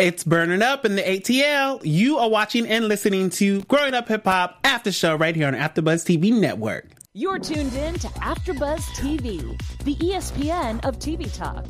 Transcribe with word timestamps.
It's 0.00 0.24
burning 0.24 0.62
up 0.62 0.86
in 0.86 0.96
the 0.96 1.02
ATL. 1.02 1.82
You 1.84 2.16
are 2.16 2.30
watching 2.30 2.66
and 2.66 2.88
listening 2.88 3.28
to 3.32 3.60
Growing 3.64 3.92
Up 3.92 4.08
Hip 4.08 4.24
Hop 4.24 4.58
After 4.64 4.90
Show 4.90 5.14
right 5.14 5.36
here 5.36 5.46
on 5.46 5.52
AfterBuzz 5.52 6.06
TV 6.06 6.32
Network. 6.32 6.86
You're 7.12 7.38
tuned 7.38 7.74
in 7.74 7.96
to 7.96 8.06
AfterBuzz 8.08 8.80
TV, 8.96 9.60
the 9.84 9.96
ESPN 9.96 10.82
of 10.86 10.98
TV 10.98 11.30
talk. 11.36 11.66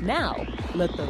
Now, 0.00 0.46
let 0.74 0.96
the 0.96 1.04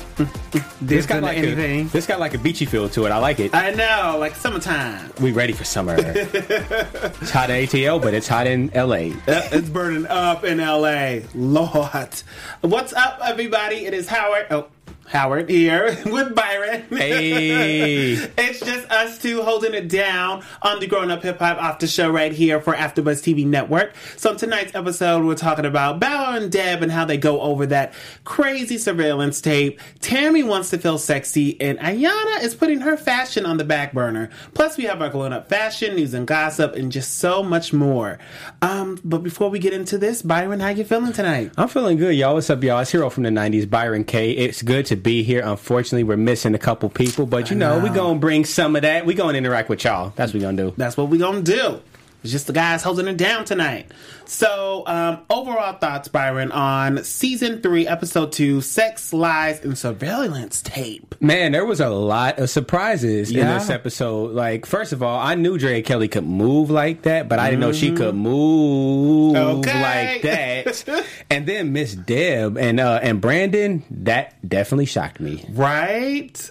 This 0.80 1.06
got 1.06 1.22
like 1.22 1.38
anything. 1.38 1.86
A, 1.86 1.88
this 1.88 2.06
got 2.06 2.20
like 2.20 2.34
a 2.34 2.38
beachy 2.38 2.66
feel 2.66 2.88
to 2.90 3.06
it. 3.06 3.10
I 3.10 3.16
like 3.18 3.40
it. 3.40 3.54
I 3.54 3.70
know, 3.70 4.16
like 4.18 4.34
summertime. 4.36 5.10
We 5.20 5.32
ready 5.32 5.52
for 5.54 5.64
summer. 5.64 5.94
it's 5.98 7.30
hot 7.30 7.48
at 7.50 7.68
ATL, 7.68 8.02
but 8.02 8.12
it's 8.12 8.28
hot 8.28 8.46
in 8.46 8.70
LA. 8.74 9.14
Uh, 9.26 9.48
It's 9.50 9.68
burning 9.70 10.06
up 10.06 10.44
in 10.44 10.58
LA. 10.58 11.20
Lord. 11.34 12.14
What's 12.60 12.92
up, 12.92 13.20
everybody? 13.24 13.86
It 13.86 13.94
is 13.94 14.06
Howard. 14.08 14.46
Oh, 14.50 14.66
Howard 15.06 15.48
here 15.50 15.96
with 16.06 16.34
Byron. 16.34 16.84
Hey. 16.90 18.12
it's 18.38 18.60
just 18.60 18.90
us 18.90 19.18
two 19.18 19.42
holding 19.42 19.74
it 19.74 19.88
down 19.88 20.42
on 20.62 20.80
the 20.80 20.86
Grown 20.86 21.10
Up 21.10 21.22
Hip 21.22 21.38
Hop 21.38 21.58
After 21.62 21.86
Show 21.86 22.10
right 22.10 22.32
here 22.32 22.60
for 22.60 22.74
AfterBuzz 22.74 23.22
TV 23.22 23.46
Network. 23.46 23.94
So 24.16 24.32
in 24.32 24.36
tonight's 24.36 24.74
episode, 24.74 25.24
we're 25.24 25.34
talking 25.34 25.66
about 25.66 26.00
Bow 26.00 26.34
and 26.34 26.50
Deb 26.50 26.82
and 26.82 26.90
how 26.90 27.04
they 27.04 27.16
go 27.16 27.40
over 27.40 27.66
that 27.66 27.94
crazy 28.24 28.78
surveillance 28.78 29.40
tape. 29.40 29.80
Tammy 30.00 30.42
wants 30.42 30.70
to 30.70 30.78
feel 30.78 30.98
sexy, 30.98 31.60
and 31.60 31.78
Ayana 31.78 32.42
is 32.42 32.54
putting 32.54 32.80
her 32.80 32.96
fashion 32.96 33.46
on 33.46 33.56
the 33.56 33.64
back 33.64 33.92
burner. 33.92 34.30
Plus, 34.54 34.76
we 34.76 34.84
have 34.84 35.00
our 35.02 35.10
Grown 35.10 35.32
Up 35.32 35.48
fashion, 35.48 35.96
news 35.96 36.14
and 36.14 36.26
gossip, 36.26 36.74
and 36.74 36.90
just 36.90 37.18
so 37.18 37.42
much 37.42 37.72
more. 37.72 38.18
Um, 38.62 38.98
but 39.04 39.18
before 39.18 39.50
we 39.50 39.58
get 39.58 39.72
into 39.72 39.98
this, 39.98 40.22
Byron, 40.22 40.60
how 40.60 40.70
you 40.70 40.84
feeling 40.84 41.12
tonight? 41.12 41.52
I'm 41.56 41.68
feeling 41.68 41.98
good, 41.98 42.14
y'all. 42.16 42.34
What's 42.34 42.50
up, 42.50 42.62
y'all? 42.64 42.80
It's 42.80 42.90
Hero 42.90 43.10
from 43.10 43.22
the 43.24 43.30
90s, 43.30 43.68
Byron 43.68 44.04
K. 44.04 44.30
It's 44.32 44.62
good 44.62 44.86
to 44.86 44.96
be 45.04 45.22
here. 45.22 45.42
Unfortunately, 45.44 46.02
we're 46.02 46.16
missing 46.16 46.56
a 46.56 46.58
couple 46.58 46.88
people, 46.88 47.26
but 47.26 47.50
you 47.50 47.56
know, 47.56 47.78
know. 47.78 47.84
we 47.84 47.90
going 47.90 48.16
to 48.16 48.20
bring 48.20 48.44
some 48.44 48.74
of 48.74 48.82
that. 48.82 49.06
we 49.06 49.14
going 49.14 49.34
to 49.34 49.38
interact 49.38 49.68
with 49.68 49.84
y'all. 49.84 50.12
That's 50.16 50.32
what 50.32 50.34
we 50.34 50.40
going 50.40 50.56
to 50.56 50.62
do. 50.70 50.74
That's 50.76 50.96
what 50.96 51.08
we 51.08 51.18
gonna 51.18 51.42
do. 51.42 51.80
It's 52.24 52.32
just 52.32 52.46
the 52.46 52.54
guys 52.54 52.82
holding 52.82 53.06
it 53.06 53.18
down 53.18 53.44
tonight. 53.44 53.92
So, 54.24 54.82
um, 54.86 55.18
overall 55.28 55.74
thoughts, 55.74 56.08
Byron, 56.08 56.52
on 56.52 57.04
season 57.04 57.60
three, 57.60 57.86
episode 57.86 58.32
two, 58.32 58.62
sex, 58.62 59.12
lies, 59.12 59.62
and 59.62 59.76
surveillance 59.76 60.62
tape. 60.62 61.14
Man, 61.20 61.52
there 61.52 61.66
was 61.66 61.80
a 61.80 61.90
lot 61.90 62.38
of 62.38 62.48
surprises 62.48 63.30
in 63.30 63.46
this 63.46 63.68
episode. 63.68 64.32
Like, 64.32 64.64
first 64.64 64.94
of 64.94 65.02
all, 65.02 65.18
I 65.20 65.34
knew 65.34 65.58
Drea 65.58 65.82
Kelly 65.82 66.08
could 66.08 66.24
move 66.24 66.70
like 66.70 67.02
that, 67.02 67.28
but 67.28 67.38
I 67.38 67.50
didn't 67.50 67.60
know 67.60 67.72
she 67.72 67.92
could 67.92 68.14
move 68.14 69.36
Okay. 69.36 69.82
like 69.82 70.22
that. 70.22 71.06
and 71.30 71.46
then 71.46 71.74
Miss 71.74 71.94
Deb 71.94 72.56
and 72.56 72.80
uh, 72.80 73.00
and 73.02 73.20
Brandon, 73.20 73.84
that 73.90 74.48
definitely 74.48 74.86
shocked 74.86 75.20
me. 75.20 75.44
Right? 75.50 76.50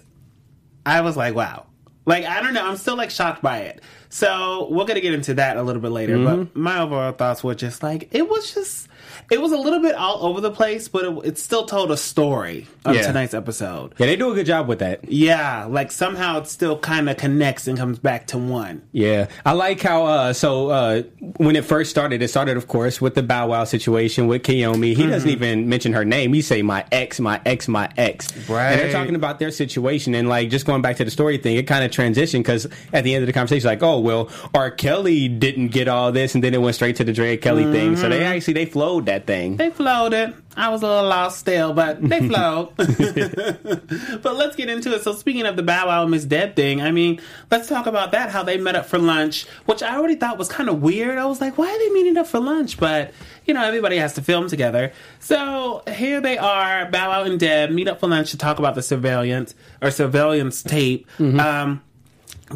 I 0.86 1.02
was 1.02 1.18
like, 1.18 1.34
wow. 1.34 1.66
Like, 2.06 2.26
I 2.26 2.44
don't 2.44 2.54
know. 2.54 2.64
I'm 2.68 2.78
still 2.78 2.98
like 2.98 3.10
shocked 3.10 3.42
by 3.42 3.60
it. 3.60 3.82
So, 4.14 4.68
we're 4.70 4.86
gonna 4.86 5.02
get 5.02 5.16
into 5.16 5.34
that 5.34 5.58
a 5.58 5.64
little 5.64 5.82
bit 5.82 5.90
later. 5.90 6.24
But 6.24 6.36
mm-hmm. 6.36 6.62
my 6.62 6.80
overall 6.82 7.14
thoughts 7.14 7.44
were 7.44 7.56
just 7.56 7.82
like, 7.82 8.10
it 8.12 8.30
was 8.30 8.54
just, 8.54 8.88
it 9.32 9.42
was 9.42 9.52
a 9.52 9.58
little 9.58 9.80
bit 9.80 9.96
all 9.96 10.26
over 10.26 10.42
the 10.42 10.52
place, 10.52 10.88
but 10.88 11.06
it, 11.06 11.26
it 11.26 11.38
still 11.38 11.66
told 11.66 11.92
a 11.92 11.98
story 11.98 12.68
of 12.86 12.96
Yeah. 12.96 13.04
tonight's 13.08 13.34
episode. 13.34 13.94
Yeah, 13.98 14.08
they 14.08 14.16
do 14.16 14.32
a 14.32 14.36
good 14.36 14.46
job 14.46 14.68
with 14.68 14.80
that. 14.80 15.10
Yeah, 15.12 15.66
like 15.66 15.92
somehow 15.92 16.40
it 16.40 16.48
still 16.48 16.78
kind 16.78 17.10
of 17.10 17.18
connects 17.18 17.68
and 17.68 17.78
comes 17.78 18.00
back 18.00 18.28
to 18.28 18.38
one. 18.38 18.82
Yeah, 18.92 19.28
I 19.46 19.54
like 19.54 19.82
how 19.82 20.06
uh 20.06 20.34
so 20.34 20.70
uh 20.70 21.02
when 21.38 21.56
it 21.56 21.66
first 21.66 21.90
started, 21.90 22.22
it 22.22 22.28
started 22.30 22.58
of 22.58 22.68
course 22.68 23.00
with 23.02 23.16
the 23.16 23.24
Bow 23.24 23.48
Wow 23.48 23.64
situation 23.64 24.28
with 24.28 24.44
Kiyomi. 24.44 24.96
He 24.96 25.08
doesn't 25.08 25.30
even 25.30 25.70
mention 25.70 25.94
her 25.94 26.06
name. 26.06 26.34
He 26.34 26.42
say 26.42 26.62
my 26.62 26.86
ex, 26.92 27.20
my 27.20 27.40
ex, 27.46 27.68
my 27.68 27.90
ex. 27.98 28.28
Right. 28.50 28.72
And 28.72 28.82
they're 28.82 28.92
talking 28.92 29.16
about 29.16 29.40
their 29.40 29.52
situation 29.52 30.16
and 30.16 30.28
like 30.30 30.50
just 30.50 30.66
going 30.66 30.82
back 30.82 30.98
to 30.98 31.06
the 31.06 31.12
story 31.12 31.38
thing, 31.38 31.56
it 31.58 31.68
kind 31.68 31.84
of 31.84 31.92
transitioned 31.92 32.40
because 32.40 32.68
at 32.92 33.04
the 33.04 33.14
end 33.16 33.24
of 33.24 33.28
the 33.28 33.34
conversation, 33.34 33.68
like, 33.68 33.84
oh 33.84 34.00
well, 34.00 34.30
R. 34.54 34.72
Kelly 34.72 35.28
didn't 35.28 35.68
get 35.70 35.88
all 35.88 36.12
this, 36.12 36.34
and 36.36 36.44
then 36.44 36.54
it 36.54 36.62
went 36.62 36.76
straight 36.76 36.96
to 36.98 37.04
the 37.04 37.14
Drea 37.14 37.38
Kelly 37.38 37.64
thing. 37.72 37.96
So 37.96 38.10
they 38.10 38.24
actually 38.24 38.54
they 38.56 38.66
flowed 38.66 39.06
that 39.06 39.13
thing. 39.20 39.58
They 39.58 39.70
flowed 39.70 40.14
it. 40.14 40.34
I 40.56 40.70
was 40.70 40.84
a 40.84 40.88
little 40.88 41.10
lost 41.10 41.40
still, 41.40 41.74
but 41.74 42.02
they 42.02 42.20
flowed. 42.28 42.76
but 42.78 44.36
let's 44.36 44.56
get 44.56 44.70
into 44.70 44.94
it. 44.94 45.02
So 45.04 45.14
speaking 45.14 45.46
of 45.46 45.56
the 45.56 45.64
Bow 45.64 45.88
Wow 45.88 46.04
and 46.04 46.12
Miss 46.12 46.26
Deb 46.26 46.56
thing, 46.56 46.82
I 46.82 46.92
mean, 46.92 47.20
let's 47.50 47.68
talk 47.68 47.88
about 47.88 48.12
that. 48.12 48.30
How 48.30 48.44
they 48.44 48.58
met 48.58 48.76
up 48.76 48.86
for 48.86 49.00
lunch, 49.00 49.46
which 49.66 49.82
I 49.82 49.96
already 49.96 50.16
thought 50.16 50.38
was 50.38 50.50
kind 50.50 50.70
of 50.70 50.82
weird. 50.82 51.18
I 51.18 51.26
was 51.26 51.42
like, 51.42 51.58
why 51.58 51.68
are 51.68 51.80
they 51.80 51.90
meeting 51.90 52.18
up 52.18 52.28
for 52.28 52.40
lunch? 52.40 52.78
But 52.80 53.12
you 53.46 53.54
know, 53.54 53.64
everybody 53.64 53.98
has 53.98 54.14
to 54.14 54.22
film 54.22 54.48
together. 54.48 54.94
So 55.20 55.84
here 55.88 56.22
they 56.22 56.38
are. 56.38 56.90
Bow 56.92 57.10
Wow 57.10 57.24
and 57.24 57.40
Deb 57.40 57.72
meet 57.72 57.88
up 57.88 58.00
for 58.00 58.08
lunch 58.08 58.32
to 58.32 58.38
talk 58.38 58.60
about 58.60 58.76
the 58.76 58.84
surveillance 58.84 59.56
or 59.82 59.92
surveillance 59.92 60.62
tape. 60.64 61.08
Um, 61.20 61.82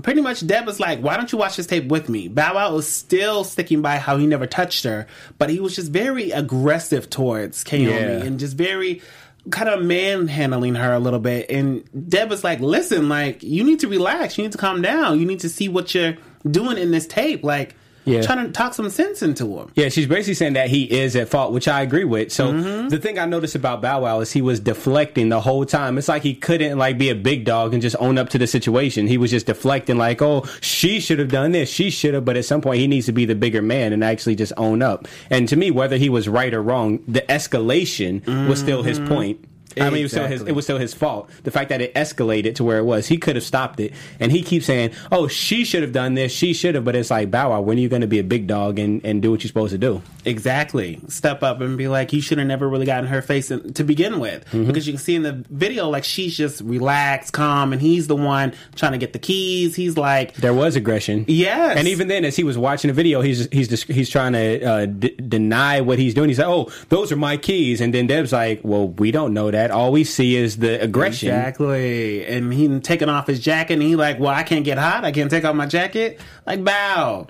pretty 0.04 0.22
much 0.22 0.46
Deb 0.46 0.66
was 0.66 0.80
like, 0.80 1.00
why 1.00 1.18
don't 1.18 1.32
you 1.32 1.38
watch 1.38 1.56
this 1.58 1.66
tape 1.68 1.88
with 1.88 2.10
me? 2.10 2.28
Bow 2.28 2.56
Wow 2.56 2.74
was 2.74 2.88
still 2.88 3.44
sticking 3.44 3.82
by 3.82 3.98
how 3.98 4.18
he 4.18 4.26
never 4.28 4.46
touched 4.48 4.84
her, 4.84 5.08
but 5.38 5.50
he 5.50 5.60
was 5.60 5.76
just 5.76 5.92
very 5.92 6.32
aggressive 6.32 7.10
towards 7.10 7.64
Kiyomi 7.64 7.88
Yeah. 7.90 8.24
and 8.24 8.40
just 8.40 8.56
very 8.58 9.02
kind 9.50 9.70
of 9.70 9.82
manhandling 9.82 10.76
her 10.76 10.94
a 10.94 11.00
little 11.00 11.20
bit. 11.20 11.50
And 11.50 11.84
Deb 12.10 12.30
was 12.30 12.44
like, 12.44 12.60
listen, 12.60 13.08
like, 13.10 13.44
you 13.44 13.64
need 13.64 13.80
to 13.80 13.88
relax. 13.88 14.38
You 14.38 14.44
need 14.44 14.52
to 14.52 14.58
calm 14.58 14.82
down. 14.82 15.20
You 15.20 15.26
need 15.26 15.40
to 15.42 15.50
see 15.50 15.70
what 15.70 15.96
you're 15.96 16.18
doing 16.50 16.78
in 16.78 16.92
this 16.92 17.08
tape. 17.08 17.44
Like, 17.44 17.76
Yeah. 18.08 18.22
trying 18.24 18.46
to 18.48 18.52
talk 18.52 18.74
some 18.74 18.90
sense 18.90 19.22
into 19.22 19.46
him. 19.60 19.70
Yeah, 19.76 19.90
she's 19.90 20.08
basically 20.08 20.34
saying 20.36 20.54
that 20.54 20.70
he 20.70 20.84
is 20.92 21.16
at 21.16 21.30
fault, 21.30 21.52
which 21.54 21.68
I 21.68 21.82
agree 21.82 22.06
with. 22.06 22.32
So 22.32 22.52
Mm-hmm. 22.54 22.88
the 22.88 22.98
thing 22.98 23.20
I 23.20 23.26
noticed 23.26 23.54
about 23.56 23.82
Bow 23.82 24.02
Wow 24.02 24.22
is 24.22 24.32
he 24.32 24.42
was 24.42 24.60
deflecting 24.60 25.30
the 25.30 25.42
whole 25.42 25.66
time. 25.66 25.98
It's 25.98 26.08
like 26.08 26.24
he 26.24 26.34
couldn't 26.34 26.78
like 26.78 26.98
be 26.98 27.10
a 27.10 27.16
big 27.16 27.44
dog 27.46 27.74
and 27.74 27.82
just 27.82 27.96
own 28.00 28.18
up 28.18 28.30
to 28.30 28.38
the 28.38 28.48
situation. 28.48 29.06
He 29.08 29.18
was 29.18 29.30
just 29.32 29.46
deflecting, 29.46 29.98
like, 29.98 30.22
"Oh, 30.22 30.46
she 30.62 31.00
should 31.00 31.20
have 31.20 31.30
done 31.30 31.52
this. 31.52 31.70
She 31.70 31.90
should 31.90 32.14
have." 32.14 32.24
But 32.26 32.38
at 32.38 32.46
some 32.46 32.62
point, 32.62 32.80
he 32.80 32.88
needs 32.88 33.06
to 33.08 33.12
be 33.12 33.26
the 33.26 33.36
bigger 33.36 33.62
man 33.62 33.92
and 33.94 34.04
actually 34.04 34.36
just 34.36 34.54
own 34.58 34.82
up. 34.82 35.08
And 35.30 35.48
to 35.50 35.56
me, 35.58 35.70
whether 35.72 35.98
he 35.98 36.10
was 36.10 36.30
right 36.30 36.54
or 36.54 36.62
wrong, 36.64 37.00
the 37.08 37.22
escalation 37.24 38.26
was 38.48 38.60
still 38.60 38.84
his 38.84 39.00
point. 39.00 39.44
I 39.82 39.90
mean, 39.90 40.00
it 40.00 40.04
was, 40.04 40.12
still 40.12 40.28
his, 40.28 40.42
it 40.42 40.52
was 40.54 40.66
still 40.66 40.78
his 40.78 40.94
fault. 40.94 41.30
The 41.44 41.52
fact 41.52 41.70
that 41.70 41.82
it 41.82 41.94
escalated 41.94 42.56
to 42.56 42.64
where 42.64 42.78
it 42.78 42.84
was, 42.84 43.08
he 43.08 43.18
could 43.18 43.36
have 43.36 43.44
stopped 43.44 43.80
it. 43.80 43.94
And 44.20 44.32
he 44.32 44.42
keeps 44.44 44.66
saying, 44.66 44.92
"Oh, 45.12 45.28
she 45.28 45.66
should 45.66 45.82
have 45.84 45.92
done 45.92 46.14
this. 46.16 46.32
She 46.32 46.54
should 46.54 46.76
have." 46.76 46.86
But 46.86 46.96
it's 46.96 47.12
like, 47.12 47.32
Bow 47.32 47.52
Wow, 47.52 47.62
when 47.62 47.78
are 47.78 47.82
you 47.82 47.90
going 47.90 48.02
to 48.02 48.08
be 48.08 48.20
a 48.20 48.24
big 48.24 48.48
dog 48.48 48.80
and, 48.80 49.04
and 49.06 49.22
do 49.22 49.32
what 49.32 49.44
you're 49.44 49.50
supposed 49.50 49.72
to 49.72 49.78
do? 49.78 50.02
Exactly. 50.26 51.00
Step 51.08 51.44
up 51.44 51.62
and 51.62 51.78
be 51.78 51.88
like, 51.88 52.12
you 52.12 52.22
should 52.22 52.38
have 52.38 52.48
never 52.48 52.68
really 52.68 52.86
gotten 52.86 53.08
her 53.08 53.22
face 53.22 53.50
in, 53.50 53.74
to 53.74 53.84
begin 53.84 54.20
with. 54.20 54.44
Mm-hmm. 54.46 54.66
Because 54.68 54.86
you 54.88 54.94
can 54.94 55.00
see 55.00 55.16
in 55.16 55.24
the 55.24 55.44
video, 55.50 55.90
like, 55.90 56.04
she's 56.04 56.36
just 56.36 56.62
relaxed, 56.62 57.32
calm, 57.32 57.72
and 57.72 57.82
he's 57.82 58.08
the 58.08 58.16
one 58.16 58.54
trying 58.76 58.92
to 58.92 58.98
get 58.98 59.14
the 59.14 59.20
keys. 59.20 59.76
He's 59.76 59.98
like, 59.98 60.34
There 60.36 60.54
was 60.54 60.76
aggression. 60.76 61.26
Yes. 61.28 61.78
And 61.78 61.88
even 61.88 62.08
then, 62.08 62.26
as 62.26 62.36
he 62.36 62.44
was 62.44 62.58
watching 62.58 62.90
the 62.90 62.94
video, 62.94 63.22
he's 63.22 63.48
he's 63.52 63.68
just, 63.68 63.86
he's 63.86 64.10
trying 64.10 64.34
to 64.34 64.64
uh, 64.64 64.86
d- 64.86 65.16
deny 65.16 65.82
what 65.82 66.00
he's 66.00 66.14
doing. 66.14 66.30
He's 66.30 66.40
like, 66.40 66.48
"Oh, 66.48 66.72
those 66.90 67.12
are 67.12 67.16
my 67.16 67.38
keys," 67.38 67.82
and 67.82 67.94
then 67.94 68.08
Deb's 68.08 68.34
like, 68.34 68.62
"Well, 68.64 68.90
we 68.90 69.12
don't 69.12 69.34
know 69.34 69.52
that. 69.52 69.67
All 69.72 69.92
we 69.92 70.04
see 70.04 70.36
is 70.36 70.58
the 70.58 70.82
aggression." 70.82 71.30
Exactly. 71.30 72.26
And 72.26 72.54
he 72.54 72.80
taking 72.80 73.10
off 73.10 73.28
his 73.28 73.40
jacket, 73.40 73.74
and 73.74 73.82
he 73.82 73.96
like, 73.96 74.20
well, 74.20 74.34
I 74.34 74.44
can't 74.44 74.66
get 74.66 74.78
hot. 74.78 75.06
I 75.06 75.12
can't 75.12 75.30
take 75.30 75.46
off 75.46 75.56
my 75.56 75.66
jacket. 75.66 76.20
Like, 76.46 76.64
bow. 76.64 77.28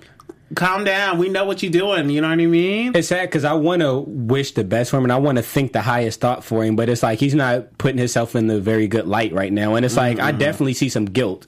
calm 0.54 0.84
down. 0.84 1.18
We 1.18 1.28
know 1.28 1.44
what 1.44 1.62
you're 1.62 1.72
doing. 1.72 2.10
You 2.10 2.20
know 2.20 2.28
what 2.28 2.40
I 2.40 2.46
mean? 2.46 2.94
It's 2.94 3.08
sad 3.08 3.28
because 3.28 3.44
I 3.44 3.52
want 3.54 3.82
to 3.82 4.00
wish 4.00 4.52
the 4.52 4.64
best 4.64 4.90
for 4.90 4.96
him 4.96 5.04
and 5.04 5.12
I 5.12 5.16
want 5.16 5.36
to 5.36 5.42
think 5.42 5.72
the 5.72 5.82
highest 5.82 6.20
thought 6.20 6.44
for 6.44 6.64
him, 6.64 6.76
but 6.76 6.88
it's 6.88 7.02
like 7.02 7.18
he's 7.18 7.34
not 7.34 7.76
putting 7.78 7.98
himself 7.98 8.34
in 8.34 8.46
the 8.46 8.60
very 8.60 8.88
good 8.88 9.06
light 9.06 9.32
right 9.32 9.52
now. 9.52 9.74
And 9.74 9.84
it's 9.84 9.96
like, 9.96 10.18
I 10.18 10.30
mm-hmm. 10.30 10.38
definitely 10.38 10.74
see 10.74 10.88
some 10.88 11.04
guilt. 11.04 11.46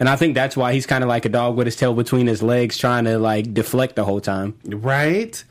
And 0.00 0.08
I 0.08 0.16
think 0.16 0.34
that's 0.34 0.56
why 0.56 0.72
he's 0.72 0.86
kind 0.86 1.02
of 1.02 1.08
like 1.08 1.24
a 1.24 1.28
dog 1.28 1.56
with 1.56 1.66
his 1.66 1.74
tail 1.74 1.92
between 1.92 2.28
his 2.28 2.42
legs, 2.42 2.78
trying 2.78 3.04
to 3.04 3.18
like 3.18 3.52
deflect 3.52 3.96
the 3.96 4.04
whole 4.04 4.20
time. 4.20 4.56
Right? 4.64 5.42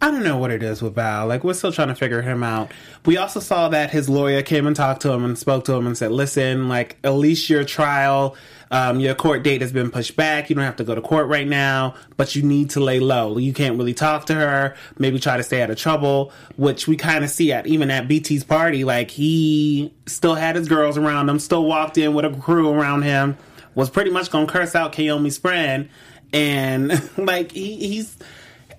I 0.00 0.10
don't 0.10 0.24
know 0.24 0.36
what 0.36 0.50
it 0.50 0.62
is 0.62 0.82
with 0.82 0.96
Val. 0.96 1.26
Like, 1.26 1.44
we're 1.44 1.54
still 1.54 1.72
trying 1.72 1.88
to 1.88 1.94
figure 1.94 2.20
him 2.20 2.42
out. 2.42 2.72
We 3.06 3.16
also 3.16 3.40
saw 3.40 3.68
that 3.70 3.90
his 3.90 4.08
lawyer 4.08 4.42
came 4.42 4.66
and 4.66 4.76
talked 4.76 5.02
to 5.02 5.12
him 5.12 5.24
and 5.24 5.38
spoke 5.38 5.64
to 5.66 5.72
him 5.72 5.86
and 5.86 5.96
said, 5.96 6.10
listen, 6.10 6.68
like, 6.68 6.98
at 7.04 7.14
least 7.14 7.48
your 7.48 7.64
trial, 7.64 8.36
um, 8.70 9.00
your 9.00 9.14
court 9.14 9.42
date 9.44 9.60
has 9.60 9.72
been 9.72 9.90
pushed 9.90 10.16
back. 10.16 10.50
You 10.50 10.56
don't 10.56 10.64
have 10.64 10.76
to 10.76 10.84
go 10.84 10.94
to 10.94 11.00
court 11.00 11.28
right 11.28 11.46
now, 11.46 11.94
but 12.16 12.34
you 12.34 12.42
need 12.42 12.70
to 12.70 12.80
lay 12.80 12.98
low. 12.98 13.38
You 13.38 13.52
can't 13.52 13.78
really 13.78 13.94
talk 13.94 14.26
to 14.26 14.34
her. 14.34 14.74
Maybe 14.98 15.18
try 15.18 15.36
to 15.36 15.42
stay 15.42 15.62
out 15.62 15.70
of 15.70 15.78
trouble, 15.78 16.32
which 16.56 16.88
we 16.88 16.96
kind 16.96 17.24
of 17.24 17.30
see 17.30 17.52
at 17.52 17.66
even 17.66 17.90
at 17.90 18.08
BT's 18.08 18.44
party. 18.44 18.84
Like, 18.84 19.10
he 19.10 19.94
still 20.06 20.34
had 20.34 20.56
his 20.56 20.68
girls 20.68 20.98
around 20.98 21.28
him, 21.28 21.38
still 21.38 21.64
walked 21.64 21.96
in 21.98 22.14
with 22.14 22.24
a 22.24 22.30
crew 22.40 22.68
around 22.68 23.02
him, 23.02 23.38
was 23.74 23.90
pretty 23.90 24.10
much 24.10 24.30
gonna 24.30 24.46
curse 24.46 24.74
out 24.74 24.92
Kiyomi's 24.92 25.38
friend. 25.38 25.88
And, 26.32 27.10
like, 27.16 27.52
he, 27.52 27.76
he's, 27.76 28.18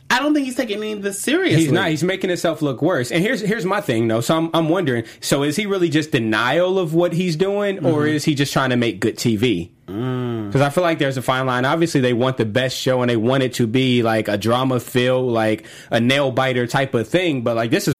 I 0.09 0.19
don't 0.19 0.33
think 0.33 0.45
he's 0.45 0.55
taking 0.55 0.77
any 0.77 0.93
of 0.93 1.01
this 1.01 1.19
seriously. 1.19 1.61
He's 1.63 1.71
not. 1.71 1.89
He's 1.89 2.03
making 2.03 2.29
himself 2.29 2.61
look 2.61 2.81
worse. 2.81 3.11
And 3.11 3.21
here's 3.23 3.41
here's 3.41 3.65
my 3.65 3.81
thing 3.81 4.07
though. 4.07 4.21
So 4.21 4.37
I'm 4.37 4.49
I'm 4.53 4.69
wondering. 4.69 5.03
So 5.19 5.43
is 5.43 5.55
he 5.55 5.65
really 5.65 5.89
just 5.89 6.11
denial 6.11 6.79
of 6.79 6.93
what 6.93 7.11
he's 7.13 7.35
doing, 7.35 7.85
or 7.85 8.03
Mhm. 8.05 8.13
is 8.13 8.23
he 8.23 8.35
just 8.35 8.53
trying 8.53 8.69
to 8.69 8.75
make 8.77 8.99
good 8.99 9.17
TV? 9.17 9.71
Mm. 9.87 10.47
Because 10.47 10.61
I 10.61 10.69
feel 10.69 10.83
like 10.83 10.99
there's 10.99 11.17
a 11.17 11.21
fine 11.21 11.45
line. 11.47 11.65
Obviously, 11.65 12.01
they 12.01 12.13
want 12.13 12.37
the 12.37 12.45
best 12.45 12.77
show 12.77 13.01
and 13.01 13.09
they 13.09 13.17
want 13.17 13.43
it 13.43 13.53
to 13.55 13.67
be 13.67 14.03
like 14.03 14.27
a 14.27 14.37
drama 14.37 14.79
filled, 14.79 15.31
like 15.33 15.65
a 15.91 15.99
nail 15.99 16.31
biter 16.31 16.65
type 16.67 16.93
of 16.93 17.07
thing. 17.07 17.41
But 17.41 17.55
like 17.55 17.71
this 17.71 17.87
is 17.87 17.93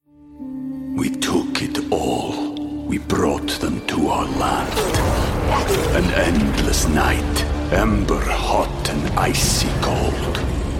We 0.94 1.10
took 1.10 1.60
it 1.62 1.92
all. 1.92 2.54
We 2.86 2.98
brought 2.98 3.48
them 3.60 3.84
to 3.88 4.08
our 4.08 4.24
land. 4.38 4.72
An 5.96 6.04
endless 6.14 6.88
night, 6.88 7.44
ember 7.72 8.20
hot 8.24 8.88
and 8.90 9.18
icy 9.18 9.68
cold. 9.82 10.35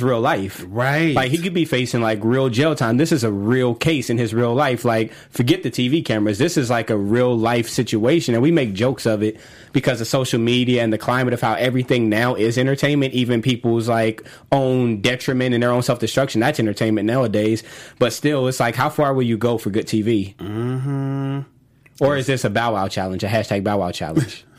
Real 0.00 0.20
life. 0.20 0.64
Right. 0.66 1.14
Like 1.14 1.30
he 1.30 1.38
could 1.38 1.54
be 1.54 1.64
facing 1.64 2.00
like 2.00 2.18
real 2.24 2.48
jail 2.48 2.74
time. 2.74 2.96
This 2.96 3.12
is 3.12 3.22
a 3.22 3.30
real 3.30 3.76
case 3.76 4.10
in 4.10 4.18
his 4.18 4.34
real 4.34 4.52
life. 4.52 4.84
Like 4.84 5.12
forget 5.30 5.62
the 5.62 5.70
TV 5.70 6.04
cameras. 6.04 6.38
This 6.38 6.56
is 6.56 6.68
like 6.68 6.90
a 6.90 6.96
real 6.96 7.36
life 7.36 7.68
situation 7.68 8.34
and 8.34 8.42
we 8.42 8.50
make 8.50 8.72
jokes 8.72 9.06
of 9.06 9.22
it 9.22 9.38
because 9.72 10.00
of 10.00 10.08
social 10.08 10.40
media 10.40 10.82
and 10.82 10.92
the 10.92 10.98
climate 10.98 11.32
of 11.32 11.40
how 11.40 11.54
everything 11.54 12.08
now 12.08 12.34
is 12.34 12.58
entertainment, 12.58 13.14
even 13.14 13.40
people's 13.40 13.88
like 13.88 14.26
own 14.50 15.00
detriment 15.00 15.54
and 15.54 15.62
their 15.62 15.70
own 15.70 15.82
self-destruction. 15.82 16.40
That's 16.40 16.58
entertainment 16.58 17.06
nowadays. 17.06 17.62
But 18.00 18.12
still 18.12 18.48
it's 18.48 18.58
like 18.58 18.74
how 18.74 18.90
far 18.90 19.14
will 19.14 19.22
you 19.22 19.38
go 19.38 19.58
for 19.58 19.70
good 19.70 19.86
TV? 19.86 20.34
Mm-hmm. 20.36 21.40
Or 22.00 22.16
is 22.16 22.26
this 22.26 22.44
a 22.44 22.50
Bow 22.50 22.72
Wow 22.72 22.88
challenge, 22.88 23.22
a 23.22 23.28
hashtag 23.28 23.62
Bow 23.62 23.78
Wow 23.78 23.92
challenge? 23.92 24.44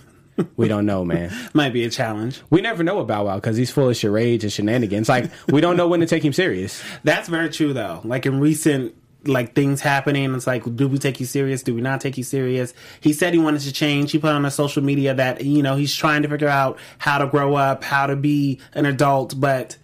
we 0.55 0.67
don't 0.67 0.85
know, 0.85 1.05
man. 1.05 1.31
Might 1.53 1.73
be 1.73 1.83
a 1.83 1.89
challenge. 1.89 2.41
We 2.49 2.61
never 2.61 2.83
know 2.83 2.99
about 2.99 3.25
Wow 3.25 3.35
because 3.35 3.57
he's 3.57 3.71
full 3.71 3.89
of 3.89 3.97
charades 3.97 4.43
and 4.43 4.51
shenanigans. 4.51 5.09
Like 5.09 5.31
we 5.49 5.61
don't 5.61 5.77
know 5.77 5.87
when 5.87 5.99
to 6.01 6.05
take 6.05 6.23
him 6.23 6.33
serious. 6.33 6.83
That's 7.03 7.29
very 7.29 7.49
true, 7.49 7.73
though. 7.73 8.01
Like 8.03 8.25
in 8.25 8.39
recent 8.39 8.95
like 9.27 9.55
things 9.55 9.81
happening, 9.81 10.33
it's 10.35 10.47
like, 10.47 10.63
do 10.75 10.87
we 10.87 10.97
take 10.97 11.19
you 11.19 11.25
serious? 11.25 11.63
Do 11.63 11.73
we 11.73 11.81
not 11.81 12.01
take 12.01 12.17
you 12.17 12.23
serious? 12.23 12.73
He 13.01 13.13
said 13.13 13.33
he 13.33 13.39
wanted 13.39 13.61
to 13.61 13.71
change. 13.71 14.11
He 14.11 14.19
put 14.19 14.31
on 14.31 14.43
his 14.43 14.53
social 14.53 14.83
media 14.83 15.13
that 15.13 15.43
you 15.43 15.63
know 15.63 15.75
he's 15.75 15.95
trying 15.95 16.21
to 16.23 16.29
figure 16.29 16.47
out 16.47 16.77
how 16.97 17.17
to 17.17 17.27
grow 17.27 17.55
up, 17.55 17.83
how 17.83 18.07
to 18.07 18.15
be 18.15 18.59
an 18.73 18.85
adult, 18.85 19.39
but 19.39 19.77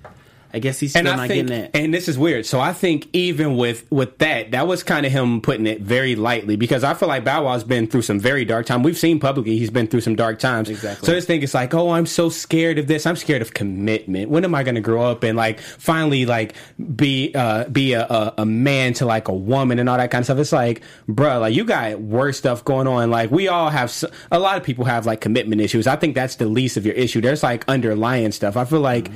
I 0.53 0.59
guess 0.59 0.79
he's 0.79 0.91
still 0.91 1.03
not 1.03 1.27
think, 1.27 1.47
getting 1.47 1.65
it. 1.65 1.71
and 1.73 1.93
this 1.93 2.07
is 2.07 2.17
weird. 2.17 2.45
So 2.45 2.59
I 2.59 2.73
think 2.73 3.07
even 3.13 3.57
with 3.57 3.89
with 3.91 4.17
that, 4.19 4.51
that 4.51 4.67
was 4.67 4.83
kind 4.83 5.05
of 5.05 5.11
him 5.11 5.41
putting 5.41 5.67
it 5.67 5.81
very 5.81 6.15
lightly 6.15 6.55
because 6.55 6.83
I 6.83 6.93
feel 6.93 7.07
like 7.07 7.23
Bow 7.23 7.43
Wow's 7.45 7.63
been 7.63 7.87
through 7.87 8.01
some 8.03 8.19
very 8.19 8.45
dark 8.45 8.65
time. 8.65 8.83
We've 8.83 8.97
seen 8.97 9.19
publicly 9.19 9.57
he's 9.57 9.69
been 9.69 9.87
through 9.87 10.01
some 10.01 10.15
dark 10.15 10.39
times. 10.39 10.69
Exactly. 10.69 11.05
So 11.05 11.13
this 11.13 11.25
thing 11.25 11.41
is 11.41 11.53
like, 11.53 11.73
oh, 11.73 11.91
I'm 11.91 12.05
so 12.05 12.29
scared 12.29 12.79
of 12.79 12.87
this. 12.87 13.05
I'm 13.05 13.15
scared 13.15 13.41
of 13.41 13.53
commitment. 13.53 14.29
When 14.29 14.43
am 14.43 14.53
I 14.53 14.63
going 14.63 14.75
to 14.75 14.81
grow 14.81 15.03
up 15.03 15.23
and 15.23 15.37
like 15.37 15.59
finally 15.59 16.25
like 16.25 16.55
be 16.95 17.33
uh 17.33 17.65
be 17.69 17.93
a, 17.93 18.05
a 18.05 18.33
a 18.39 18.45
man 18.45 18.93
to 18.95 19.05
like 19.05 19.27
a 19.27 19.33
woman 19.33 19.79
and 19.79 19.87
all 19.89 19.97
that 19.97 20.11
kind 20.11 20.21
of 20.21 20.25
stuff? 20.25 20.37
It's 20.37 20.51
like, 20.51 20.81
bruh, 21.07 21.39
like 21.39 21.53
you 21.53 21.63
got 21.63 21.99
worse 22.01 22.37
stuff 22.37 22.65
going 22.65 22.87
on. 22.87 23.09
Like 23.09 23.31
we 23.31 23.47
all 23.47 23.69
have 23.69 23.91
A 24.31 24.39
lot 24.39 24.57
of 24.57 24.63
people 24.63 24.85
have 24.85 25.05
like 25.05 25.21
commitment 25.21 25.61
issues. 25.61 25.87
I 25.87 25.95
think 25.95 26.15
that's 26.15 26.35
the 26.35 26.45
least 26.45 26.77
of 26.77 26.85
your 26.85 26.95
issue. 26.95 27.21
There's 27.21 27.43
like 27.43 27.63
underlying 27.67 28.31
stuff. 28.31 28.57
I 28.57 28.65
feel 28.65 28.81
like. 28.81 29.09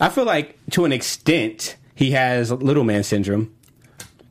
I 0.00 0.08
feel 0.08 0.24
like 0.24 0.58
to 0.70 0.84
an 0.84 0.92
extent 0.92 1.76
he 1.94 2.12
has 2.12 2.50
little 2.50 2.84
man 2.84 3.02
syndrome. 3.02 3.54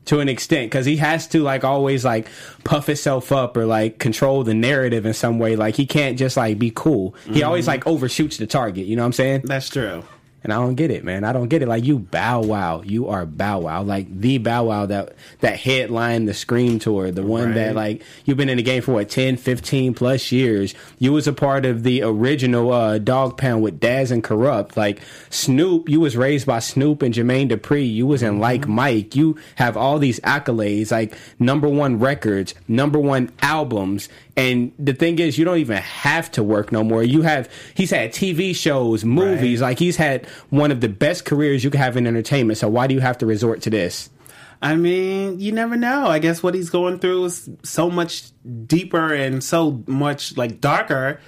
To 0.05 0.19
an 0.21 0.27
extent, 0.27 0.71
because 0.71 0.87
he 0.87 0.97
has 0.97 1.27
to 1.27 1.43
like 1.43 1.63
always 1.63 2.03
like 2.03 2.27
puff 2.63 2.87
himself 2.87 3.31
up 3.31 3.55
or 3.55 3.67
like 3.67 3.99
control 3.99 4.43
the 4.43 4.55
narrative 4.55 5.05
in 5.05 5.13
some 5.13 5.37
way. 5.37 5.55
Like 5.55 5.75
he 5.75 5.85
can't 5.85 6.17
just 6.17 6.35
like 6.35 6.57
be 6.57 6.71
cool. 6.73 7.13
He 7.29 7.43
always 7.43 7.65
mm-hmm. 7.65 7.73
like 7.73 7.85
overshoots 7.85 8.37
the 8.37 8.47
target. 8.47 8.87
You 8.87 8.95
know 8.95 9.03
what 9.03 9.07
I'm 9.07 9.13
saying? 9.13 9.41
That's 9.43 9.69
true. 9.69 10.03
And 10.43 10.53
I 10.53 10.57
don't 10.57 10.75
get 10.75 10.89
it, 10.89 11.03
man. 11.03 11.25
I 11.25 11.33
don't 11.33 11.49
get 11.49 11.61
it. 11.61 11.67
Like 11.67 11.83
you 11.83 11.99
Bow 11.99 12.41
Wow, 12.41 12.81
you 12.81 13.09
are 13.09 13.25
Bow 13.25 13.59
Wow, 13.59 13.83
like 13.83 14.07
the 14.09 14.37
Bow 14.37 14.65
Wow 14.65 14.85
that 14.85 15.15
that 15.41 15.59
headline 15.59 16.25
the 16.25 16.33
Scream 16.33 16.79
tour, 16.79 17.11
the 17.11 17.23
one 17.23 17.53
that 17.55 17.75
like 17.75 18.03
you've 18.23 18.37
been 18.37 18.47
in 18.47 18.57
the 18.57 18.63
game 18.63 18.81
for 18.81 18.93
what 18.93 19.09
10, 19.09 19.35
15 19.37 19.93
plus 19.93 20.31
years. 20.31 20.73
You 20.97 21.11
was 21.11 21.27
a 21.27 21.33
part 21.33 21.65
of 21.65 21.83
the 21.83 22.03
original 22.03 22.71
uh, 22.71 22.99
Dog 22.99 23.37
Pound 23.37 23.63
with 23.63 23.79
Daz 23.79 24.11
and 24.11 24.23
Kurupt. 24.23 24.77
Like 24.77 25.01
Snoop, 25.29 25.89
you 25.89 25.99
was 25.99 26.15
raised 26.15 26.45
by 26.45 26.59
Snoop 26.59 27.01
and 27.01 27.13
Jermaine 27.13 27.49
Dupri. 27.49 27.91
You 27.91 28.07
was 28.07 28.23
in 28.23 28.39
Like 28.39 28.67
Mike. 28.67 29.15
You 29.15 29.37
have 29.55 29.75
all 29.75 29.99
these 29.99 30.21
accolades, 30.21 30.91
like 30.91 31.17
number 31.37 31.67
one 31.67 31.99
records, 31.99 32.53
number 32.67 32.99
one 32.99 33.31
albums. 33.41 34.07
And 34.37 34.71
the 34.79 34.93
thing 34.93 35.19
is, 35.19 35.37
you 35.37 35.43
don't 35.43 35.57
even 35.57 35.77
have 35.77 36.31
to 36.31 36.43
work 36.43 36.71
no 36.71 36.81
more. 36.81 37.03
You 37.03 37.23
have, 37.23 37.51
he's 37.73 37.91
had 37.91 38.13
TV 38.13 38.55
shows, 38.55 39.03
movies, 39.03 39.59
like 39.61 39.77
he's 39.79 39.97
had 39.97 40.28
one 40.49 40.71
of 40.71 40.81
the 40.81 40.89
best 40.89 41.25
careers 41.25 41.63
you 41.63 41.69
could 41.69 41.79
have 41.79 41.97
in 41.97 42.07
entertainment. 42.07 42.57
So 42.57 42.69
why 42.69 42.87
do 42.87 42.93
you 42.93 43.01
have 43.01 43.17
to 43.19 43.25
resort 43.25 43.61
to 43.63 43.69
this? 43.69 44.09
I 44.61 44.75
mean, 44.75 45.39
you 45.39 45.51
never 45.51 45.77
know. 45.77 46.07
I 46.07 46.19
guess 46.19 46.43
what 46.43 46.53
he's 46.53 46.69
going 46.69 46.99
through 46.99 47.25
is 47.25 47.49
so 47.63 47.89
much 47.89 48.31
deeper 48.65 49.13
and 49.13 49.43
so 49.43 49.83
much 49.87 50.35
like 50.35 50.59
darker. 50.59 51.21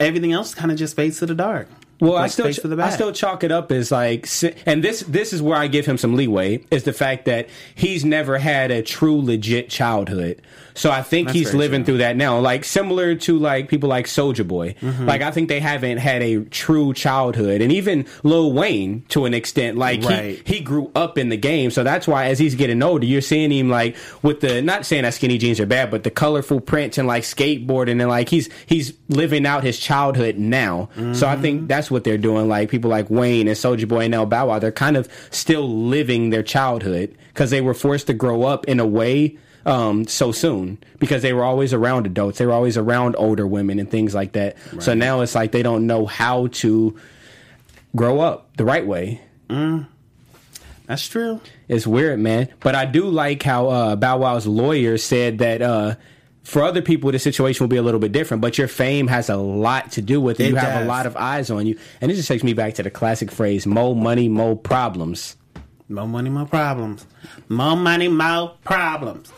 Everything 0.00 0.32
else 0.32 0.54
kind 0.54 0.70
of 0.70 0.78
just 0.78 0.96
fades 0.96 1.18
to 1.18 1.26
the 1.26 1.34
dark. 1.34 1.68
Well, 2.00 2.16
I 2.16 2.28
still, 2.28 2.46
the 2.46 2.80
I 2.80 2.90
still 2.90 3.12
chalk 3.12 3.42
it 3.42 3.50
up 3.50 3.72
as 3.72 3.90
like, 3.90 4.28
and 4.66 4.84
this, 4.84 5.00
this 5.00 5.32
is 5.32 5.42
where 5.42 5.58
I 5.58 5.66
give 5.66 5.84
him 5.84 5.98
some 5.98 6.14
leeway 6.14 6.64
is 6.70 6.84
the 6.84 6.92
fact 6.92 7.24
that 7.24 7.48
he's 7.74 8.04
never 8.04 8.38
had 8.38 8.70
a 8.70 8.82
true 8.82 9.20
legit 9.20 9.68
childhood. 9.68 10.40
So 10.78 10.90
I 10.90 11.02
think 11.02 11.28
That's 11.28 11.38
he's 11.38 11.54
living 11.54 11.80
true. 11.82 11.94
through 11.94 11.98
that 11.98 12.16
now, 12.16 12.38
like 12.38 12.64
similar 12.64 13.14
to 13.16 13.38
like 13.38 13.68
people 13.68 13.88
like 13.88 14.06
Soulja 14.06 14.46
Boy. 14.46 14.76
Mhm. 14.80 15.06
Like 15.06 15.22
I 15.22 15.30
think 15.32 15.48
they 15.48 15.58
haven't 15.60 15.98
had 15.98 16.22
a 16.22 16.44
true 16.44 16.94
childhood, 16.94 17.60
and 17.60 17.72
even 17.72 18.06
Lil 18.22 18.52
Wayne 18.52 19.02
to 19.08 19.24
an 19.24 19.34
extent. 19.34 19.76
Like 19.76 20.02
Right. 20.04 20.40
he 20.44 20.54
he 20.58 20.60
grew 20.60 20.90
up 20.94 21.18
in 21.18 21.30
the 21.30 21.36
game, 21.36 21.70
so 21.70 21.82
that's 21.82 22.06
why 22.06 22.26
as 22.26 22.38
he's 22.38 22.54
getting 22.54 22.82
older, 22.82 23.04
you're 23.06 23.20
seeing 23.20 23.50
him 23.50 23.68
like 23.68 23.96
with 24.22 24.40
the 24.40 24.62
not 24.62 24.86
saying 24.86 25.02
that 25.02 25.14
skinny 25.14 25.36
jeans 25.38 25.58
are 25.60 25.66
bad, 25.66 25.90
but 25.90 26.04
the 26.04 26.10
colorful 26.10 26.60
prints 26.60 26.96
and 26.98 27.08
like 27.08 27.24
skateboarding 27.24 28.00
and 28.00 28.08
like 28.08 28.28
he's 28.28 28.48
he's 28.66 28.92
living 29.08 29.46
out 29.46 29.64
his 29.64 29.78
childhood 29.78 30.36
now. 30.38 30.88
So 31.12 31.26
I 31.26 31.36
think 31.36 31.68
that's 31.68 31.90
what 31.90 32.04
they're 32.04 32.18
doing. 32.18 32.48
Like 32.48 32.70
people 32.70 32.90
like 32.90 33.10
Wayne 33.10 33.48
and 33.48 33.56
Soulja 33.56 33.88
Boy 33.88 34.04
and 34.04 34.14
El 34.14 34.26
Bow 34.26 34.46
Wow, 34.46 34.58
they're 34.60 34.70
kind 34.70 34.96
of 34.96 35.08
still 35.30 35.68
living 35.68 36.30
their 36.30 36.42
childhood 36.42 37.14
because 37.34 37.50
they 37.50 37.60
were 37.60 37.74
forced 37.74 38.06
to 38.06 38.14
grow 38.14 38.44
up 38.44 38.64
in 38.66 38.78
a 38.80 38.86
way 38.86 39.36
um, 39.68 40.06
so 40.06 40.32
soon 40.32 40.78
because 40.98 41.22
they 41.22 41.32
were 41.32 41.44
always 41.44 41.72
around 41.74 42.06
adults. 42.06 42.38
They 42.38 42.46
were 42.46 42.52
always 42.52 42.76
around 42.76 43.14
older 43.18 43.46
women 43.46 43.78
and 43.78 43.90
things 43.90 44.14
like 44.14 44.32
that. 44.32 44.56
So 44.80 44.94
now 44.94 45.20
it's 45.20 45.34
like 45.34 45.52
they 45.52 45.62
don't 45.62 45.86
know 45.86 46.06
how 46.06 46.46
to 46.48 46.96
grow 47.94 48.20
up 48.20 48.56
the 48.56 48.64
right 48.64 48.86
way. 48.86 49.20
That's 50.86 51.06
true. 51.06 51.40
It's 51.68 51.86
weird, 51.86 52.18
man. 52.18 52.48
But 52.60 52.74
I 52.74 52.86
do 52.86 53.04
like 53.04 53.42
how 53.42 53.68
uh, 53.68 53.96
Bow 53.96 54.18
Wow's 54.18 54.46
lawyer 54.46 54.96
said 54.96 55.38
that 55.38 55.60
uh, 55.60 55.96
for 56.44 56.62
other 56.62 56.80
people, 56.80 57.12
the 57.12 57.18
situation 57.18 57.62
will 57.64 57.68
be 57.68 57.76
a 57.76 57.82
little 57.82 58.00
bit 58.00 58.12
different. 58.12 58.40
But 58.40 58.56
your 58.56 58.68
fame 58.68 59.06
has 59.08 59.28
a 59.28 59.36
lot 59.36 59.92
to 59.92 60.02
do 60.02 60.18
with 60.18 60.40
it. 60.40 60.44
It 60.44 60.50
you 60.50 60.56
have 60.56 60.82
a 60.82 60.86
lot 60.86 61.04
of 61.04 61.14
eyes 61.14 61.50
on 61.50 61.66
you, 61.66 61.78
and 62.00 62.10
it 62.10 62.14
just 62.14 62.26
takes 62.28 62.42
me 62.42 62.54
back 62.54 62.74
to 62.74 62.82
the 62.82 62.90
classic 62.90 63.30
phrase: 63.30 63.66
"More 63.66 63.94
money, 63.94 64.28
more 64.28 64.56
problems." 64.56 65.36
More 65.90 66.06
money, 66.06 66.28
more 66.30 66.46
problems. 66.46 67.06
More 67.48 67.76
money, 67.76 68.08
more 68.08 68.54
problems. 68.64 69.32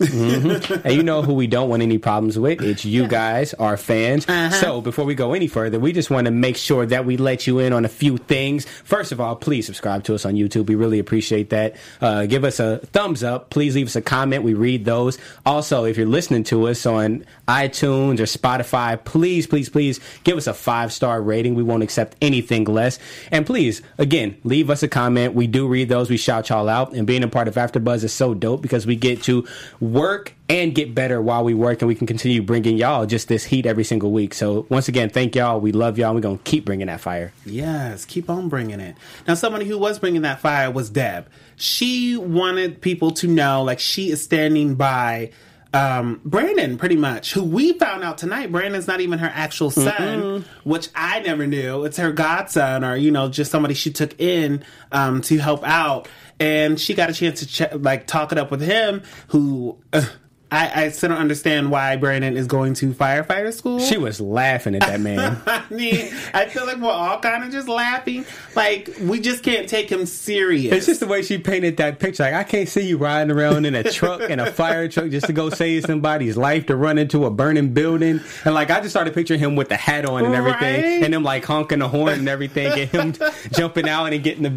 And 0.00 0.92
you 0.92 1.02
know 1.02 1.22
who 1.22 1.34
we 1.34 1.46
don't 1.46 1.68
want 1.68 1.82
any 1.82 1.98
problems 1.98 2.38
with? 2.38 2.62
It's 2.62 2.84
you 2.84 3.06
guys, 3.06 3.54
our 3.54 3.76
fans. 3.76 4.28
Uh-huh. 4.28 4.50
So 4.50 4.80
before 4.80 5.04
we 5.04 5.14
go 5.14 5.32
any 5.34 5.46
further, 5.46 5.78
we 5.78 5.92
just 5.92 6.10
want 6.10 6.24
to 6.26 6.30
make 6.30 6.56
sure 6.56 6.84
that 6.86 7.04
we 7.04 7.16
let 7.16 7.46
you 7.46 7.58
in 7.58 7.72
on 7.72 7.84
a 7.84 7.88
few 7.88 8.16
things. 8.16 8.66
First 8.66 9.12
of 9.12 9.20
all, 9.20 9.36
please 9.36 9.66
subscribe 9.66 10.04
to 10.04 10.14
us 10.14 10.24
on 10.24 10.34
YouTube. 10.34 10.66
We 10.66 10.74
really 10.74 10.98
appreciate 10.98 11.50
that. 11.50 11.76
Uh, 12.00 12.26
give 12.26 12.44
us 12.44 12.60
a 12.60 12.78
thumbs 12.78 13.22
up. 13.22 13.50
Please 13.50 13.74
leave 13.74 13.86
us 13.86 13.96
a 13.96 14.02
comment. 14.02 14.42
We 14.42 14.54
read 14.54 14.84
those. 14.84 15.18
Also, 15.46 15.84
if 15.84 15.96
you're 15.96 16.06
listening 16.06 16.44
to 16.44 16.68
us 16.68 16.86
on 16.86 17.24
iTunes 17.46 18.18
or 18.18 18.24
Spotify, 18.24 19.02
please, 19.04 19.46
please, 19.46 19.68
please 19.68 20.00
give 20.24 20.36
us 20.36 20.46
a 20.46 20.54
five 20.54 20.92
star 20.92 21.22
rating. 21.22 21.54
We 21.54 21.62
won't 21.62 21.82
accept 21.82 22.16
anything 22.20 22.64
less. 22.64 22.98
And 23.30 23.46
please, 23.46 23.82
again, 23.98 24.36
leave 24.44 24.70
us 24.70 24.82
a 24.82 24.88
comment. 24.88 25.34
We 25.34 25.46
do 25.46 25.68
read 25.68 25.88
those. 25.88 26.10
We 26.10 26.16
shout 26.16 26.48
y'all 26.48 26.68
out. 26.68 26.94
And 26.94 27.06
being 27.06 27.22
a 27.22 27.28
part 27.28 27.48
of 27.48 27.54
AfterBuzz 27.54 28.04
is 28.04 28.12
so 28.12 28.34
dope 28.34 28.62
because 28.62 28.86
we 28.86 28.96
get 28.96 29.22
to 29.24 29.46
work 29.84 30.34
and 30.48 30.74
get 30.74 30.94
better 30.94 31.20
while 31.20 31.44
we 31.44 31.54
work, 31.54 31.82
and 31.82 31.88
we 31.88 31.94
can 31.94 32.06
continue 32.06 32.42
bringing 32.42 32.76
y'all 32.76 33.06
just 33.06 33.28
this 33.28 33.44
heat 33.44 33.66
every 33.66 33.84
single 33.84 34.10
week. 34.10 34.34
So 34.34 34.66
once 34.68 34.88
again, 34.88 35.10
thank 35.10 35.34
y'all. 35.34 35.60
We 35.60 35.72
love 35.72 35.98
y'all. 35.98 36.14
We're 36.14 36.20
gonna 36.20 36.38
keep 36.44 36.64
bringing 36.64 36.86
that 36.88 37.00
fire. 37.00 37.32
Yes, 37.44 38.04
keep 38.04 38.28
on 38.30 38.48
bringing 38.48 38.80
it. 38.80 38.96
Now, 39.26 39.34
somebody 39.34 39.66
who 39.66 39.78
was 39.78 39.98
bringing 39.98 40.22
that 40.22 40.40
fire 40.40 40.70
was 40.70 40.90
Deb. 40.90 41.28
She 41.56 42.16
wanted 42.16 42.80
people 42.80 43.12
to 43.12 43.28
know, 43.28 43.62
like, 43.62 43.78
she 43.78 44.10
is 44.10 44.22
standing 44.22 44.74
by 44.74 45.30
um, 45.72 46.20
Brandon, 46.24 46.78
pretty 46.78 46.96
much, 46.96 47.32
who 47.32 47.42
we 47.42 47.72
found 47.72 48.04
out 48.04 48.16
tonight. 48.16 48.52
Brandon's 48.52 48.86
not 48.86 49.00
even 49.00 49.18
her 49.18 49.30
actual 49.32 49.70
son, 49.70 49.92
Mm-mm. 49.92 50.44
which 50.62 50.88
I 50.94 51.20
never 51.20 51.46
knew. 51.46 51.84
It's 51.84 51.96
her 51.96 52.12
godson, 52.12 52.84
or 52.84 52.94
you 52.96 53.10
know, 53.10 53.28
just 53.28 53.50
somebody 53.50 53.74
she 53.74 53.92
took 53.92 54.18
in 54.20 54.64
um, 54.92 55.20
to 55.22 55.38
help 55.38 55.66
out. 55.66 56.08
And 56.44 56.78
she 56.80 56.94
got 56.94 57.08
a 57.10 57.12
chance 57.14 57.40
to 57.40 57.46
ch- 57.46 57.72
like 57.74 58.06
talk 58.06 58.32
it 58.32 58.38
up 58.38 58.50
with 58.50 58.60
him, 58.60 59.02
who. 59.28 59.78
Uh, 59.92 60.04
I, 60.52 60.84
I 60.84 60.88
still 60.90 61.08
don't 61.08 61.18
understand 61.18 61.72
why 61.72 61.96
Brandon 61.96 62.36
is 62.36 62.46
going 62.46 62.74
to 62.74 62.92
firefighter 62.94 63.52
school. 63.52 63.80
She 63.80 63.96
was 63.98 64.20
laughing 64.20 64.76
at 64.76 64.82
that 64.82 65.00
man. 65.00 65.42
I 65.46 65.64
mean, 65.68 66.14
I 66.32 66.46
feel 66.46 66.64
like 66.64 66.76
we're 66.76 66.92
all 66.92 67.18
kind 67.18 67.42
of 67.42 67.50
just 67.50 67.66
laughing. 67.66 68.24
Like 68.54 68.88
we 69.00 69.18
just 69.18 69.42
can't 69.42 69.68
take 69.68 69.90
him 69.90 70.06
serious. 70.06 70.72
It's 70.72 70.86
just 70.86 71.00
the 71.00 71.08
way 71.08 71.22
she 71.22 71.38
painted 71.38 71.78
that 71.78 71.98
picture. 71.98 72.22
Like 72.22 72.34
I 72.34 72.44
can't 72.44 72.68
see 72.68 72.86
you 72.86 72.98
riding 72.98 73.32
around 73.36 73.64
in 73.66 73.74
a 73.74 73.82
truck 73.82 74.20
in 74.30 74.38
a 74.38 74.52
fire 74.52 74.86
truck 74.86 75.10
just 75.10 75.26
to 75.26 75.32
go 75.32 75.50
save 75.50 75.86
somebody's 75.86 76.36
life 76.36 76.66
to 76.66 76.76
run 76.76 76.98
into 76.98 77.24
a 77.24 77.30
burning 77.32 77.72
building. 77.74 78.20
And 78.44 78.54
like 78.54 78.70
I 78.70 78.78
just 78.78 78.90
started 78.90 79.12
picturing 79.12 79.40
him 79.40 79.56
with 79.56 79.70
the 79.70 79.76
hat 79.76 80.04
on 80.04 80.24
and 80.24 80.36
everything, 80.36 80.82
Right? 80.84 81.02
and 81.02 81.12
him 81.12 81.24
like 81.24 81.44
honking 81.44 81.80
the 81.80 81.88
horn 81.88 82.12
and 82.20 82.28
everything, 82.28 82.78
and 82.78 83.16
him 83.16 83.30
jumping 83.52 83.88
out 83.88 84.12
and 84.12 84.22
getting 84.22 84.44
the 84.44 84.50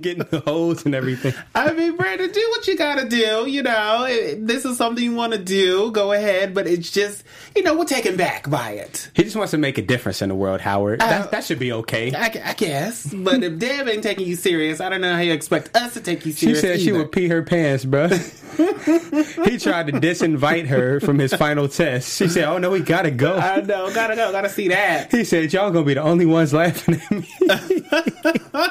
getting 0.00 0.24
the 0.30 0.40
hose 0.40 0.84
and 0.84 0.94
everything. 0.94 1.34
I 1.54 1.72
mean, 1.72 1.96
Brandon, 1.96 2.30
do 2.30 2.46
what 2.50 2.66
you 2.66 2.76
gotta 2.76 3.08
do. 3.08 3.46
You 3.48 3.62
know, 3.62 4.04
It- 4.08 4.46
this 4.46 4.64
is 4.64 4.76
something 4.76 5.02
you 5.04 5.14
want 5.14 5.32
to 5.32 5.38
do. 5.38 5.90
Go 5.92 6.12
ahead, 6.12 6.54
but 6.54 6.66
it's 6.66 6.90
just, 6.90 7.22
you 7.54 7.62
know, 7.62 7.76
we're 7.76 7.84
taken 7.84 8.16
back 8.16 8.48
by 8.48 8.72
it. 8.72 9.10
He 9.14 9.22
just 9.24 9.36
wants 9.36 9.50
to 9.52 9.58
make 9.58 9.78
a 9.78 9.82
difference 9.82 10.22
in 10.22 10.28
the 10.28 10.34
world, 10.34 10.60
Howard. 10.60 11.02
Uh, 11.02 11.06
that, 11.08 11.30
that 11.30 11.44
should 11.44 11.58
be 11.58 11.72
okay. 11.72 12.12
I, 12.14 12.26
I 12.44 12.54
guess, 12.54 13.12
but 13.12 13.42
if 13.42 13.58
Deb 13.58 13.88
ain't 13.88 14.02
taking 14.02 14.26
you 14.26 14.36
serious, 14.36 14.80
I 14.80 14.88
don't 14.88 15.00
know 15.00 15.12
how 15.14 15.20
you 15.20 15.32
expect 15.32 15.76
us 15.76 15.94
to 15.94 16.00
take 16.00 16.24
you 16.26 16.32
serious. 16.32 16.60
She 16.60 16.66
said 16.66 16.80
she 16.80 16.92
would 16.92 17.12
pee 17.12 17.28
her 17.28 17.42
pants, 17.42 17.84
bro. 17.84 18.08
he 18.60 19.58
tried 19.58 19.86
to 19.86 19.92
disinvite 19.92 20.66
her 20.66 21.00
from 21.00 21.18
his 21.18 21.32
final 21.34 21.68
test. 21.68 22.16
She 22.16 22.28
said, 22.28 22.44
"Oh 22.44 22.58
no, 22.58 22.70
we 22.70 22.80
gotta 22.80 23.10
go." 23.10 23.36
I 23.36 23.60
know, 23.60 23.92
gotta 23.94 24.16
go, 24.16 24.32
gotta 24.32 24.48
see 24.50 24.68
that. 24.68 25.10
He 25.10 25.24
said, 25.24 25.52
"Y'all 25.52 25.70
gonna 25.70 25.84
be 25.84 25.94
the 25.94 26.02
only 26.02 26.26
ones 26.26 26.52
laughing 26.52 27.00
at 27.00 27.10
me." 27.10 27.28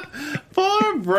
Poor 0.53 0.97
Brandon. 0.97 1.18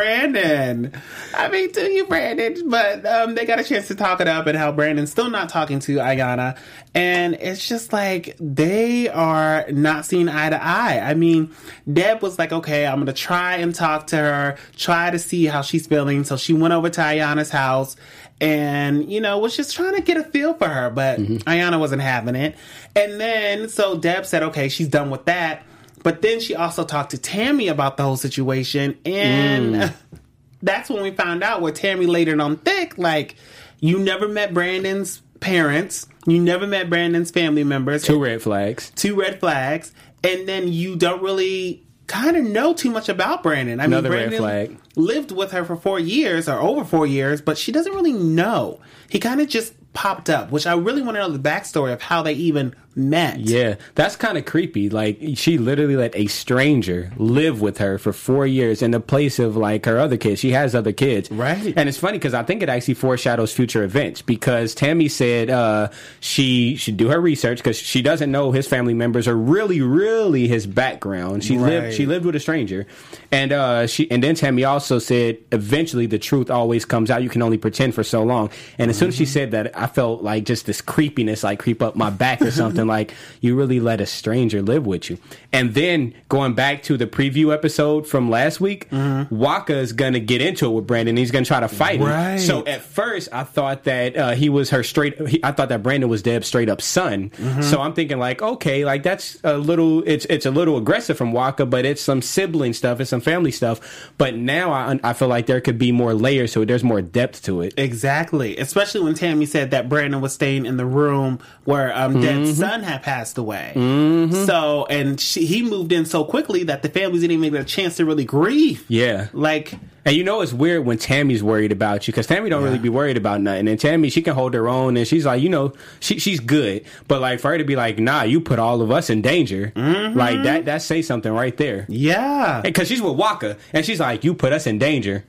I 1.34 1.48
mean, 1.48 1.72
to 1.72 1.90
you, 1.90 2.06
Brandon. 2.06 2.68
But 2.68 3.06
um, 3.06 3.34
they 3.34 3.44
got 3.44 3.60
a 3.60 3.64
chance 3.64 3.88
to 3.88 3.94
talk 3.94 4.20
it 4.20 4.28
up 4.28 4.46
and 4.46 4.56
how 4.56 4.72
Brandon's 4.72 5.10
still 5.10 5.30
not 5.30 5.48
talking 5.48 5.80
to 5.80 5.96
Ayana. 5.96 6.58
And 6.94 7.34
it's 7.34 7.66
just 7.66 7.92
like 7.92 8.36
they 8.40 9.08
are 9.08 9.66
not 9.70 10.06
seeing 10.06 10.28
eye 10.28 10.50
to 10.50 10.62
eye. 10.62 11.00
I 11.00 11.14
mean, 11.14 11.54
Deb 11.90 12.22
was 12.22 12.38
like, 12.38 12.52
okay, 12.52 12.86
I'm 12.86 12.96
going 12.96 13.06
to 13.06 13.12
try 13.12 13.56
and 13.56 13.74
talk 13.74 14.08
to 14.08 14.16
her, 14.16 14.56
try 14.76 15.10
to 15.10 15.18
see 15.18 15.46
how 15.46 15.62
she's 15.62 15.86
feeling. 15.86 16.24
So 16.24 16.36
she 16.36 16.52
went 16.52 16.74
over 16.74 16.90
to 16.90 17.00
Ayana's 17.00 17.50
house 17.50 17.96
and, 18.40 19.10
you 19.10 19.20
know, 19.20 19.38
was 19.38 19.56
just 19.56 19.76
trying 19.76 19.94
to 19.94 20.02
get 20.02 20.16
a 20.16 20.24
feel 20.24 20.54
for 20.54 20.68
her. 20.68 20.90
But 20.90 21.20
Ayana 21.20 21.78
wasn't 21.78 22.02
having 22.02 22.34
it. 22.34 22.56
And 22.96 23.20
then, 23.20 23.68
so 23.68 23.96
Deb 23.96 24.26
said, 24.26 24.42
okay, 24.44 24.68
she's 24.68 24.88
done 24.88 25.10
with 25.10 25.26
that. 25.26 25.64
But 26.02 26.22
then 26.22 26.40
she 26.40 26.54
also 26.54 26.84
talked 26.84 27.10
to 27.10 27.18
Tammy 27.18 27.68
about 27.68 27.96
the 27.96 28.02
whole 28.02 28.16
situation, 28.16 28.96
and 29.04 29.74
mm. 29.74 29.94
that's 30.62 30.88
when 30.88 31.02
we 31.02 31.10
found 31.10 31.42
out 31.42 31.60
where 31.60 31.72
Tammy 31.72 32.06
laid 32.06 32.28
it 32.28 32.40
on 32.40 32.56
thick. 32.56 32.96
Like, 32.98 33.36
you 33.80 33.98
never 33.98 34.28
met 34.28 34.54
Brandon's 34.54 35.20
parents, 35.40 36.06
you 36.26 36.40
never 36.40 36.66
met 36.66 36.88
Brandon's 36.90 37.30
family 37.30 37.64
members, 37.64 38.02
Two 38.04 38.22
red 38.22 38.42
flags. 38.42 38.90
two 38.96 39.14
red 39.14 39.40
flags, 39.40 39.92
and 40.24 40.48
then 40.48 40.68
you 40.72 40.96
don't 40.96 41.22
really 41.22 41.84
kind 42.06 42.36
of 42.36 42.44
know 42.44 42.74
too 42.74 42.90
much 42.90 43.08
about 43.08 43.42
Brandon. 43.42 43.78
I 43.80 43.84
Another 43.84 44.10
mean, 44.10 44.18
red 44.18 44.28
Brandon 44.30 44.38
flag. 44.40 44.78
lived 44.96 45.30
with 45.32 45.52
her 45.52 45.64
for 45.64 45.76
four 45.76 45.98
years 46.00 46.48
or 46.48 46.58
over 46.58 46.84
four 46.84 47.06
years, 47.06 47.40
but 47.40 47.56
she 47.56 47.72
doesn't 47.72 47.92
really 47.94 48.12
know. 48.12 48.80
He 49.08 49.18
kind 49.18 49.40
of 49.40 49.48
just 49.48 49.74
popped 49.92 50.28
up, 50.28 50.50
which 50.50 50.66
I 50.66 50.74
really 50.74 51.02
want 51.02 51.16
to 51.16 51.20
know 51.20 51.30
the 51.30 51.38
backstory 51.38 51.92
of 51.92 52.02
how 52.02 52.22
they 52.22 52.32
even 52.34 52.74
met. 52.94 53.38
Yeah, 53.40 53.76
that's 53.94 54.16
kind 54.16 54.36
of 54.36 54.44
creepy. 54.44 54.90
Like 54.90 55.18
she 55.34 55.58
literally 55.58 55.96
let 55.96 56.14
a 56.16 56.26
stranger 56.26 57.12
live 57.16 57.60
with 57.60 57.78
her 57.78 57.98
for 57.98 58.12
four 58.12 58.46
years 58.46 58.82
in 58.82 58.90
the 58.90 59.00
place 59.00 59.38
of 59.38 59.56
like 59.56 59.86
her 59.86 59.98
other 59.98 60.16
kids. 60.16 60.40
She 60.40 60.50
has 60.52 60.74
other 60.74 60.92
kids, 60.92 61.30
Right. 61.30 61.72
And 61.76 61.88
it's 61.88 61.98
funny 61.98 62.18
because 62.18 62.34
I 62.34 62.42
think 62.42 62.62
it 62.62 62.68
actually 62.68 62.94
foreshadows 62.94 63.52
future 63.52 63.82
events 63.84 64.22
because 64.22 64.74
Tammy 64.74 65.08
said 65.08 65.50
uh, 65.50 65.88
she 66.20 66.76
should 66.76 66.96
do 66.96 67.08
her 67.08 67.20
research 67.20 67.58
because 67.58 67.76
she 67.78 68.02
doesn't 68.02 68.30
know 68.30 68.52
his 68.52 68.66
family 68.66 68.94
members 68.94 69.28
are 69.28 69.36
really, 69.36 69.80
really 69.80 70.48
his 70.48 70.66
background. 70.66 71.44
She 71.44 71.56
Right. 71.56 71.70
lived 71.82 71.94
she 71.96 72.06
lived 72.06 72.24
with 72.24 72.34
a 72.36 72.40
stranger, 72.40 72.86
and 73.30 73.52
uh, 73.52 73.86
she 73.86 74.10
and 74.10 74.22
then 74.22 74.34
Tammy 74.34 74.64
also 74.64 74.98
said 74.98 75.38
eventually 75.52 76.06
the 76.06 76.18
truth 76.18 76.50
always 76.50 76.84
comes 76.84 77.10
out. 77.10 77.22
You 77.22 77.28
can 77.28 77.42
only 77.42 77.58
pretend 77.58 77.94
for 77.94 78.02
so 78.04 78.22
long. 78.22 78.50
And 78.78 78.90
as 78.90 78.98
soon 78.98 79.08
as 79.08 79.16
she 79.16 79.26
said 79.26 79.50
that, 79.52 79.76
I 79.78 79.86
felt 79.86 80.22
like 80.22 80.44
just 80.44 80.66
this 80.66 80.80
creepiness 80.80 81.42
like 81.44 81.58
creep 81.58 81.82
up 81.82 81.96
my 81.96 82.10
back 82.10 82.42
or 82.42 82.50
something. 82.50 82.79
Like 82.86 83.14
you 83.40 83.56
really 83.56 83.80
let 83.80 84.00
a 84.00 84.06
stranger 84.06 84.62
live 84.62 84.86
with 84.86 85.10
you. 85.10 85.18
And 85.52 85.74
then 85.74 86.14
going 86.28 86.54
back 86.54 86.82
to 86.84 86.96
the 86.96 87.06
preview 87.06 87.52
episode 87.52 88.06
from 88.06 88.30
last 88.30 88.60
week, 88.60 88.88
Waka 88.92 89.76
is 89.76 89.92
gonna 89.92 90.20
get 90.20 90.40
into 90.40 90.66
it 90.66 90.70
with 90.70 90.86
Brandon. 90.86 91.16
He's 91.16 91.30
gonna 91.30 91.44
try 91.44 91.60
to 91.60 91.68
fight 91.68 92.00
him. 92.00 92.06
Right. 92.06 92.38
So 92.38 92.64
at 92.66 92.82
first, 92.82 93.28
I 93.32 93.44
thought 93.44 93.84
that 93.84 94.16
uh, 94.16 94.30
he 94.32 94.48
was 94.48 94.70
her 94.70 94.82
straight. 94.82 95.28
He, 95.28 95.40
I 95.42 95.52
thought 95.52 95.68
that 95.70 95.82
Brandon 95.82 96.08
was 96.08 96.22
Deb's 96.22 96.46
straight 96.46 96.68
up 96.68 96.80
son. 96.82 97.30
So 97.62 97.80
I'm 97.80 97.92
thinking 97.94 98.18
like, 98.18 98.42
okay, 98.42 98.84
like 98.84 99.02
that's 99.02 99.38
a 99.44 99.56
little. 99.58 100.02
It's 100.06 100.24
it's 100.26 100.46
a 100.46 100.50
little 100.50 100.76
aggressive 100.76 101.16
from 101.16 101.32
Waka, 101.32 101.66
but 101.66 101.84
it's 101.84 102.00
some 102.00 102.22
sibling 102.22 102.72
stuff. 102.72 103.00
It's 103.00 103.10
some 103.10 103.20
family 103.20 103.50
stuff. 103.50 104.12
But 104.18 104.36
now 104.36 104.72
I 104.72 105.00
I 105.02 105.12
feel 105.12 105.28
like 105.28 105.46
there 105.46 105.60
could 105.60 105.78
be 105.78 105.90
more 105.92 106.14
layers 106.14 106.52
to 106.52 106.62
it. 106.62 106.66
There's 106.66 106.84
more 106.84 107.02
depth 107.02 107.42
to 107.44 107.62
it. 107.62 107.74
Exactly. 107.76 108.56
Especially 108.56 109.00
when 109.00 109.14
Tammy 109.14 109.46
said 109.46 109.72
that 109.72 109.88
Brandon 109.88 110.20
was 110.20 110.32
staying 110.32 110.66
in 110.66 110.76
the 110.76 110.86
room 110.86 111.40
where 111.64 111.96
um, 111.96 112.20
Deb's 112.20 112.58
son 112.58 112.69
had 112.82 113.02
passed 113.02 113.36
away. 113.38 113.72
Mm-hmm. 113.74 114.44
So, 114.44 114.86
and 114.86 115.20
she, 115.20 115.44
he 115.46 115.62
moved 115.62 115.92
in 115.92 116.04
so 116.04 116.24
quickly 116.24 116.64
that 116.64 116.82
the 116.82 116.88
families 116.88 117.22
didn't 117.22 117.36
even 117.36 117.52
get 117.52 117.62
a 117.62 117.64
chance 117.64 117.96
to 117.96 118.04
really 118.04 118.24
grieve. 118.24 118.84
Yeah. 118.88 119.28
Like, 119.32 119.74
And 120.04 120.16
you 120.16 120.24
know 120.24 120.40
it's 120.40 120.52
weird 120.52 120.86
when 120.86 120.98
Tammy's 120.98 121.42
worried 121.42 121.72
about 121.72 122.06
you 122.06 122.12
because 122.12 122.26
Tammy 122.26 122.48
don't 122.48 122.62
really 122.62 122.78
be 122.78 122.88
worried 122.88 123.16
about 123.16 123.40
nothing. 123.40 123.68
And 123.68 123.78
Tammy, 123.78 124.08
she 124.10 124.22
can 124.22 124.34
hold 124.34 124.54
her 124.54 124.68
own, 124.68 124.96
and 124.96 125.06
she's 125.06 125.26
like, 125.26 125.42
you 125.42 125.48
know, 125.48 125.74
she 126.00 126.18
she's 126.18 126.40
good. 126.40 126.84
But 127.06 127.20
like 127.20 127.40
for 127.40 127.50
her 127.50 127.58
to 127.58 127.64
be 127.64 127.76
like, 127.76 127.98
nah, 127.98 128.22
you 128.22 128.40
put 128.40 128.58
all 128.58 128.80
of 128.80 128.90
us 128.90 129.10
in 129.10 129.20
danger, 129.22 129.72
mm-hmm. 129.74 130.16
like 130.16 130.42
that 130.44 130.64
that 130.64 130.82
say 130.82 131.02
something 131.02 131.32
right 131.32 131.56
there. 131.56 131.86
yeah. 131.88 132.60
Because 132.62 132.88
she's 132.88 133.02
with 133.02 133.16
Waka, 133.16 133.56
and 133.72 133.84
she's 133.84 134.00
like, 134.00 134.24
you 134.24 134.34
put 134.34 134.52
us 134.52 134.66
in 134.66 134.78
danger. 134.78 135.24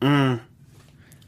Mm. 0.00 0.40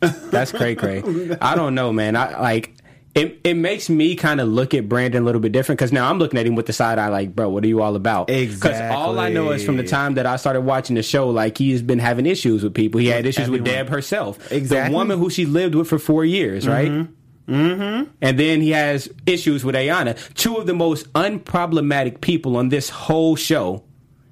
That's 0.00 0.52
cray 0.52 0.74
cray. 0.74 1.02
I 1.40 1.56
don't 1.56 1.74
know, 1.74 1.92
man. 1.92 2.16
I 2.16 2.40
like. 2.40 2.74
It, 3.18 3.40
it 3.44 3.54
makes 3.54 3.90
me 3.90 4.14
kind 4.16 4.40
of 4.40 4.48
look 4.48 4.74
at 4.74 4.88
Brandon 4.88 5.22
a 5.22 5.24
little 5.26 5.40
bit 5.40 5.52
different 5.52 5.78
because 5.78 5.92
now 5.92 6.08
I'm 6.08 6.18
looking 6.18 6.38
at 6.38 6.46
him 6.46 6.54
with 6.54 6.66
the 6.66 6.72
side 6.72 6.98
eye, 6.98 7.08
like, 7.08 7.34
bro, 7.34 7.48
what 7.48 7.64
are 7.64 7.66
you 7.68 7.82
all 7.82 7.96
about? 7.96 8.30
Exactly. 8.30 8.70
Because 8.70 8.94
all 8.96 9.18
I 9.18 9.28
know 9.30 9.50
is 9.50 9.64
from 9.64 9.76
the 9.76 9.84
time 9.84 10.14
that 10.14 10.26
I 10.26 10.36
started 10.36 10.60
watching 10.62 10.96
the 10.96 11.02
show, 11.02 11.28
like 11.30 11.58
he's 11.58 11.82
been 11.82 11.98
having 11.98 12.26
issues 12.26 12.62
with 12.62 12.74
people. 12.74 13.00
He 13.00 13.08
had 13.08 13.26
issues 13.26 13.50
with. 13.50 13.64
Deb 13.64 13.88
herself, 13.88 14.52
Exactly. 14.52 14.92
the 14.92 14.96
woman 14.96 15.18
who 15.18 15.30
she 15.30 15.44
lived 15.46 15.74
with 15.74 15.88
for 15.88 15.98
four 15.98 16.24
years, 16.24 16.66
right? 16.66 16.90
Mm-hmm. 17.48 18.10
And 18.20 18.38
then 18.38 18.60
he 18.60 18.70
has 18.70 19.08
issues 19.26 19.64
with 19.64 19.74
Ayana, 19.74 20.16
two 20.34 20.56
of 20.56 20.66
the 20.66 20.74
most 20.74 21.10
unproblematic 21.14 22.20
people 22.20 22.56
on 22.56 22.68
this 22.68 22.88
whole 22.88 23.36
show. 23.36 23.84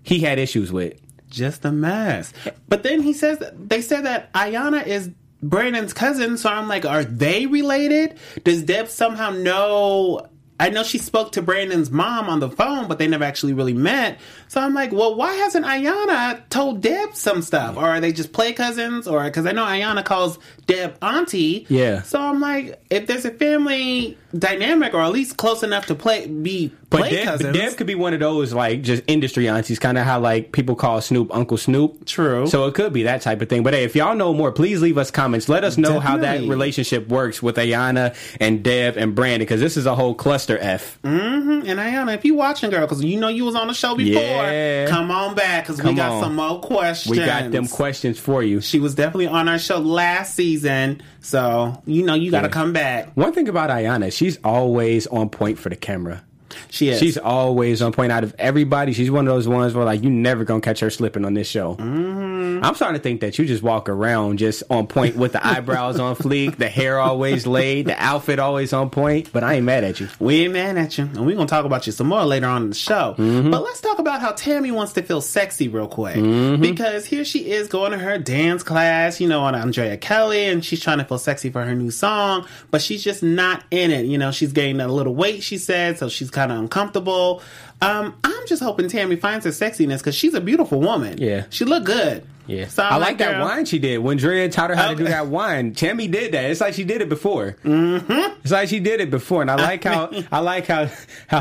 He 0.02 0.20
had 0.20 0.38
issues 0.38 0.70
with. 0.70 1.00
Just 1.28 1.64
a 1.64 1.72
mess. 1.72 2.32
But 2.68 2.82
then 2.82 3.00
he 3.02 3.12
says 3.12 3.42
they 3.54 3.80
said 3.82 4.04
that 4.04 4.32
Ayana 4.32 4.86
is 4.86 5.10
Brandon's 5.48 5.92
cousin. 5.92 6.36
So 6.38 6.50
I'm 6.50 6.68
like, 6.68 6.84
are 6.84 7.04
they 7.04 7.46
related? 7.46 8.18
Does 8.44 8.62
Deb 8.62 8.88
somehow 8.88 9.30
know 9.30 10.28
I 10.58 10.70
know 10.70 10.82
she 10.82 10.98
spoke 10.98 11.32
to 11.32 11.42
Brandon's 11.42 11.90
mom 11.90 12.28
on 12.30 12.40
the 12.40 12.48
phone, 12.48 12.88
but 12.88 12.98
they 12.98 13.06
never 13.06 13.24
actually 13.24 13.52
really 13.52 13.74
met. 13.74 14.18
So 14.48 14.60
I'm 14.60 14.72
like, 14.72 14.90
well, 14.90 15.14
why 15.14 15.34
hasn't 15.34 15.66
Ayana 15.66 16.48
told 16.48 16.80
Deb 16.80 17.14
some 17.14 17.42
stuff? 17.42 17.76
Or 17.76 17.84
are 17.84 18.00
they 18.00 18.12
just 18.12 18.32
play 18.32 18.54
cousins? 18.54 19.06
Or 19.06 19.24
because 19.24 19.44
I 19.44 19.52
know 19.52 19.64
Ayana 19.64 20.02
calls 20.02 20.38
Deb 20.66 20.96
auntie. 21.02 21.66
Yeah. 21.68 22.02
So 22.02 22.20
I'm 22.20 22.40
like, 22.40 22.82
if 22.88 23.06
there's 23.06 23.26
a 23.26 23.30
family 23.30 24.16
dynamic, 24.36 24.94
or 24.94 25.00
at 25.00 25.12
least 25.12 25.36
close 25.36 25.62
enough 25.62 25.86
to 25.86 25.94
play 25.94 26.26
be 26.26 26.72
But 26.90 27.00
play 27.00 27.10
Deb, 27.10 27.24
cousins. 27.24 27.56
Deb 27.56 27.76
could 27.76 27.86
be 27.86 27.94
one 27.94 28.14
of 28.14 28.20
those 28.20 28.52
like 28.52 28.82
just 28.82 29.02
industry 29.06 29.48
aunties, 29.48 29.78
kind 29.78 29.98
of 29.98 30.04
how 30.04 30.20
like 30.20 30.52
people 30.52 30.74
call 30.76 31.00
Snoop 31.00 31.34
Uncle 31.34 31.56
Snoop. 31.56 32.04
True. 32.06 32.46
So 32.46 32.66
it 32.66 32.74
could 32.74 32.92
be 32.92 33.04
that 33.04 33.22
type 33.22 33.40
of 33.42 33.48
thing. 33.48 33.62
But 33.62 33.74
hey, 33.74 33.84
if 33.84 33.96
y'all 33.96 34.14
know 34.14 34.32
more, 34.32 34.52
please 34.52 34.80
leave 34.82 34.98
us 34.98 35.10
comments. 35.10 35.48
Let 35.48 35.64
us 35.64 35.76
know 35.78 36.00
how 36.00 36.16
that 36.18 36.42
relationship 36.42 37.08
works 37.08 37.42
with 37.42 37.56
Ayana 37.56 38.14
and 38.40 38.62
Deb 38.62 38.96
and 38.96 39.14
Brandon 39.14 39.40
because 39.40 39.60
this 39.60 39.76
is 39.76 39.86
a 39.86 39.94
whole 39.94 40.14
cluster 40.14 40.58
F. 40.58 40.98
Mm-hmm. 41.02 41.68
And 41.68 41.80
Ayana, 41.80 42.14
if 42.14 42.24
you 42.24 42.34
watching, 42.34 42.70
girl, 42.70 42.80
because 42.82 43.02
you 43.02 43.18
know 43.18 43.28
you 43.28 43.44
was 43.44 43.54
on 43.54 43.66
the 43.68 43.74
show 43.74 43.94
before, 43.96 44.22
Yeah. 44.22 44.86
come 44.88 45.10
on 45.10 45.34
back 45.34 45.64
because 45.66 45.82
we 45.82 45.94
got 45.94 46.12
on. 46.12 46.22
some 46.22 46.36
more 46.36 46.60
questions. 46.60 47.10
We 47.18 47.24
got 47.24 47.50
them 47.50 47.66
questions 47.66 48.18
for 48.18 48.42
you. 48.42 48.60
She 48.60 48.78
was 48.78 48.94
definitely 48.94 49.26
on 49.28 49.48
our 49.48 49.58
show 49.58 49.78
last 49.78 50.34
season, 50.34 51.02
so 51.20 51.82
you 51.86 52.04
know 52.04 52.14
you 52.14 52.30
got 52.30 52.42
to 52.42 52.46
Yeah. 52.48 52.52
come 52.52 52.72
back. 52.72 53.10
One 53.16 53.32
thing 53.32 53.48
about 53.48 53.70
Ayana, 53.70 54.12
she's 54.26 54.38
always 54.42 55.06
on 55.06 55.30
point 55.30 55.56
for 55.56 55.68
the 55.68 55.76
camera. 55.76 56.24
She 56.70 56.88
is. 56.88 56.98
She's 56.98 57.18
always 57.18 57.82
on 57.82 57.92
point 57.92 58.12
out 58.12 58.24
of 58.24 58.34
everybody. 58.38 58.92
She's 58.92 59.10
one 59.10 59.26
of 59.26 59.34
those 59.34 59.48
ones 59.48 59.74
where 59.74 59.84
like 59.84 60.02
you 60.02 60.10
never 60.10 60.44
gonna 60.44 60.60
catch 60.60 60.80
her 60.80 60.90
slipping 60.90 61.24
on 61.24 61.34
this 61.34 61.48
show. 61.48 61.74
Mm-hmm. 61.76 62.64
I'm 62.64 62.74
starting 62.74 62.98
to 62.98 63.02
think 63.02 63.20
that 63.20 63.38
you 63.38 63.44
just 63.44 63.62
walk 63.62 63.88
around 63.88 64.38
just 64.38 64.62
on 64.70 64.86
point 64.86 65.16
with 65.16 65.32
the 65.32 65.46
eyebrows 65.46 65.98
on 66.00 66.16
fleek, 66.16 66.56
the 66.56 66.68
hair 66.68 66.98
always 66.98 67.46
laid, 67.46 67.86
the 67.86 68.02
outfit 68.02 68.38
always 68.38 68.72
on 68.72 68.90
point. 68.90 69.30
But 69.32 69.44
I 69.44 69.54
ain't 69.54 69.64
mad 69.64 69.84
at 69.84 70.00
you. 70.00 70.08
We 70.18 70.44
ain't 70.44 70.52
mad 70.54 70.76
at 70.78 70.96
you, 70.98 71.04
and 71.04 71.26
we're 71.26 71.36
gonna 71.36 71.46
talk 71.48 71.64
about 71.64 71.86
you 71.86 71.92
some 71.92 72.06
more 72.08 72.24
later 72.24 72.46
on 72.46 72.62
in 72.64 72.68
the 72.70 72.74
show. 72.74 73.14
Mm-hmm. 73.18 73.50
But 73.50 73.62
let's 73.62 73.80
talk 73.80 73.98
about 73.98 74.20
how 74.20 74.32
Tammy 74.32 74.70
wants 74.70 74.92
to 74.94 75.02
feel 75.02 75.20
sexy 75.20 75.68
real 75.68 75.88
quick, 75.88 76.16
Mm-hmm. 76.16 76.62
because 76.62 77.04
here 77.06 77.24
she 77.24 77.50
is 77.50 77.68
going 77.68 77.92
to 77.92 77.98
her 77.98 78.18
dance 78.18 78.62
class, 78.62 79.20
you 79.20 79.28
know, 79.28 79.42
on 79.42 79.54
Andrea 79.54 79.96
Kelly, 79.96 80.46
and 80.46 80.64
she's 80.64 80.80
trying 80.80 80.98
to 80.98 81.04
feel 81.04 81.18
sexy 81.18 81.50
for 81.50 81.62
her 81.64 81.74
new 81.74 81.90
song, 81.90 82.46
but 82.70 82.80
she's 82.80 83.02
just 83.04 83.22
not 83.22 83.64
in 83.70 83.90
it. 83.90 84.06
You 84.06 84.18
know, 84.18 84.30
she's 84.30 84.52
gaining 84.52 84.80
a 84.80 84.88
little 84.88 85.14
weight, 85.14 85.42
she 85.42 85.58
said, 85.58 85.98
so 85.98 86.08
she's 86.08 86.30
kind 86.30 86.45
of 86.52 86.58
uncomfortable. 86.58 87.42
Um, 87.82 88.14
I'm 88.24 88.46
just 88.46 88.62
hoping 88.62 88.88
Tammy 88.88 89.16
finds 89.16 89.44
her 89.44 89.50
sexiness 89.50 89.98
because 89.98 90.14
she's 90.14 90.34
a 90.34 90.40
beautiful 90.40 90.80
woman. 90.80 91.18
Yeah. 91.18 91.44
she 91.50 91.64
look 91.64 91.84
good. 91.84 92.26
Yeah, 92.48 92.68
So 92.68 92.84
I 92.84 92.90
I'm 92.90 93.00
like 93.00 93.18
that 93.18 93.40
wine 93.40 93.64
she 93.64 93.80
did 93.80 93.98
when 93.98 94.18
Drea 94.18 94.48
taught 94.48 94.70
her 94.70 94.76
how 94.76 94.90
to 94.90 94.94
do 94.94 95.02
that 95.02 95.26
wine. 95.26 95.74
Tammy 95.74 96.06
did 96.06 96.30
that. 96.32 96.48
It's 96.48 96.60
like 96.60 96.74
she 96.74 96.84
did 96.84 97.02
it 97.02 97.08
before. 97.08 97.56
Mm-hmm. 97.64 98.40
It's 98.42 98.52
like 98.52 98.68
she 98.68 98.78
did 98.78 99.00
it 99.00 99.10
before, 99.10 99.42
and 99.42 99.50
I 99.50 99.56
like 99.56 99.82
how 99.82 100.12
I 100.30 100.38
like 100.38 100.68
how 100.68 100.88
how 101.26 101.40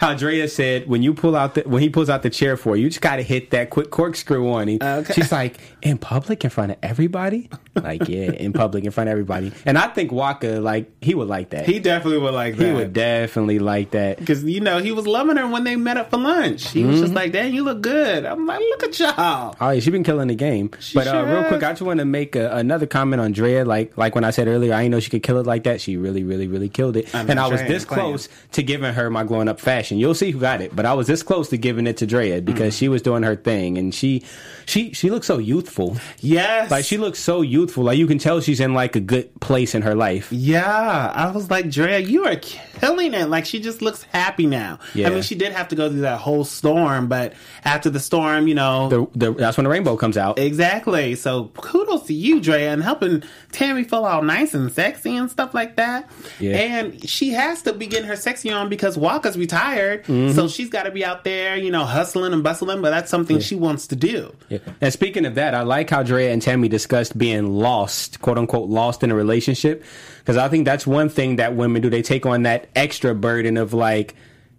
how 0.00 0.14
Drea 0.14 0.48
said 0.48 0.88
when 0.88 1.02
you 1.02 1.12
pull 1.12 1.36
out 1.36 1.54
the 1.54 1.62
when 1.62 1.82
he 1.82 1.90
pulls 1.90 2.08
out 2.08 2.22
the 2.22 2.30
chair 2.30 2.56
for 2.56 2.78
you, 2.78 2.84
you 2.84 2.88
just 2.88 3.02
got 3.02 3.16
to 3.16 3.22
hit 3.22 3.50
that 3.50 3.68
quick 3.68 3.90
corkscrew 3.90 4.50
on 4.50 4.68
him. 4.68 4.78
Okay. 4.80 5.12
She's 5.12 5.30
like 5.30 5.58
in 5.82 5.98
public 5.98 6.42
in 6.44 6.48
front 6.50 6.72
of 6.72 6.78
everybody. 6.82 7.50
Like 7.74 8.08
yeah, 8.08 8.30
in 8.32 8.54
public 8.54 8.84
in 8.84 8.90
front 8.90 9.08
of 9.08 9.12
everybody, 9.12 9.52
and 9.66 9.76
I 9.76 9.88
think 9.88 10.12
Waka 10.12 10.60
like 10.60 10.90
he 11.02 11.14
would 11.14 11.28
like 11.28 11.50
that. 11.50 11.66
He 11.66 11.78
definitely 11.78 12.20
would 12.20 12.34
like 12.34 12.56
that. 12.56 12.66
He 12.66 12.72
would 12.72 12.94
definitely 12.94 13.58
like 13.58 13.90
that. 13.90 14.18
Because, 14.18 14.42
you 14.44 14.60
know, 14.60 14.78
he 14.78 14.92
was 14.92 15.06
loving 15.06 15.36
her 15.36 15.46
when 15.46 15.62
they 15.68 15.76
met 15.76 15.96
up 15.96 16.10
for 16.10 16.16
lunch. 16.18 16.70
He 16.70 16.80
Mm-hmm. 16.80 16.90
was 16.90 17.00
just 17.00 17.12
like, 17.14 17.32
dang, 17.32 17.54
you 17.54 17.62
look 17.62 17.80
good. 17.80 18.24
I'm 18.24 18.46
like, 18.46 18.60
look 18.60 18.82
at 18.84 18.98
y'all. 18.98 19.54
Oh, 19.60 19.70
yeah, 19.70 19.80
she 19.80 19.90
been 19.90 20.02
killing 20.04 20.28
the 20.28 20.34
game. 20.34 20.70
but 20.94 21.06
uh, 21.06 21.24
real 21.24 21.44
quick. 21.44 21.62
I 21.62 21.70
just 21.72 21.82
want 21.82 21.98
to 21.98 22.04
make 22.04 22.34
a, 22.36 22.50
another 22.56 22.86
comment 22.86 23.20
on 23.20 23.32
Drea. 23.32 23.64
Like, 23.64 23.96
like 23.96 24.14
when 24.14 24.24
I 24.24 24.30
said 24.30 24.48
earlier, 24.48 24.72
I 24.74 24.82
didn't 24.82 24.92
know 24.92 25.00
she 25.00 25.10
could 25.10 25.22
kill 25.22 25.38
it 25.38 25.46
like 25.46 25.64
that. 25.64 25.80
She 25.80 25.96
really, 25.96 26.24
really, 26.24 26.46
really 26.48 26.68
killed 26.68 26.96
it. 26.96 27.14
I 27.14 27.20
and 27.22 27.38
I 27.38 27.46
was 27.48 27.60
this 27.62 27.84
close 27.84 28.28
to 28.52 28.62
giving 28.62 28.92
her 28.94 29.10
my 29.10 29.24
glowing 29.24 29.48
up 29.48 29.60
fashion. 29.60 29.98
You'll 29.98 30.14
see 30.14 30.30
who 30.30 30.40
got 30.40 30.60
it, 30.60 30.74
but 30.74 30.86
I 30.86 30.94
was 30.94 31.06
this 31.06 31.22
close 31.22 31.48
to 31.50 31.58
giving 31.58 31.86
it 31.86 31.98
to 31.98 32.06
Drea 32.06 32.40
because 32.42 32.74
Mm. 32.74 32.78
she 32.78 32.88
was 32.88 33.02
doing 33.02 33.22
her 33.22 33.36
thing, 33.36 33.78
and 33.78 33.94
she, 33.94 34.22
she, 34.66 34.92
she 34.92 35.10
looks 35.10 35.26
so 35.26 35.38
youthful. 35.38 35.96
Yes. 36.20 36.70
Like 36.70 36.84
she 36.84 36.96
looks 36.98 37.18
so 37.18 37.40
youthful. 37.42 37.84
Like 37.84 37.98
you 37.98 38.06
can 38.06 38.18
tell 38.18 38.40
she's 38.40 38.60
in 38.60 38.74
like 38.74 38.96
a 38.96 39.00
good 39.00 39.38
place 39.40 39.74
in 39.74 39.82
her 39.82 39.94
life. 39.94 40.32
Yeah, 40.32 41.12
I 41.14 41.30
was 41.30 41.50
like, 41.50 41.70
Drea, 41.70 41.98
you 41.98 42.24
are 42.26 42.36
killing 42.36 43.14
it. 43.14 43.28
Like, 43.28 43.44
she 43.46 43.60
just 43.60 43.82
looks 43.82 44.02
happy 44.04 44.46
now. 44.46 44.78
Yeah. 44.94 45.08
I 45.08 45.10
mean, 45.10 45.22
she 45.22 45.34
did 45.34 45.52
have 45.58 45.68
to 45.68 45.76
go 45.76 45.90
through 45.90 46.00
that 46.00 46.18
whole 46.18 46.44
storm, 46.44 47.08
but 47.08 47.34
after 47.64 47.90
the 47.90 48.00
storm, 48.00 48.48
you 48.48 48.54
know. 48.54 48.88
The, 48.88 49.06
the, 49.14 49.32
that's 49.34 49.56
when 49.56 49.64
the 49.64 49.70
rainbow 49.70 49.96
comes 49.96 50.16
out. 50.16 50.38
Exactly. 50.38 51.14
So 51.14 51.50
kudos 51.54 52.06
to 52.06 52.14
you, 52.14 52.40
Drea, 52.40 52.72
and 52.72 52.82
helping 52.82 53.22
Tammy 53.52 53.84
feel 53.84 54.04
all 54.04 54.22
nice 54.22 54.54
and 54.54 54.72
sexy 54.72 55.16
and 55.16 55.30
stuff 55.30 55.54
like 55.54 55.76
that. 55.76 56.08
Yeah. 56.40 56.56
And 56.56 57.08
she 57.08 57.30
has 57.30 57.62
to 57.62 57.72
be 57.72 57.86
getting 57.86 58.08
her 58.08 58.16
sexy 58.16 58.50
on 58.50 58.68
because 58.68 58.96
Waka's 58.96 59.36
retired. 59.36 60.04
Mm-hmm. 60.04 60.34
So 60.34 60.48
she's 60.48 60.70
got 60.70 60.84
to 60.84 60.90
be 60.90 61.04
out 61.04 61.24
there, 61.24 61.56
you 61.56 61.70
know, 61.70 61.84
hustling 61.84 62.32
and 62.32 62.42
bustling, 62.42 62.80
but 62.80 62.90
that's 62.90 63.10
something 63.10 63.40
she 63.40 63.56
wants 63.56 63.86
to 63.88 63.96
do. 63.96 64.34
Yeah. 64.48 64.58
And 64.80 64.92
speaking 64.92 65.26
of 65.26 65.34
that, 65.34 65.54
I 65.54 65.62
like 65.62 65.90
how 65.90 66.02
Drea 66.02 66.32
and 66.32 66.40
Tammy 66.40 66.68
discussed 66.68 67.18
being 67.18 67.52
lost, 67.52 68.20
quote 68.20 68.38
unquote, 68.38 68.68
lost 68.68 69.02
in 69.02 69.10
a 69.10 69.14
relationship. 69.14 69.84
Because 70.20 70.36
I 70.36 70.48
think 70.48 70.64
that's 70.64 70.86
one 70.86 71.08
thing 71.08 71.36
that 71.36 71.56
women 71.56 71.82
do. 71.82 71.90
They 71.90 72.02
take 72.02 72.26
on 72.26 72.44
that 72.44 72.68
extra 72.76 73.14
burden 73.14 73.56
of 73.56 73.72
like, 73.72 74.14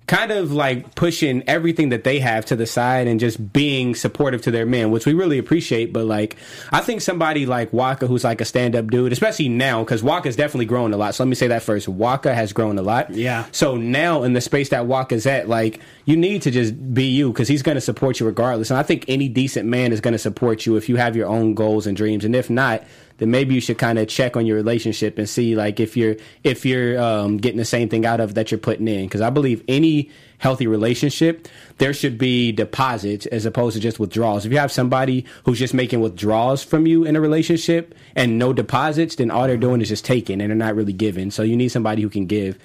kind 0.10 0.32
of 0.32 0.52
like 0.52 0.96
pushing 0.96 1.44
everything 1.48 1.90
that 1.90 2.04
they 2.04 2.18
have 2.18 2.44
to 2.44 2.56
the 2.56 2.66
side 2.66 3.06
and 3.08 3.20
just 3.20 3.54
being 3.54 3.94
supportive 3.94 4.42
to 4.42 4.50
their 4.50 4.66
men, 4.66 4.90
which 4.90 5.06
we 5.06 5.14
really 5.14 5.38
appreciate. 5.38 5.94
But 5.94 6.06
like, 6.06 6.36
I 6.72 6.82
think 6.82 7.02
somebody 7.02 7.46
like 7.46 7.72
Waka, 7.72 8.08
who's 8.08 8.24
like 8.24 8.42
a 8.42 8.46
stand 8.46 8.76
up 8.76 8.88
dude, 8.88 9.12
especially 9.12 9.50
now, 9.50 9.84
because 9.84 10.02
Waka's 10.02 10.36
definitely 10.36 10.66
grown 10.66 10.94
a 10.94 10.98
lot. 10.98 11.14
So 11.14 11.24
let 11.24 11.30
me 11.30 11.36
say 11.36 11.50
that 11.50 11.62
first. 11.62 11.88
Waka 11.88 12.34
has 12.34 12.54
grown 12.54 12.80
a 12.80 12.82
lot. 12.82 13.12
Yeah. 13.12 13.46
So 13.52 13.78
now 13.78 14.24
in 14.24 14.34
the 14.34 14.42
space 14.42 14.70
that 14.70 14.88
Waka's 14.88 15.28
at, 15.28 15.48
like, 15.48 15.80
you 16.06 16.18
need 16.18 16.42
to 16.42 16.50
just 16.50 16.92
be 16.92 17.04
you 17.04 17.32
because 17.32 17.48
he's 17.48 17.62
going 17.62 17.76
to 17.76 17.82
support 17.82 18.20
you 18.20 18.26
regardless. 18.26 18.72
And 18.72 18.80
I 18.80 18.84
think 18.84 19.06
any 19.08 19.30
decent 19.30 19.70
man 19.70 19.92
is 19.92 20.02
going 20.02 20.14
to 20.14 20.18
support 20.18 20.66
you 20.66 20.76
if 20.76 20.90
you 20.90 20.96
have 20.96 21.16
your 21.16 21.28
own 21.28 21.54
goals 21.54 21.86
and 21.86 21.96
dreams. 21.96 22.26
And 22.26 22.36
if 22.36 22.50
not, 22.50 22.84
then 23.20 23.32
maybe 23.32 23.54
you 23.54 23.62
should 23.62 23.78
kind 23.78 24.00
of 24.00 24.08
check 24.08 24.36
on 24.36 24.46
your 24.46 24.56
relationship 24.56 25.18
and 25.18 25.30
see 25.30 25.56
like 25.56 25.80
if 25.80 25.96
you're 25.96 26.16
if 26.44 26.66
you're 26.66 27.00
um, 27.00 27.38
getting 27.38 27.58
the 27.58 27.66
same 27.66 27.90
thing 27.90 28.06
out 28.06 28.20
of 28.20 28.34
that 28.36 28.52
you're 28.52 28.58
putting 28.60 28.88
in. 28.88 29.06
Because 29.06 29.22
I 29.22 29.30
believe 29.30 29.64
any 29.68 30.10
healthy 30.40 30.68
relationship 30.68 31.48
there 31.80 31.94
should 31.94 32.18
be 32.18 32.52
deposits 32.52 33.26
as 33.28 33.46
opposed 33.46 33.74
to 33.76 33.80
just 33.82 34.00
withdrawals. 34.00 34.46
If 34.46 34.52
you 34.52 34.58
have 34.58 34.72
somebody 34.72 35.26
who's 35.46 35.58
just 35.58 35.74
making 35.74 36.02
withdrawals 36.02 36.62
from 36.64 36.86
you 36.86 37.06
in 37.06 37.16
a 37.16 37.22
relationship 37.22 37.96
and 38.16 38.38
no 38.38 38.52
deposits, 38.54 39.16
then 39.16 39.32
all 39.32 39.48
they're 39.48 39.58
doing 39.58 39.80
is 39.82 39.88
just 39.88 40.04
taking 40.06 40.42
and 40.42 40.50
they're 40.50 40.58
not 40.58 40.76
really 40.76 40.94
giving. 40.94 41.32
So 41.32 41.42
you 41.42 41.56
need 41.56 41.70
somebody 41.70 42.02
who 42.02 42.10
can 42.10 42.26
give. 42.26 42.58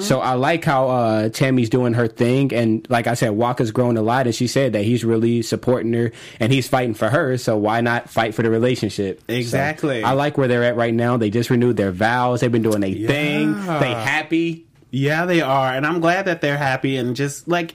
So 0.00 0.20
I 0.20 0.32
like 0.32 0.64
how 0.64 0.88
uh, 0.88 1.28
Tammy's 1.28 1.68
doing 1.68 1.92
her 1.92 2.08
thing, 2.08 2.52
and 2.54 2.86
like 2.88 3.06
I 3.06 3.14
said, 3.14 3.30
Waka's 3.32 3.70
grown 3.70 3.96
a 3.96 4.02
lot, 4.02 4.26
and 4.26 4.34
she 4.34 4.46
said 4.46 4.72
that 4.72 4.84
he's 4.84 5.04
really 5.04 5.42
supporting 5.42 5.92
her 5.92 6.10
and 6.40 6.52
he's 6.52 6.66
fighting 6.66 6.94
for 6.94 7.10
her. 7.10 7.36
So 7.36 7.56
why 7.56 7.80
not 7.82 8.08
fight 8.08 8.34
for 8.34 8.42
the 8.42 8.50
relationship? 8.50 9.22
So 9.44 9.56
Exactly. 9.98 10.04
I 10.04 10.12
like 10.12 10.38
where 10.38 10.48
they're 10.48 10.64
at 10.64 10.76
right 10.76 10.94
now. 10.94 11.16
They 11.16 11.30
just 11.30 11.50
renewed 11.50 11.76
their 11.76 11.92
vows. 11.92 12.40
They've 12.40 12.52
been 12.52 12.62
doing 12.62 12.82
a 12.82 13.06
thing. 13.06 13.54
They 13.54 13.90
happy. 13.90 14.66
Yeah, 14.90 15.26
they 15.26 15.40
are. 15.40 15.72
And 15.72 15.84
I'm 15.86 16.00
glad 16.00 16.26
that 16.26 16.40
they're 16.40 16.56
happy 16.56 16.96
and 16.96 17.16
just 17.16 17.48
like 17.48 17.74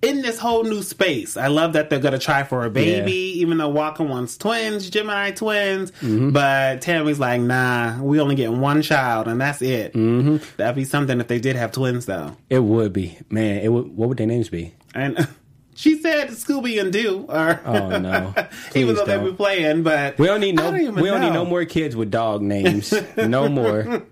in 0.00 0.22
this 0.22 0.38
whole 0.38 0.64
new 0.64 0.82
space. 0.82 1.36
I 1.36 1.48
love 1.48 1.72
that 1.72 1.90
they're 1.90 1.98
going 1.98 2.12
to 2.12 2.18
try 2.18 2.44
for 2.44 2.64
a 2.64 2.70
baby, 2.70 3.40
even 3.40 3.58
though 3.58 3.68
Waka 3.68 4.04
wants 4.04 4.36
twins, 4.36 4.88
Gemini 4.90 5.32
twins. 5.32 5.90
Mm-hmm. 5.92 6.30
But 6.30 6.82
Tammy's 6.82 7.18
like, 7.18 7.40
nah, 7.40 8.00
we 8.02 8.20
only 8.20 8.34
get 8.34 8.52
one 8.52 8.82
child 8.82 9.26
and 9.26 9.40
that's 9.40 9.60
it. 9.62 9.94
Mm-hmm. 9.94 10.36
That'd 10.56 10.76
be 10.76 10.84
something 10.84 11.20
if 11.20 11.26
they 11.26 11.40
did 11.40 11.56
have 11.56 11.72
twins, 11.72 12.06
though. 12.06 12.36
It 12.48 12.60
would 12.60 12.92
be 12.92 13.18
man. 13.30 13.58
It 13.62 13.68
would. 13.68 13.96
What 13.96 14.08
would 14.10 14.18
their 14.18 14.26
names 14.26 14.48
be? 14.48 14.74
And 14.94 15.26
she 15.78 16.00
said 16.02 16.30
Scooby 16.30 16.80
and 16.80 16.92
Doo. 16.92 17.24
Or, 17.28 17.60
Oh 17.64 17.98
no! 17.98 18.34
even 18.74 18.96
though 18.96 19.04
they 19.04 19.14
don't. 19.14 19.26
be 19.30 19.32
playing, 19.32 19.84
but 19.84 20.18
We 20.18 20.26
don't 20.26 20.40
need 20.40 20.56
no. 20.56 20.72
don't 20.72 20.94
we 20.96 21.08
don't 21.08 21.20
need 21.20 21.32
no 21.32 21.44
more 21.44 21.64
kids 21.64 21.94
with 21.94 22.10
dog 22.10 22.42
names. 22.42 22.92
no 23.16 23.48
more. 23.48 24.02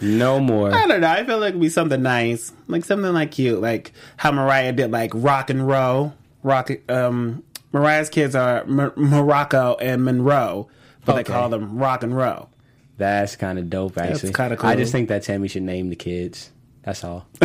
No 0.00 0.40
more. 0.40 0.72
I 0.74 0.86
don't 0.88 1.00
know. 1.00 1.08
I 1.08 1.24
feel 1.24 1.38
like 1.38 1.50
it'd 1.50 1.60
be 1.60 1.68
something 1.68 2.02
nice, 2.02 2.52
like 2.66 2.84
something 2.84 3.12
like 3.12 3.30
cute, 3.30 3.60
like 3.60 3.92
how 4.16 4.32
Mariah 4.32 4.72
did, 4.72 4.90
like 4.90 5.12
rock 5.14 5.50
and 5.50 5.66
roll. 5.66 6.14
Rock. 6.42 6.70
Um, 6.88 7.44
Mariah's 7.72 8.08
kids 8.10 8.34
are 8.34 8.62
M- 8.62 8.92
Morocco 8.96 9.76
and 9.80 10.04
Monroe, 10.04 10.68
but 11.04 11.12
Okay. 11.12 11.22
they 11.22 11.32
call 11.32 11.48
them 11.48 11.78
rock 11.78 12.02
and 12.02 12.16
roll. 12.16 12.48
That's 12.98 13.36
kind 13.36 13.58
of 13.58 13.70
dope. 13.70 13.96
Actually, 13.98 14.32
kinda 14.32 14.56
I 14.60 14.76
just 14.76 14.92
think 14.92 15.08
that 15.08 15.22
Tammy 15.22 15.48
should 15.48 15.62
name 15.62 15.90
the 15.90 15.96
kids. 15.96 16.50
That's 16.82 17.02
all. 17.04 17.26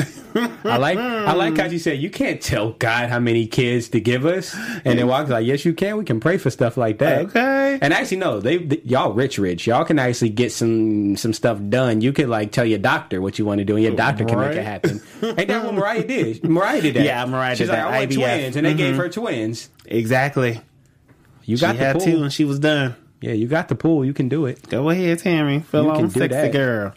I 0.63 0.77
like. 0.77 0.97
I 0.97 1.33
like 1.33 1.57
how 1.57 1.65
you 1.65 1.79
said 1.79 1.99
you 1.99 2.09
can't 2.09 2.41
tell 2.41 2.71
God 2.73 3.09
how 3.09 3.19
many 3.19 3.47
kids 3.47 3.89
to 3.89 3.99
give 3.99 4.25
us, 4.25 4.55
and 4.85 4.97
then 4.97 5.07
Waka's 5.07 5.29
like, 5.29 5.45
"Yes, 5.45 5.65
you 5.65 5.73
can. 5.73 5.97
We 5.97 6.05
can 6.05 6.19
pray 6.19 6.37
for 6.37 6.49
stuff 6.49 6.77
like 6.77 6.99
that." 6.99 7.25
Okay. 7.25 7.79
And 7.81 7.93
actually, 7.93 8.17
no, 8.17 8.39
they, 8.39 8.57
th 8.59 8.81
y'all 8.85 9.13
rich, 9.13 9.37
rich. 9.37 9.67
Y'all 9.67 9.85
can 9.85 9.99
actually 9.99 10.29
get 10.29 10.51
some 10.51 11.15
some 11.17 11.33
stuff 11.33 11.59
done. 11.69 12.01
You 12.01 12.13
could 12.13 12.29
like 12.29 12.51
tell 12.51 12.65
your 12.65 12.79
doctor 12.79 13.21
what 13.21 13.39
you 13.39 13.45
want 13.45 13.59
to 13.59 13.65
do, 13.65 13.75
and 13.75 13.83
your 13.83 13.95
doctor 13.95 14.25
can 14.25 14.39
make 14.39 14.55
it 14.55 14.63
happen. 14.63 15.01
Ain't 15.21 15.47
that 15.47 15.63
what 15.65 15.73
Mariah 15.73 16.05
did? 16.05 16.43
Mariah 16.49 16.81
did 16.81 16.95
that. 16.95 17.03
Yeah, 17.03 17.25
Mariah 17.25 17.55
She's 17.55 17.67
did 17.67 17.73
like, 17.73 17.79
that, 17.79 17.93
I 17.93 17.99
want 17.99 18.11
twins, 18.13 18.55
and 18.55 18.65
they 18.65 18.73
gave 18.73 18.93
mm-hmm. 18.93 19.01
her 19.01 19.09
twins. 19.09 19.69
Exactly. 19.85 20.61
You 21.45 21.57
She 21.57 21.61
got 21.61 21.77
the 21.77 21.83
had 21.83 21.95
pool. 21.97 22.05
two, 22.05 22.23
and 22.23 22.31
she 22.31 22.45
was 22.45 22.59
done. 22.59 22.95
Yeah, 23.21 23.33
you 23.33 23.47
got 23.47 23.67
the 23.67 23.75
pool. 23.75 24.05
You 24.05 24.13
can 24.13 24.29
do 24.29 24.45
it. 24.45 24.69
Go 24.69 24.89
ahead, 24.89 25.19
Tammy. 25.19 25.59
Feel 25.59 25.85
You 25.85 25.89
on 25.89 25.95
can 25.97 26.05
do 26.07 26.19
sexy 26.19 26.27
that. 26.35 26.51
girl. 26.51 26.93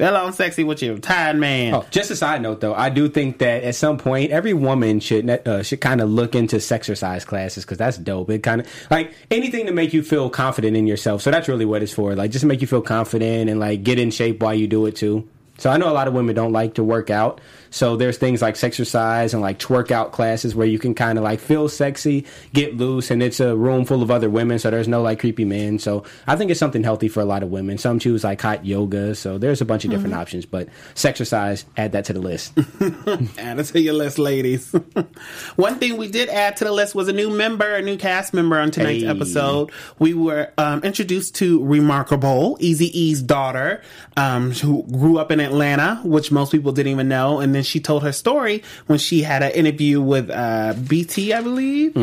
Bella, 0.00 0.24
I'm 0.24 0.32
sexy 0.32 0.64
with 0.64 0.80
you, 0.80 0.98
tired 0.98 1.36
man. 1.36 1.74
Oh, 1.74 1.84
just 1.90 2.10
a 2.10 2.16
side 2.16 2.40
note 2.40 2.62
though, 2.62 2.72
I 2.72 2.88
do 2.88 3.06
think 3.06 3.36
that 3.40 3.64
at 3.64 3.74
some 3.74 3.98
point 3.98 4.30
every 4.30 4.54
woman 4.54 4.98
should 4.98 5.28
uh, 5.28 5.62
should 5.62 5.82
kind 5.82 6.00
of 6.00 6.08
look 6.08 6.34
into 6.34 6.56
sexercise 6.56 7.26
classes 7.26 7.66
because 7.66 7.76
that's 7.76 7.98
dope. 7.98 8.30
It 8.30 8.42
kind 8.42 8.62
of 8.62 8.90
like 8.90 9.12
anything 9.30 9.66
to 9.66 9.72
make 9.72 9.92
you 9.92 10.02
feel 10.02 10.30
confident 10.30 10.74
in 10.74 10.86
yourself. 10.86 11.20
So 11.20 11.30
that's 11.30 11.48
really 11.48 11.66
what 11.66 11.82
it's 11.82 11.92
for. 11.92 12.14
Like 12.14 12.30
just 12.30 12.46
make 12.46 12.62
you 12.62 12.66
feel 12.66 12.80
confident 12.80 13.50
and 13.50 13.60
like 13.60 13.82
get 13.82 13.98
in 13.98 14.10
shape 14.10 14.42
while 14.42 14.54
you 14.54 14.66
do 14.66 14.86
it 14.86 14.96
too. 14.96 15.28
So 15.58 15.68
I 15.68 15.76
know 15.76 15.90
a 15.90 15.92
lot 15.92 16.08
of 16.08 16.14
women 16.14 16.34
don't 16.34 16.52
like 16.52 16.76
to 16.76 16.82
work 16.82 17.10
out. 17.10 17.42
So 17.70 17.96
there's 17.96 18.18
things 18.18 18.42
like 18.42 18.62
exercise 18.62 19.32
and 19.32 19.40
like 19.42 19.58
twerk 19.58 19.90
out 19.90 20.12
classes 20.12 20.54
where 20.54 20.66
you 20.66 20.78
can 20.78 20.94
kind 20.94 21.16
of 21.18 21.24
like 21.24 21.40
feel 21.40 21.68
sexy, 21.68 22.26
get 22.52 22.76
loose, 22.76 23.10
and 23.10 23.22
it's 23.22 23.40
a 23.40 23.56
room 23.56 23.84
full 23.84 24.02
of 24.02 24.10
other 24.10 24.28
women, 24.28 24.58
so 24.58 24.70
there's 24.70 24.88
no 24.88 25.02
like 25.02 25.20
creepy 25.20 25.44
men. 25.44 25.78
So 25.78 26.04
I 26.26 26.36
think 26.36 26.50
it's 26.50 26.60
something 26.60 26.82
healthy 26.82 27.08
for 27.08 27.20
a 27.20 27.24
lot 27.24 27.42
of 27.42 27.50
women. 27.50 27.78
Some 27.78 27.98
choose 27.98 28.24
like 28.24 28.40
hot 28.40 28.66
yoga, 28.66 29.14
so 29.14 29.38
there's 29.38 29.60
a 29.60 29.64
bunch 29.64 29.84
of 29.84 29.90
different 29.90 30.14
Mhm. 30.14 30.18
options. 30.18 30.46
But 30.46 30.68
exercise, 31.04 31.64
add 31.76 31.92
that 31.92 32.04
to 32.06 32.12
the 32.12 32.20
list. 32.20 32.52
Add 33.38 33.58
it 33.58 33.64
to 33.66 33.80
your 33.80 33.94
list, 33.94 34.18
ladies. 34.18 34.72
One 35.56 35.76
thing 35.76 35.96
we 35.96 36.08
did 36.08 36.28
add 36.28 36.56
to 36.58 36.64
the 36.64 36.72
list 36.72 36.94
was 36.94 37.08
a 37.08 37.12
new 37.12 37.30
member, 37.30 37.74
a 37.74 37.82
new 37.82 37.96
cast 37.96 38.32
member 38.34 38.58
on 38.58 38.70
tonight's 38.70 39.02
Hey. 39.04 39.08
episode. 39.08 39.70
We 39.98 40.14
were 40.14 40.50
um, 40.58 40.82
introduced 40.82 41.34
to 41.36 41.64
Remarkable, 41.64 42.56
Easy 42.60 42.86
E's 42.98 43.22
daughter, 43.22 43.82
um, 44.16 44.52
who 44.52 44.84
grew 44.84 45.18
up 45.18 45.30
in 45.30 45.40
Atlanta, 45.40 46.00
which 46.04 46.30
most 46.32 46.52
people 46.52 46.72
didn't 46.72 46.92
even 46.92 47.08
know. 47.08 47.40
And 47.40 47.54
then 47.60 47.64
she 47.64 47.78
told 47.80 48.02
her 48.02 48.12
story 48.12 48.62
when 48.86 48.98
she 48.98 49.22
had 49.22 49.42
an 49.42 49.52
interview 49.52 50.00
with 50.00 50.30
uh, 50.30 50.72
BT, 50.88 51.32
I 51.34 51.42
believe, 51.42 51.96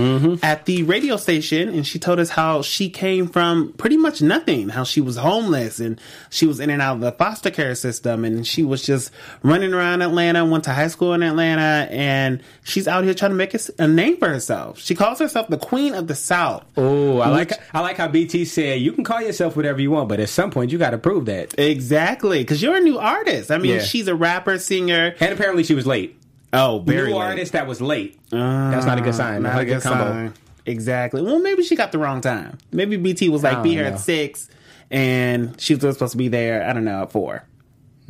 at 0.43 0.65
the 0.65 0.83
radio 0.83 1.17
station. 1.17 1.69
And 1.69 1.85
she 1.85 1.97
told 1.99 2.19
us 2.19 2.29
how 2.29 2.61
she 2.61 2.89
came 2.89 3.27
from 3.27 3.73
pretty 3.73 3.97
much 3.97 4.21
nothing, 4.21 4.69
how 4.69 4.83
she 4.83 5.01
was 5.01 5.17
homeless 5.17 5.79
and 5.79 5.99
she 6.29 6.45
was 6.45 6.59
in 6.59 6.69
and 6.69 6.81
out 6.81 6.95
of 6.95 7.01
the 7.01 7.11
foster 7.11 7.49
care 7.49 7.73
system. 7.75 8.23
And 8.23 8.45
she 8.45 8.63
was 8.63 8.83
just 8.85 9.11
running 9.41 9.73
around 9.73 10.01
Atlanta, 10.03 10.45
went 10.45 10.65
to 10.65 10.73
high 10.73 10.87
school 10.89 11.13
in 11.13 11.23
Atlanta, 11.23 11.87
and 11.91 12.41
she's 12.63 12.87
out 12.87 13.03
here 13.03 13.13
trying 13.13 13.31
to 13.31 13.35
make 13.35 13.55
a 13.79 13.87
name 13.87 14.17
for 14.17 14.27
herself. 14.29 14.79
She 14.79 14.93
calls 14.95 15.19
herself 15.19 15.47
the 15.47 15.57
Queen 15.57 15.93
of 15.95 16.07
the 16.07 16.15
South. 16.15 16.63
Oh, 16.77 17.19
I 17.19 17.29
like 17.29 17.53
I 17.73 17.79
like 17.81 17.97
how 17.97 18.07
BT 18.07 18.45
said 18.45 18.79
you 18.81 18.91
can 18.91 19.03
call 19.03 19.21
yourself 19.21 19.55
whatever 19.55 19.81
you 19.81 19.91
want, 19.91 20.09
but 20.09 20.19
at 20.19 20.29
some 20.29 20.51
point 20.51 20.71
you 20.71 20.77
got 20.77 20.91
to 20.91 20.97
prove 20.97 21.25
that. 21.25 21.57
Exactly, 21.59 22.39
because 22.39 22.61
you're 22.61 22.75
a 22.75 22.81
new 22.81 22.97
artist. 22.99 23.49
I 23.51 23.57
mean, 23.57 23.75
Yeah. 23.75 23.79
she's 23.81 24.07
a 24.07 24.15
rapper, 24.15 24.59
singer, 24.59 25.15
and 25.19 25.37
apparently 25.47 25.63
she 25.63 25.75
was 25.75 25.87
late. 25.87 26.19
Oh, 26.51 26.79
very 26.79 27.09
new 27.11 27.17
late. 27.17 27.25
artist 27.25 27.53
that 27.53 27.67
was 27.67 27.79
late. 27.81 28.19
That's 28.29 28.85
not 28.85 28.97
a 28.97 29.01
good 29.01 29.13
ah, 29.13 29.17
sign. 29.17 29.43
Not 29.43 29.53
Not 29.53 29.61
a 29.61 29.65
good 29.65 29.81
sign. 29.81 30.33
Exactly. 30.65 31.21
Well, 31.21 31.39
maybe 31.39 31.63
she 31.63 31.77
got 31.77 31.93
the 31.93 31.97
wrong 31.97 32.19
time. 32.19 32.57
Maybe 32.73 32.97
BT 32.97 33.29
was 33.29 33.43
like, 33.43 33.63
be 33.63 33.69
here 33.69 33.83
know. 33.83 33.91
at 33.95 33.99
six, 34.01 34.49
and 34.91 35.59
she 35.59 35.75
was 35.75 35.81
supposed 35.93 36.11
to 36.11 36.17
be 36.17 36.27
there. 36.27 36.67
I 36.67 36.73
don't 36.73 36.83
know 36.83 37.03
at 37.03 37.11
four. 37.13 37.43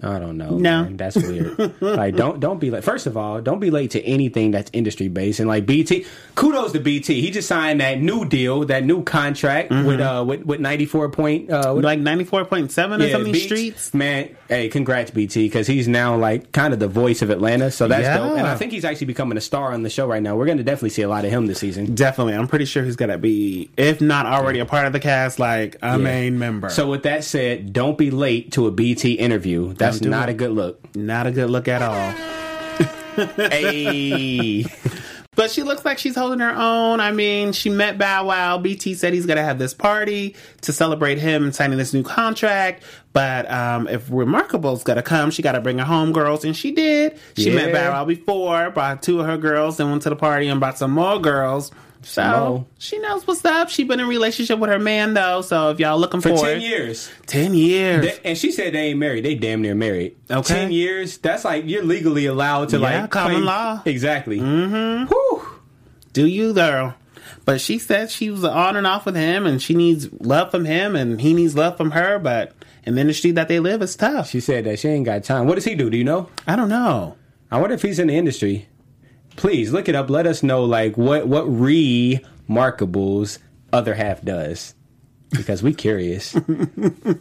I 0.04 0.20
don't 0.20 0.38
know. 0.38 0.52
No. 0.58 0.84
man. 0.84 0.98
that's 0.98 1.16
weird. 1.16 1.74
like, 1.82 2.16
don't 2.16 2.40
don't 2.40 2.60
be 2.60 2.70
late. 2.70 2.84
First 2.84 3.08
of 3.08 3.18
all, 3.18 3.42
don't 3.42 3.60
be 3.60 3.72
late 3.72 3.92
to 3.92 4.04
anything 4.04 4.52
that's 4.52 4.70
industry 4.74 5.08
based. 5.08 5.40
And 5.40 5.48
like 5.48 5.66
BT, 5.66 6.06
kudos 6.36 6.72
to 6.74 6.80
BT. 6.80 7.22
He 7.22 7.32
just 7.32 7.48
signed 7.48 7.82
that 7.82 8.00
new 8.00 8.26
deal, 8.26 8.66
that 8.66 8.84
new 8.86 9.04
contract 9.04 9.72
with 9.72 10.00
uh 10.00 10.24
with, 10.28 10.44
with 10.46 10.60
ninety 10.60 10.86
four 10.86 11.10
point 11.10 11.50
uh 11.50 11.74
with, 11.76 11.84
like 11.84 12.00
ninety 12.00 12.26
four 12.26 12.46
point 12.46 12.72
seven 12.72 13.02
or 13.02 13.10
something 13.10 13.32
Beats. 13.32 13.46
streets. 13.46 13.94
Man, 13.94 14.36
hey, 14.48 14.70
congrats 14.70 15.10
BT 15.10 15.46
because 15.46 15.66
he's 15.66 15.88
now 15.88 16.16
like 16.16 16.52
kind 16.52 16.74
of 16.74 16.80
the 16.80 16.88
voice 16.88 17.22
of 17.24 17.30
Atlanta. 17.32 17.72
So 17.72 17.88
that's 17.88 18.04
Yeah. 18.04 18.18
dope. 18.18 18.38
And 18.38 18.46
I 18.46 18.56
think 18.56 18.72
he's 18.74 18.86
actually 18.86 19.08
becoming 19.08 19.38
a 19.38 19.42
star 19.42 19.74
on 19.74 19.82
the 19.82 19.90
show 19.90 20.06
right 20.06 20.22
now. 20.22 20.36
We're 20.36 20.46
going 20.46 20.60
to 20.60 20.64
definitely 20.64 20.92
see 20.92 21.02
a 21.02 21.10
lot 21.10 21.26
of 21.26 21.32
him 21.32 21.48
this 21.48 21.58
season. 21.60 21.96
Definitely, 21.96 22.36
I'm 22.36 22.48
pretty 22.48 22.66
sure 22.66 22.84
he's 22.84 22.96
gonna 22.98 23.18
be, 23.18 23.70
if 23.78 24.00
not 24.02 24.26
already 24.28 24.60
a 24.60 24.66
part 24.66 24.86
of 24.86 24.94
the 24.94 25.00
cast, 25.00 25.40
like 25.40 25.78
a 25.82 25.92
Yeah. 25.92 25.98
main 25.98 26.38
member. 26.38 26.70
So 26.70 26.88
with 26.88 27.04
that 27.04 27.24
said, 27.24 27.74
don't 27.74 27.98
be 27.98 28.12
late 28.12 28.52
to 28.52 28.68
a 28.68 28.72
BT 28.72 29.14
interview. 29.14 29.74
That's 29.74 29.87
Do 29.92 30.10
not 30.10 30.30
it. 30.30 30.34
a 30.34 30.36
good 30.36 30.52
look. 30.52 30.96
Not 30.96 31.28
a 31.28 31.32
good 31.32 31.50
look 31.50 31.68
at 31.68 31.82
all. 31.82 32.12
hey. 33.36 34.66
But 35.36 35.52
she 35.52 35.62
looks 35.62 35.86
like 35.86 36.00
she's 36.00 36.16
holding 36.16 36.40
her 36.40 36.50
own. 36.52 37.00
I 37.00 37.12
mean, 37.12 37.52
she 37.54 37.70
met 37.70 38.00
Bow 38.00 38.26
Wow. 38.26 38.58
BT 38.58 38.96
said 38.96 39.14
he's 39.14 39.28
going 39.28 39.38
to 39.38 39.44
have 39.44 39.60
this 39.60 39.72
party 39.72 40.36
to 40.62 40.74
celebrate 40.74 41.20
him 41.20 41.52
signing 41.52 41.78
this 41.78 41.94
new 41.94 42.02
contract. 42.02 42.84
But 43.18 43.50
um, 43.52 43.88
if 43.88 44.08
Remarkable's 44.12 44.84
to 44.84 45.02
come, 45.02 45.32
she 45.32 45.42
got 45.42 45.54
to 45.54 45.60
bring 45.62 45.80
her 45.80 45.86
home 45.86 46.12
girls. 46.14 46.46
And 46.46 46.56
she 46.56 46.70
did. 46.72 47.18
She 47.36 47.50
met 47.50 47.70
Yeah. 47.70 47.74
Bow 47.74 47.92
Wow 47.94 48.06
before, 48.06 48.70
brought 48.70 49.02
two 49.02 49.20
of 49.22 49.26
her 49.26 49.38
girls, 49.38 49.80
and 49.80 49.90
went 49.90 50.04
to 50.04 50.10
the 50.12 50.16
party 50.16 50.48
and 50.50 50.60
brought 50.60 50.78
some 50.78 50.92
more 50.92 51.20
girls. 51.20 51.72
So 52.04 52.22
more. 52.24 52.66
she 52.78 53.00
knows 53.00 53.26
what's 53.26 53.44
up. 53.44 53.70
She 53.70 53.84
been 53.84 54.00
in 54.00 54.06
a 54.06 54.08
relationship 54.10 54.60
with 54.60 54.70
her 54.70 54.78
man 54.78 55.16
though. 55.16 55.42
So 55.42 55.72
if 55.72 55.80
y'all 55.80 55.98
looking 55.98 56.22
For 56.22 56.30
for, 56.38 56.46
10 56.46 56.58
it- 56.58 56.62
years. 56.62 57.10
ten 57.26 57.56
years. 57.56 58.06
They- 58.06 58.20
and 58.30 58.38
she 58.38 58.52
said 58.52 58.74
they 58.76 58.90
ain't 58.90 59.00
married. 59.00 59.26
They 59.26 59.34
damn 59.34 59.64
near 59.64 59.74
married. 59.74 60.16
Okay. 60.30 60.54
Ten 60.54 60.72
years. 60.72 61.18
That's 61.18 61.44
like 61.44 61.64
you're 61.66 61.84
legally 61.84 62.28
allowed 62.28 62.70
to 62.70 62.78
Yeah, 62.78 63.02
like 63.02 63.10
common 63.10 63.32
claim- 63.38 63.46
law. 63.46 63.82
Exactly. 63.84 64.40
Mm-hmm. 64.40 65.12
Do 66.14 66.26
you 66.28 66.54
though? 66.54 66.94
But 67.46 67.62
she 67.62 67.80
said 67.80 68.12
she 68.12 68.30
was 68.30 68.44
on 68.44 68.76
and 68.76 68.86
off 68.86 69.06
with 69.06 69.16
him, 69.16 69.46
and 69.46 69.62
she 69.62 69.74
needs 69.74 70.10
love 70.20 70.52
from 70.52 70.66
him, 70.66 70.96
and 70.96 71.20
he 71.22 71.34
needs 71.34 71.56
love 71.56 71.78
from 71.78 71.92
her. 71.92 72.20
But 72.20 72.52
in 72.88 72.96
the 72.96 73.02
industry 73.02 73.32
that 73.32 73.50
they 73.50 73.60
live, 73.60 73.82
it's 73.82 73.98
tough. 73.98 74.30
She 74.30 74.40
said 74.40 74.64
that 74.64 74.80
she 74.80 74.88
ain't 74.88 75.06
got 75.06 75.26
time. 75.26 75.46
What 75.46 75.56
does 75.56 75.66
he 75.66 75.76
do? 75.76 75.90
Do 75.90 75.98
you 75.98 76.06
know? 76.06 76.30
I 76.48 76.56
don't 76.56 76.70
know. 76.70 77.18
I 77.52 77.60
wonder 77.60 77.76
if 77.76 77.82
he's 77.82 78.00
in 78.00 78.08
the 78.08 78.16
industry. 78.16 78.70
Please 79.36 79.74
look 79.74 79.90
it 79.90 79.96
up. 79.96 80.10
Let 80.10 80.26
us 80.26 80.42
know 80.42 80.64
like 80.64 80.98
what 80.98 81.28
what 81.28 81.48
remarkables 81.48 83.40
other 83.74 83.94
half 83.94 84.22
does. 84.22 84.74
Because 85.32 85.62
we 85.62 85.74
curious. 85.74 86.34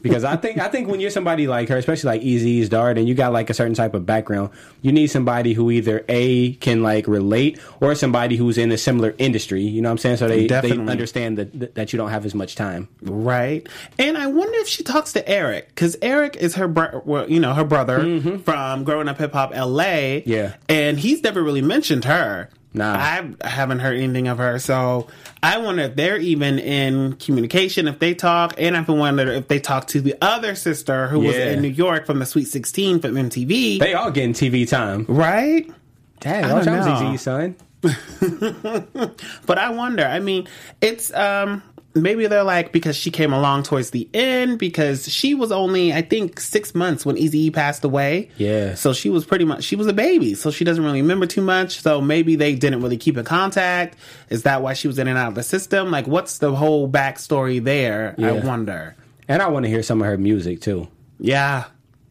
because 0.03 0.25
I 0.25 0.37
think 0.37 0.59
I 0.59 0.69
think 0.69 0.89
when 0.89 1.01
you're 1.01 1.11
somebody 1.11 1.49
like 1.49 1.69
her, 1.69 1.77
especially 1.77 2.09
like 2.09 2.23
Eazy's 2.23 2.69
daughter, 2.69 2.99
and 2.99 3.09
you 3.09 3.15
got 3.15 3.33
like 3.33 3.51
a 3.51 3.55
certain 3.55 3.75
type 3.75 3.95
of 3.95 4.07
background, 4.07 4.51
you 4.83 4.93
need 4.93 5.09
somebody 5.09 5.55
who 5.55 5.71
either 5.71 6.05
A 6.09 6.53
can 6.55 6.83
like 6.83 7.09
relate 7.09 7.59
or 7.81 7.95
somebody 7.95 8.37
who's 8.37 8.59
in 8.59 8.71
a 8.71 8.79
similar 8.79 9.15
industry. 9.19 9.63
You 9.63 9.83
know 9.83 9.89
what 9.89 9.93
I'm 9.93 9.99
saying? 9.99 10.17
So 10.19 10.29
they, 10.29 10.47
they 10.47 10.73
understand 10.73 11.39
that 11.39 11.75
that 11.75 11.93
you 11.93 11.97
don't 11.97 12.11
have 12.11 12.25
as 12.25 12.35
much 12.35 12.55
time. 12.55 12.89
Right. 13.03 13.67
And 13.99 14.17
I 14.17 14.27
wonder 14.29 14.59
if 14.59 14.69
she 14.69 14.83
talks 14.83 15.13
to 15.15 15.29
Eric 15.29 15.69
because 15.69 15.97
Eric 16.03 16.37
is 16.37 16.55
her, 16.55 16.69
bro- 16.69 17.03
well, 17.05 17.31
you 17.31 17.41
know, 17.41 17.55
her 17.55 17.65
brother 17.65 17.99
mm-hmm. 18.01 18.39
from 18.39 18.85
Growing 18.85 19.09
Up 19.09 19.19
Hip 19.19 19.33
Hop 19.33 19.53
LA. 19.55 20.21
Yeah. 20.25 20.57
And 20.69 20.99
he's 20.99 21.23
never 21.23 21.43
really 21.43 21.63
mentioned 21.63 22.05
her. 22.05 22.51
Nah. 22.75 22.95
I 22.95 23.47
haven't 23.49 23.79
heard 23.79 23.97
anything 23.97 24.29
of 24.29 24.37
her. 24.39 24.59
So 24.59 25.07
I 25.43 25.57
wonder 25.59 25.83
if 25.85 25.97
they're 25.97 26.19
even 26.19 26.59
in 26.59 27.15
communication, 27.15 27.89
if 27.89 27.99
they 28.01 28.15
talk. 28.15 28.55
And 28.59 28.77
I've 28.77 28.87
been 28.87 28.99
wondering 28.99 29.29
if 29.37 29.49
they 29.49 29.61
talk 29.61 29.87
to 29.89 30.01
the 30.03 30.15
other 30.21 30.55
sister 30.55 31.07
who 31.09 31.21
was 31.21 31.35
Yeah. 31.37 31.53
in 31.53 31.63
New 31.63 31.69
York 31.69 32.05
from 32.05 32.19
the 32.19 32.27
Sweet 32.27 32.49
16 32.49 33.01
from 33.01 33.15
MTV. 33.15 33.79
They 33.79 33.95
all 33.95 34.11
getting 34.11 34.35
TV 34.35 34.69
time. 34.69 35.07
right? 35.09 35.71
Dang, 36.21 36.45
I 36.45 36.51
I 36.51 36.55
wish 36.55 36.65
don't 36.67 36.79
I 36.81 37.01
know. 37.01 37.09
Easy, 37.15 37.17
son. 37.19 37.57
But 39.47 39.59
I 39.59 39.71
wonder. 39.71 40.05
I 40.05 40.19
mean, 40.21 40.49
it's 40.81 41.13
um 41.15 41.63
maybe 41.97 42.27
they're 42.27 42.43
like 42.43 42.73
because 42.73 42.97
she 42.97 43.11
came 43.11 43.33
along 43.33 43.65
towards 43.65 43.91
the 43.91 44.09
end 44.15 44.59
because 44.59 45.09
she 45.09 45.35
was 45.35 45.51
only 45.51 45.93
I 45.93 46.03
think 46.03 46.39
six 46.41 46.75
months 46.75 47.05
when 47.05 47.17
Eazy 47.17 47.53
passed 47.53 47.85
away. 47.85 48.31
Yeah. 48.37 48.75
So 48.75 48.93
she 48.93 49.11
was 49.11 49.25
pretty 49.25 49.45
much 49.45 49.65
she 49.65 49.77
was 49.77 49.87
a 49.87 49.93
baby, 49.93 50.35
so 50.35 50.51
she 50.51 50.65
doesn't 50.65 50.85
really 50.85 51.03
remember 51.03 51.27
too 51.27 51.43
much. 51.43 51.81
So 51.81 52.01
maybe 52.01 52.37
they 52.37 52.55
didn't 52.55 52.83
really 52.83 52.99
keep 52.99 53.17
in 53.17 53.25
contact. 53.25 53.97
Is 54.31 54.43
that 54.45 54.63
why 54.63 54.75
she 54.75 54.89
was 54.89 54.99
in 54.99 55.09
and 55.09 55.19
out 55.19 55.29
of 55.29 55.35
the 55.35 55.43
system? 55.43 55.91
Like, 55.91 56.07
what's 56.07 56.39
the 56.39 56.55
whole 56.55 56.89
backstory 56.89 57.63
there? 57.63 58.15
I 58.19 58.33
wonder. 58.33 58.97
And 59.29 59.43
I 59.43 59.49
want 59.49 59.65
to 59.65 59.71
hear 59.71 59.83
some 59.83 60.01
of 60.01 60.07
her 60.07 60.19
music 60.19 60.61
too. 60.61 60.89
Yeah. 61.19 61.65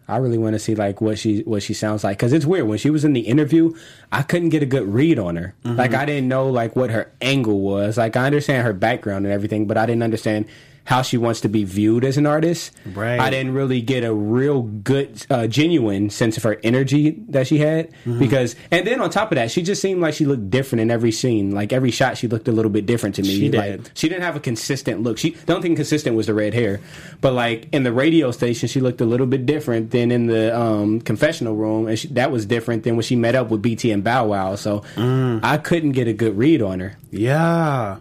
I 0.07 0.17
really 0.17 0.37
want 0.37 0.53
to 0.53 0.59
see 0.59 0.75
like 0.75 1.01
what 1.01 1.17
she 1.17 1.41
what 1.41 1.63
she 1.63 1.73
sounds 1.73 2.03
like 2.03 2.17
because 2.17 2.31
it's 2.31 2.45
weird 2.45 2.67
when 2.67 2.77
she 2.77 2.89
was 2.89 3.03
in 3.03 3.13
the 3.13 3.21
interview, 3.21 3.73
I 4.11 4.21
couldn't 4.21 4.49
get 4.49 4.61
a 4.61 4.67
good 4.67 4.87
read 4.87 5.17
on 5.17 5.35
her. 5.35 5.55
Mm-hmm. 5.63 5.77
Like 5.77 5.93
I 5.93 6.05
didn't 6.05 6.27
know 6.27 6.49
like 6.49 6.75
what 6.75 6.91
her 6.91 7.11
angle 7.21 7.59
was. 7.59 7.97
Like 7.97 8.15
I 8.15 8.25
understand 8.25 8.65
her 8.65 8.73
background 8.73 9.25
and 9.25 9.33
everything, 9.33 9.65
but 9.65 9.77
I 9.77 9.85
didn't 9.85 10.03
understand 10.03 10.45
how 10.85 11.01
she 11.01 11.17
wants 11.17 11.41
to 11.41 11.49
be 11.49 11.63
viewed 11.63 12.05
as 12.05 12.15
an 12.17 12.25
artist. 12.25 12.71
Right. 12.93 13.19
I 13.19 13.29
didn't 13.31 13.53
really 13.53 13.81
get 13.81 14.03
a 14.03 14.13
real 14.13 14.61
good, 14.61 15.25
uh, 15.29 15.47
genuine 15.47 16.09
sense 16.11 16.37
of 16.37 16.43
her 16.43 16.59
energy 16.63 17.11
that 17.29 17.47
she 17.47 17.57
had 17.57 17.91
Mm-hmm. 18.05 18.19
because, 18.19 18.55
and 18.71 18.85
then 18.87 19.01
on 19.01 19.09
top 19.09 19.31
of 19.31 19.35
that, 19.37 19.49
she 19.51 19.63
just 19.63 19.81
seemed 19.81 19.99
like 19.99 20.13
she 20.13 20.25
looked 20.25 20.49
different 20.51 20.81
in 20.81 20.91
every 20.91 21.11
scene. 21.11 21.51
Like 21.51 21.73
every 21.73 21.89
shot, 21.91 22.17
she 22.17 22.27
looked 22.27 22.47
a 22.47 22.51
little 22.51 22.69
bit 22.71 22.85
different 22.85 23.15
to 23.15 23.23
me. 23.23 23.29
She 23.29 23.51
Like, 23.51 23.71
did. 23.83 23.91
she 23.95 24.07
didn't 24.07 24.21
have 24.23 24.35
a 24.35 24.39
consistent 24.39 25.01
look. 25.01 25.17
She 25.17 25.31
the 25.31 25.55
only 25.55 25.67
thing 25.67 25.75
consistent 25.75 26.15
was 26.15 26.27
the 26.27 26.33
red 26.35 26.53
hair, 26.53 26.79
but 27.19 27.33
like 27.33 27.67
in 27.73 27.83
the 27.83 27.91
radio 27.91 28.29
station, 28.31 28.69
she 28.69 28.79
looked 28.79 29.01
a 29.01 29.05
little 29.05 29.25
bit 29.27 29.45
different 29.47 29.89
than 29.91 30.11
in 30.11 30.27
the 30.27 30.55
um, 30.55 31.01
confessional 31.01 31.55
room, 31.55 31.87
and 31.87 31.97
she, 31.97 32.07
that 32.09 32.29
was 32.31 32.45
different 32.45 32.83
than 32.83 32.95
when 32.95 33.03
she 33.03 33.15
met 33.15 33.33
up 33.33 33.49
with 33.49 33.61
BT 33.61 33.91
and 33.91 34.03
Bow 34.03 34.27
Wow. 34.27 34.55
So 34.55 34.81
Mm. 34.95 35.39
I 35.43 35.57
couldn't 35.57 35.93
get 35.93 36.07
a 36.07 36.13
good 36.13 36.37
read 36.37 36.61
on 36.61 36.79
her. 36.79 36.95
Yeah. 37.09 37.97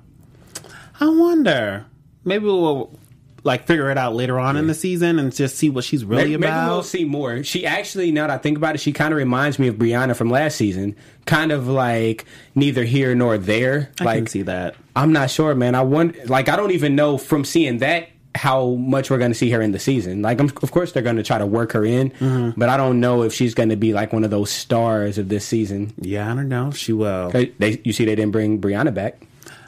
I 1.00 1.08
wonder. 1.08 1.86
Maybe 2.24 2.44
we'll 2.46 2.90
like 3.42 3.66
figure 3.66 3.90
it 3.90 3.98
out 3.98 4.14
later 4.14 4.38
on 4.40 4.56
in 4.56 4.66
the 4.68 4.74
season 4.74 5.18
and 5.18 5.34
just 5.34 5.56
see 5.58 5.68
what 5.68 5.84
she's 5.84 6.02
really 6.02 6.30
maybe, 6.30 6.38
maybe 6.38 6.66
we'll 6.66 6.82
see 6.82 7.04
more. 7.04 7.42
She 7.44 7.66
actually, 7.66 8.10
now 8.10 8.26
that 8.26 8.34
I 8.34 8.38
think 8.38 8.56
about 8.56 8.74
it, 8.74 8.78
she 8.78 8.90
kind 8.92 9.12
of 9.12 9.18
reminds 9.18 9.58
me 9.58 9.68
of 9.68 9.74
Brianna 9.74 10.16
from 10.16 10.30
last 10.30 10.56
season. 10.56 10.96
Kind 11.26 11.52
of 11.52 11.68
like 11.68 12.24
neither 12.54 12.84
here 12.84 13.14
nor 13.14 13.36
there. 13.36 13.90
I 14.00 14.04
like 14.04 14.16
can 14.16 14.26
see 14.28 14.42
that. 14.42 14.76
I'm 14.96 15.12
not 15.12 15.30
sure, 15.30 15.54
man. 15.54 15.74
I 15.74 15.82
wonder, 15.82 16.18
like, 16.24 16.48
I 16.48 16.56
don't 16.56 16.70
even 16.70 16.94
know 16.96 17.18
from 17.18 17.44
seeing 17.44 17.78
that 17.78 18.08
how 18.34 18.70
much 18.76 19.10
we're 19.10 19.18
going 19.18 19.30
to 19.30 19.36
see 19.36 19.50
her 19.50 19.60
in 19.60 19.72
the 19.72 19.78
season. 19.78 20.22
Like, 20.22 20.40
I'm, 20.40 20.46
of 20.62 20.70
course, 20.72 20.92
they're 20.92 21.02
going 21.02 21.16
to 21.16 21.22
try 21.22 21.36
to 21.38 21.46
work 21.46 21.72
her 21.72 21.84
in, 21.84 22.10
Mm-hmm. 22.12 22.58
but 22.58 22.68
I 22.70 22.76
don't 22.78 22.98
know 22.98 23.22
if 23.24 23.32
she's 23.34 23.52
going 23.54 23.68
to 23.68 23.76
be 23.76 23.92
like 23.92 24.12
one 24.12 24.24
of 24.24 24.30
those 24.30 24.50
stars 24.50 25.18
of 25.18 25.28
this 25.28 25.44
season. 25.46 25.92
Yeah, 25.98 26.32
I 26.32 26.34
don't 26.34 26.48
know 26.48 26.68
if 26.68 26.76
she 26.78 26.92
will. 26.94 27.28
They, 27.30 27.52
you 27.84 27.92
see, 27.92 28.06
they 28.06 28.14
didn't 28.14 28.32
bring 28.32 28.58
Brianna 28.60 28.92
back. 28.94 29.22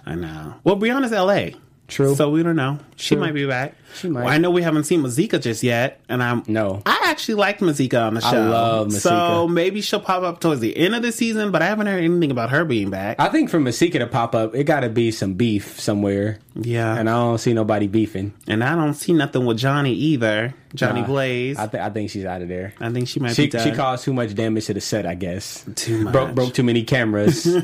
I 0.07 0.15
know. 0.15 0.55
Well, 0.65 0.77
Brianna's 0.79 1.13
L.A. 1.13 1.55
True. 1.89 2.15
So 2.17 2.31
we 2.31 2.43
don't 2.43 2.57
know. 2.57 2.79
She 2.97 3.15
True. 3.15 3.23
might 3.25 3.33
be 3.35 3.47
back. 3.47 3.75
She 3.95 4.09
might. 4.09 4.25
Well, 4.25 4.33
I 4.33 4.39
know 4.39 4.51
we 4.51 4.63
haven't 4.63 4.85
seen 4.85 5.03
Masika 5.03 5.39
just 5.39 5.63
yet, 5.63 6.01
and 6.09 6.23
I'm 6.23 6.43
No. 6.49 6.83
I 6.85 7.01
actually 7.05 7.35
liked 7.37 7.61
Masika 7.63 8.01
on 8.01 8.15
the 8.15 8.21
show. 8.21 8.29
I 8.29 8.49
love 8.49 8.93
So 8.93 9.47
maybe 9.49 9.81
she'll 9.81 10.01
pop 10.01 10.23
up 10.23 10.41
towards 10.41 10.61
the 10.61 10.77
end 10.77 10.95
of 10.95 11.03
the 11.03 11.13
season, 11.13 11.51
but 11.53 11.63
I 11.63 11.67
haven't 11.67 11.87
heard 11.87 12.03
anything 12.03 12.31
about 12.31 12.51
her 12.51 12.65
being 12.65 12.91
back. 12.91 13.21
I 13.21 13.29
think 13.29 13.51
for 13.51 13.61
Masika 13.61 14.01
to 14.01 14.07
pop 14.07 14.35
up, 14.35 14.55
it 14.55 14.65
got 14.65 14.81
to 14.81 14.89
be 14.89 15.11
some 15.13 15.35
beef 15.35 15.79
somewhere. 15.81 16.39
yeah, 16.55 16.97
And 16.99 17.09
I 17.09 17.13
don't 17.15 17.39
see 17.39 17.55
nobody 17.55 17.87
beefing. 17.87 18.35
and 18.49 18.65
I 18.65 18.75
don't 18.75 18.95
see 18.95 19.13
nothing 19.13 19.47
with 19.47 19.59
Johnny 19.59 19.93
either. 19.93 20.55
Johnny 20.77 21.01
Nah, 21.01 21.07
Blaze. 21.07 21.57
I, 21.59 21.67
th- 21.67 21.83
I 21.83 21.91
think 21.91 22.11
she's 22.11 22.25
out 22.25 22.43
of 22.43 22.49
there. 22.49 22.75
I 22.81 22.91
think 22.93 23.09
she 23.09 23.19
might 23.21 23.35
She, 23.35 23.51
she 23.51 23.73
caused 23.73 24.05
too 24.05 24.13
much 24.15 24.35
damage 24.35 24.67
to 24.67 24.75
the 24.75 24.81
set, 24.81 25.07
I 25.07 25.15
guess. 25.15 25.65
Too 25.75 26.05
much. 26.05 26.13
Broke, 26.13 26.35
broke 26.35 26.55
too 26.55 26.63
many 26.63 26.83
cameras. 26.85 27.43
threw, 27.43 27.61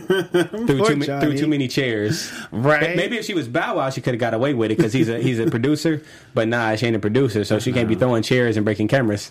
too, 0.85 0.97
ma- 0.97 1.21
threw 1.21 1.37
too 1.37 1.47
many 1.47 1.69
chairs. 1.69 2.33
Right. 2.51 2.97
Maybe 2.97 3.19
if 3.19 3.25
she 3.25 3.35
was 3.35 3.47
Bow 3.49 3.77
Wow, 3.77 3.91
she 3.91 4.01
could 4.01 4.15
have 4.15 4.21
got 4.21 4.35
away 4.35 4.55
with 4.55 4.71
it 4.73 4.77
because 4.77 4.93
he's 4.93 5.09
a 5.09 5.21
he's 5.21 5.39
a 5.39 5.51
producer. 5.51 6.03
But 6.35 6.49
nah, 6.49 6.75
she 6.77 6.87
ain't 6.87 6.97
a 6.97 6.99
producer, 7.01 7.45
so 7.45 7.59
she 7.59 7.73
can't 7.73 7.89
be 7.89 7.95
throwing 7.95 8.23
chairs 8.23 8.57
and 8.57 8.65
breaking 8.65 8.89
cameras. 8.89 9.31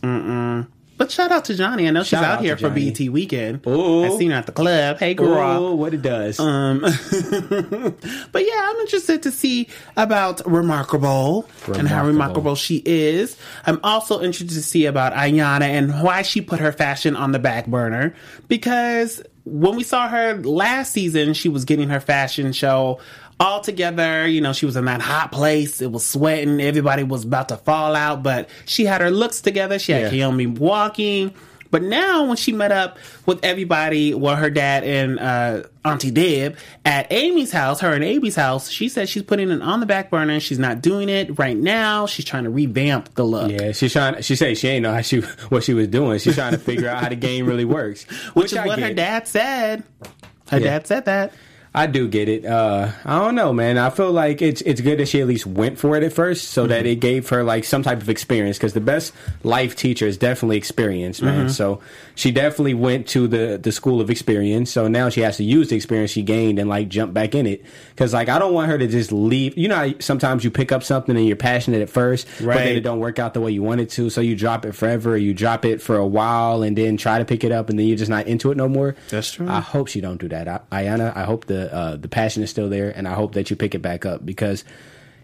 But 1.02 1.10
shout 1.10 1.32
out 1.32 1.46
to 1.46 1.56
Johnny. 1.56 1.88
I 1.88 1.90
know 1.90 2.04
she's 2.04 2.14
out 2.14 2.26
out 2.26 2.42
here 2.42 2.56
for 2.56 2.70
BET 2.70 3.00
weekend. 3.10 3.66
Ooh. 3.66 4.04
I 4.04 4.16
seen 4.20 4.30
her 4.30 4.38
at 4.38 4.46
the 4.46 4.52
club. 4.52 5.00
Hey, 5.00 5.16
girl. 5.16 5.66
Oh, 5.66 5.74
what 5.74 5.96
it 5.96 6.04
does. 6.04 6.40
Um, 6.40 6.82
but 8.32 8.46
yeah, 8.46 8.70
I'm 8.70 8.76
interested 8.82 9.24
to 9.24 9.32
see 9.32 9.68
about 9.98 10.46
Remarkable, 10.46 11.50
and 11.66 11.88
how 11.88 12.06
Remarkable. 12.06 12.06
remarkable 12.06 12.56
she 12.56 12.84
is. 12.86 13.36
I'm 13.66 13.80
also 13.84 14.22
interested 14.22 14.50
to 14.50 14.62
see 14.62 14.86
about 14.86 15.14
Ayana 15.14 15.62
and 15.62 16.04
why 16.04 16.22
she 16.22 16.40
put 16.40 16.60
her 16.60 16.72
fashion 16.72 17.16
on 17.16 17.32
the 17.32 17.40
back 17.40 17.66
burner 17.66 18.14
because 18.48 19.24
when 19.44 19.76
we 19.76 19.84
saw 19.84 20.08
her 20.08 20.36
last 20.36 20.92
season, 20.92 21.34
she 21.34 21.50
was 21.50 21.66
getting 21.66 21.90
her 21.90 22.00
fashion 22.00 22.54
show 22.54 23.00
all 23.42 23.60
together. 23.62 24.28
You 24.28 24.40
know, 24.42 24.54
she 24.54 24.66
was 24.66 24.76
in 24.76 24.86
that 24.86 25.02
hot 25.02 25.32
place. 25.32 25.82
It 25.82 25.92
was 25.92 26.06
sweating. 26.06 26.62
Everybody 26.62 27.04
was 27.04 27.26
about 27.26 27.50
to 27.50 27.58
fall 27.58 27.96
out, 27.96 28.24
but 28.24 28.50
she 28.66 28.86
had 28.86 29.02
her 29.02 29.12
looks 29.12 29.42
together. 29.42 29.80
She 29.80 29.92
had 29.92 30.14
Yeah. 30.14 30.28
Kiyomi 30.30 30.58
walking. 30.58 31.34
But 31.72 31.84
now, 31.84 32.26
when 32.26 32.36
she 32.36 32.52
met 32.52 32.74
up 32.74 32.98
with 33.26 33.46
everybody, 33.46 34.14
well, 34.14 34.36
her 34.36 34.50
dad 34.50 34.84
and 34.84 35.18
uh, 35.18 35.64
Auntie 35.86 36.12
Deb 36.12 36.58
at 36.84 37.10
Amy's 37.14 37.54
house, 37.54 37.80
her 37.80 37.94
and 37.94 38.04
Amy's 38.04 38.36
house, 38.36 38.70
she 38.70 38.90
said 38.90 39.08
she's 39.08 39.24
putting 39.24 39.50
it 39.50 39.62
on 39.62 39.80
the 39.80 39.86
back 39.86 40.10
burner 40.10 40.38
she's 40.42 40.60
not 40.60 40.82
doing 40.82 41.08
it 41.08 41.40
right 41.40 41.56
now. 41.56 42.08
She's 42.08 42.26
trying 42.26 42.44
to 42.44 42.50
revamp 42.50 43.14
the 43.16 43.24
look. 43.24 43.50
Yeah, 43.52 43.72
she's 43.72 43.94
trying. 43.94 44.22
She 44.22 44.36
said 44.36 44.58
she 44.58 44.68
ain't 44.68 44.84
know 44.84 44.94
how 44.94 45.00
she 45.02 45.22
what 45.48 45.64
she 45.64 45.74
was 45.74 45.88
doing. 45.88 46.20
She's 46.20 46.36
trying 46.36 46.52
to 46.52 46.58
figure 46.60 46.90
out 46.90 47.02
how 47.04 47.08
the 47.08 47.16
game 47.16 47.46
really 47.46 47.64
works, 47.64 48.04
Which 48.34 48.52
is 48.52 48.58
I 48.58 48.68
what 48.68 48.78
her 48.80 48.94
dad 48.94 49.30
said. 49.30 49.84
Her 50.50 50.58
Yeah. 50.60 50.72
dad 50.72 50.88
said 50.88 51.06
that. 51.06 51.32
I 51.74 51.88
do 51.88 52.10
get 52.10 52.28
it. 52.28 52.44
Uh, 52.46 52.92
I 53.06 53.20
don't 53.20 53.34
know, 53.36 53.54
man. 53.54 53.78
I 53.78 53.92
feel 53.92 54.12
like 54.12 54.42
it's 54.42 54.60
it's 54.64 54.82
good 54.82 55.00
that 55.00 55.06
she 55.08 55.22
at 55.22 55.28
least 55.28 55.46
went 55.46 55.80
for 55.80 55.96
it 55.96 56.04
at 56.04 56.12
first, 56.12 56.50
so 56.50 56.68
that 56.68 56.86
it 56.86 57.00
gave 57.00 57.30
her 57.30 57.44
like 57.46 57.64
some 57.64 57.82
type 57.82 58.02
of 58.02 58.10
experience. 58.10 58.58
Because 58.58 58.74
the 58.74 58.82
best 58.82 59.14
life 59.44 59.74
teacher 59.78 60.06
is 60.06 60.18
definitely 60.18 60.58
experience, 60.58 61.22
man. 61.22 61.50
So 61.50 61.80
she 62.14 62.32
definitely 62.32 62.74
went 62.74 63.08
to 63.10 63.26
the 63.26 63.58
the 63.58 63.72
school 63.72 64.02
of 64.02 64.10
experience. 64.10 64.70
So 64.70 64.90
now 64.90 65.08
she 65.08 65.22
has 65.22 65.38
to 65.38 65.46
use 65.46 65.70
the 65.70 65.78
experience 65.78 66.12
she 66.12 66.24
gained 66.24 66.60
and 66.60 66.68
like 66.70 66.90
jump 66.90 67.14
back 67.14 67.36
in 67.36 67.48
it. 67.48 67.64
Because 67.92 68.14
like 68.14 68.28
I 68.28 68.38
don't 68.38 68.54
want 68.54 68.70
her 68.70 68.78
to 68.78 68.88
just 68.88 69.14
leave. 69.14 69.58
You 69.58 69.70
know, 69.70 69.76
how 69.78 69.94
sometimes 70.00 70.44
you 70.44 70.52
pick 70.52 70.74
up 70.74 70.84
something 70.84 71.16
and 71.16 71.26
you're 71.26 71.38
passionate 71.38 71.82
at 71.82 71.90
first, 71.90 72.28
but 72.40 72.48
Right. 72.48 72.58
then 72.66 72.76
it 72.76 72.82
don't 72.82 73.00
work 73.00 73.18
out 73.18 73.34
the 73.34 73.40
way 73.40 73.52
you 73.52 73.64
want 73.64 73.80
it 73.80 73.90
to. 73.92 74.10
So 74.10 74.20
you 74.20 74.36
drop 74.36 74.66
it 74.66 74.74
forever, 74.76 75.14
or 75.14 75.18
you 75.18 75.34
drop 75.34 75.64
it 75.64 75.82
for 75.82 75.96
a 75.96 76.06
while, 76.06 76.64
and 76.64 76.78
then 76.78 76.98
try 76.98 77.18
to 77.18 77.24
pick 77.24 77.46
it 77.46 77.54
up, 77.54 77.70
and 77.70 77.80
then 77.80 77.88
you're 77.88 77.98
just 77.98 78.10
not 78.12 78.28
into 78.28 78.52
it 78.52 78.58
no 78.58 78.68
more. 78.68 78.94
That's 79.10 79.32
true. 79.32 79.48
I 79.48 79.62
hope 79.62 79.88
she 79.88 80.02
don't 80.02 80.20
do 80.20 80.28
that. 80.28 80.50
I, 80.50 80.60
Ayana, 80.84 81.16
I 81.16 81.24
hope 81.24 81.46
the 81.46 81.61
uh, 81.70 81.96
the 81.98 82.08
passion 82.08 82.44
is 82.44 82.50
still 82.50 82.70
there, 82.70 82.90
and 82.90 83.08
I 83.08 83.14
hope 83.14 83.34
that 83.34 83.50
you 83.50 83.56
pick 83.56 83.76
it 83.76 83.82
back 83.82 84.06
up 84.06 84.26
because 84.26 84.64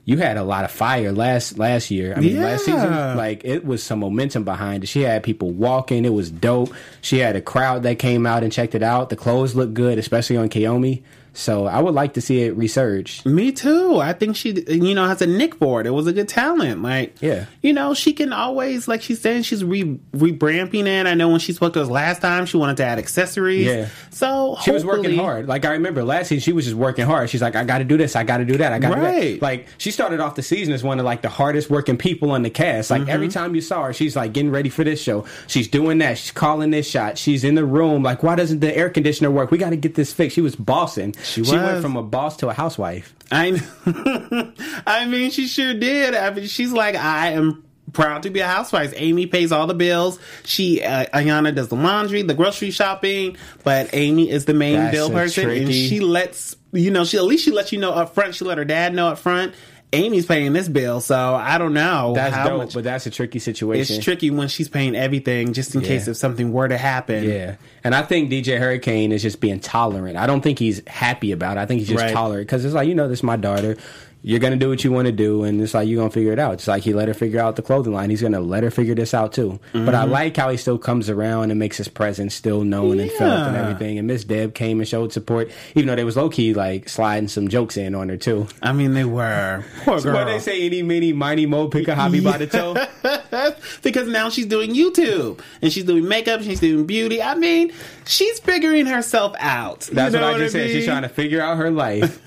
you 0.06 0.18
had 0.18 0.38
a 0.38 0.44
lot 0.44 0.64
of 0.64 0.72
fire 0.72 1.12
last 1.12 1.58
last 1.58 1.92
year. 1.92 2.14
I 2.16 2.22
mean, 2.22 2.42
last 2.42 2.64
season, 2.64 3.18
like 3.18 3.44
it 3.44 3.66
was 3.66 3.84
some 3.84 4.00
momentum 4.00 4.46
behind 4.46 4.84
it. 4.84 4.88
She 4.88 5.02
had 5.02 5.22
people 5.22 5.52
walking. 5.52 6.06
It 6.06 6.14
was 6.14 6.32
dope. 6.32 6.74
She 7.02 7.20
had 7.20 7.36
a 7.36 7.42
crowd 7.42 7.84
that 7.84 8.00
came 8.00 8.26
out 8.26 8.42
and 8.42 8.52
checked 8.52 8.74
it 8.74 8.84
out. 8.84 9.10
The 9.10 9.18
clothes 9.18 9.54
looked 9.54 9.74
good, 9.74 10.00
especially 10.00 10.38
on 10.38 10.48
Kiyomi. 10.48 11.04
So 11.40 11.68
I 11.68 11.80
would 11.80 11.94
like 11.94 12.16
to 12.16 12.22
see 12.22 12.42
it 12.42 12.58
resurge. 12.58 13.24
Me 13.24 13.52
too. 13.52 14.00
I 14.00 14.14
think 14.14 14.36
she, 14.36 14.60
you 14.68 14.96
know, 14.96 15.06
has 15.06 15.22
a 15.22 15.28
nick 15.28 15.54
for 15.54 15.80
it. 15.80 15.86
It 15.86 15.92
was 15.92 16.08
a 16.08 16.12
good 16.14 16.28
talent. 16.28 16.82
Like, 16.82 17.16
Yeah. 17.22 17.46
you 17.62 17.74
know, 17.74 17.94
she 17.94 18.14
can 18.14 18.34
always, 18.34 18.88
like 18.88 19.04
she's 19.04 19.22
saying, 19.22 19.44
she's 19.44 19.64
re 19.64 19.84
rebramping 20.16 20.88
it. 20.88 21.06
I 21.06 21.14
know 21.14 21.30
when 21.30 21.40
she 21.40 21.54
spoke 21.54 21.74
to 21.74 21.82
us 21.84 21.90
last 21.90 22.22
time, 22.22 22.48
she 22.48 22.58
wanted 22.58 22.78
to 22.78 22.86
add 22.86 22.98
accessories. 22.98 23.68
Yeah. 23.68 23.88
So 24.10 24.58
She 24.64 24.72
was 24.72 24.84
working 24.84 25.16
hard. 25.16 25.48
Like 25.48 25.64
I 25.64 25.74
remember 25.74 26.04
last 26.04 26.30
season, 26.30 26.42
she 26.42 26.54
was 26.54 26.66
just 26.66 26.76
working 26.76 27.06
hard. 27.06 27.30
She's 27.30 27.42
like, 27.44 27.56
I 27.56 27.64
got 27.64 27.78
to 27.78 27.84
do 27.84 27.98
this. 27.98 28.16
I 28.16 28.24
got 28.24 28.38
to 28.38 28.46
do 28.46 28.58
that. 28.58 28.74
I 28.74 28.80
got 28.80 28.90
to 28.90 28.96
do 28.96 29.02
Right. 29.02 29.40
that. 29.40 29.42
Like 29.44 29.68
she 29.78 29.92
started 29.92 30.20
off 30.20 30.34
the 30.34 30.42
season 30.44 30.74
as 30.74 30.84
one 30.84 30.98
of 31.00 31.06
like 31.06 31.22
the 31.22 31.30
hardest 31.30 31.70
working 31.70 31.98
people 31.98 32.32
on 32.32 32.42
the 32.42 32.50
cast. 32.50 32.90
Like 32.90 33.02
Mm-hmm. 33.02 33.10
every 33.12 33.28
time 33.28 33.54
you 33.54 33.62
saw 33.62 33.84
her, 33.84 33.94
she's 33.94 34.16
like 34.16 34.34
getting 34.34 34.50
ready 34.50 34.70
for 34.70 34.84
this 34.84 35.00
show. 35.00 35.24
She's 35.46 35.68
doing 35.68 36.00
that. 36.00 36.18
She's 36.18 36.32
calling 36.32 36.72
this 36.72 36.90
shot. 36.90 37.20
She's 37.20 37.44
in 37.44 37.54
the 37.54 37.64
room. 37.64 38.02
Like, 38.02 38.24
why 38.24 38.34
doesn't 38.36 38.60
the 38.60 38.76
air 38.76 38.90
conditioner 38.90 39.30
work? 39.30 39.52
We 39.52 39.60
got 39.60 39.70
to 39.70 39.76
get 39.78 39.94
this 39.94 40.12
fixed. 40.12 40.34
She 40.34 40.42
was 40.42 40.56
bossing. 40.56 41.14
She, 41.28 41.42
was. 41.42 41.52
went 41.52 41.82
from 41.82 41.98
a 41.98 42.04
boss 42.04 42.38
to 42.38 42.50
a 42.50 42.54
housewife. 42.54 43.14
I, 43.32 43.62
I 44.88 45.06
mean, 45.06 45.32
she 45.32 45.48
sure 45.48 45.74
did. 45.74 46.16
I 46.16 46.30
mean, 46.32 46.48
she's 46.48 46.72
like, 46.72 46.96
I 46.96 47.32
am 47.32 47.64
proud 47.94 48.24
to 48.24 48.30
be 48.30 48.40
a 48.40 48.48
housewife. 48.48 48.94
Amy 48.96 49.28
pays 49.28 49.52
all 49.52 49.68
the 49.68 49.74
bills. 49.74 50.20
She, 50.44 50.82
uh, 50.82 51.06
Ayana 51.14 51.54
does 51.54 51.70
the 51.70 51.76
laundry, 51.76 52.22
the 52.22 52.34
grocery 52.34 52.72
shopping, 52.72 53.38
but 53.64 53.90
Amy 53.94 54.30
is 54.30 54.46
the 54.46 54.54
main 54.54 54.76
That's 54.76 54.96
bill 54.96 55.10
person, 55.10 55.50
and 55.50 55.74
she 55.74 56.00
lets 56.00 56.56
you 56.72 56.92
know. 56.92 57.06
She 57.06 57.18
at 57.18 57.24
least 57.24 57.44
she 57.44 57.52
lets 57.52 57.72
you 57.72 57.80
know 57.80 57.92
up 57.92 58.14
front. 58.14 58.36
She 58.36 58.46
let 58.46 58.58
her 58.58 58.66
dad 58.66 58.94
know 58.94 59.10
up 59.10 59.18
front. 59.18 59.54
Amy's 59.94 60.26
paying 60.26 60.52
this 60.52 60.68
bill, 60.68 61.00
so 61.00 61.16
I 61.36 61.58
don't 61.58 61.74
know 61.74 62.12
That's 62.14 62.36
how 62.36 62.50
dope, 62.50 62.58
much. 62.58 62.74
but 62.74 62.84
that's 62.84 63.06
a 63.06 63.10
tricky 63.10 63.40
situation. 63.40 63.96
It's 63.96 64.04
tricky 64.04 64.30
when 64.32 64.50
she's 64.50 64.68
paying 64.68 64.96
everything, 64.96 65.54
just 65.54 65.74
in 65.76 65.82
case 65.82 66.10
if 66.10 66.18
something 66.18 66.52
were 66.52 66.68
to 66.68 66.78
happen. 66.78 67.24
Yeah. 67.24 67.56
And 67.86 67.96
I 67.96 68.02
think 68.02 68.30
DJ 68.30 68.60
Hurricane 68.60 69.14
is 69.14 69.22
just 69.22 69.40
being 69.40 69.62
tolerant. 69.62 70.18
I 70.18 70.28
don't 70.28 70.42
think 70.42 70.60
he's 70.60 70.82
happy 70.88 71.32
about 71.32 71.56
it. 71.56 71.62
I 71.62 71.66
think 71.66 71.80
he's 71.80 71.88
just 71.88 72.04
Right. 72.04 72.12
tolerant 72.14 72.48
because 72.48 72.66
it's 72.66 72.74
like, 72.74 72.90
you 72.90 72.96
know, 72.96 73.08
this 73.08 73.20
is 73.20 73.24
my 73.24 73.38
daughter. 73.38 73.78
You're 74.24 74.40
going 74.40 74.52
to 74.54 74.60
do 74.60 74.70
what 74.70 74.84
you 74.84 74.92
want 74.92 75.06
to 75.06 75.12
do. 75.12 75.44
And 75.44 75.62
it's 75.62 75.74
like, 75.74 75.88
you're 75.88 75.98
going 75.98 76.10
to 76.10 76.14
figure 76.14 76.34
it 76.34 76.40
out. 76.40 76.54
It's 76.56 76.68
like 76.68 76.84
he 76.84 76.94
let 76.94 77.08
her 77.08 77.14
figure 77.14 77.40
out 77.40 77.56
the 77.56 77.62
clothing 77.62 77.94
line. 77.94 78.10
He's 78.10 78.22
going 78.22 78.34
to 78.34 78.40
let 78.40 78.64
her 78.64 78.72
figure 78.72 78.96
this 78.96 79.14
out 79.14 79.34
too. 79.34 79.60
But 79.74 79.80
Mm-hmm. 79.80 79.96
I 79.96 80.04
like 80.04 80.36
how 80.38 80.50
he 80.50 80.58
still 80.58 80.78
comes 80.78 81.10
around 81.10 81.50
and 81.52 81.60
makes 81.60 81.78
his 81.78 81.88
presence 81.88 82.36
still 82.36 82.64
known 82.64 83.00
and 83.00 83.10
felt 83.12 83.48
and 83.48 83.56
everything. 83.56 83.98
And 83.98 84.08
Miss 84.08 84.24
Deb 84.24 84.54
came 84.54 84.80
and 84.80 84.88
showed 84.88 85.14
support, 85.14 85.50
even 85.76 85.88
though 85.88 85.96
they 85.96 86.04
was 86.04 86.18
low 86.18 86.30
key 86.30 86.54
like 86.54 86.90
sliding 86.90 87.30
some 87.30 87.48
jokes 87.48 87.78
in 87.78 87.96
on 87.96 88.10
her 88.10 88.18
too. 88.18 88.48
I 88.62 88.74
mean, 88.74 88.94
they 88.94 89.06
were 89.06 89.64
poor 89.84 90.02
girl. 90.02 90.14
What 90.14 90.26
they 90.26 90.40
say, 90.40 90.66
any, 90.66 90.84
mini, 90.84 91.14
mighty, 91.14 91.46
mo, 91.46 91.68
pick 91.70 91.88
a 91.88 91.96
hobby 91.96 92.20
by 92.20 92.38
the 92.38 92.48
toe. 92.48 92.76
because 93.82 94.08
now 94.08 94.30
she's 94.30 94.46
doing 94.46 94.74
YouTube 94.74 95.40
and 95.62 95.72
she's 95.72 95.86
doing 95.86 96.08
makeup, 96.08 96.42
she's 96.42 96.60
doing 96.60 96.86
beauty. 96.86 97.22
I 97.22 97.36
mean, 97.36 97.72
she's 98.06 98.40
figuring 98.40 98.86
herself 98.86 99.36
out. 99.40 99.82
That's 99.92 100.14
You 100.14 100.20
know 100.20 100.28
what 100.28 100.36
I 100.36 100.40
just 100.40 100.54
said. 100.54 100.70
She's 100.70 100.86
trying 100.86 101.04
to 101.04 101.10
figure 101.10 101.42
out 101.42 101.58
her 101.58 101.72
life. 101.72 102.20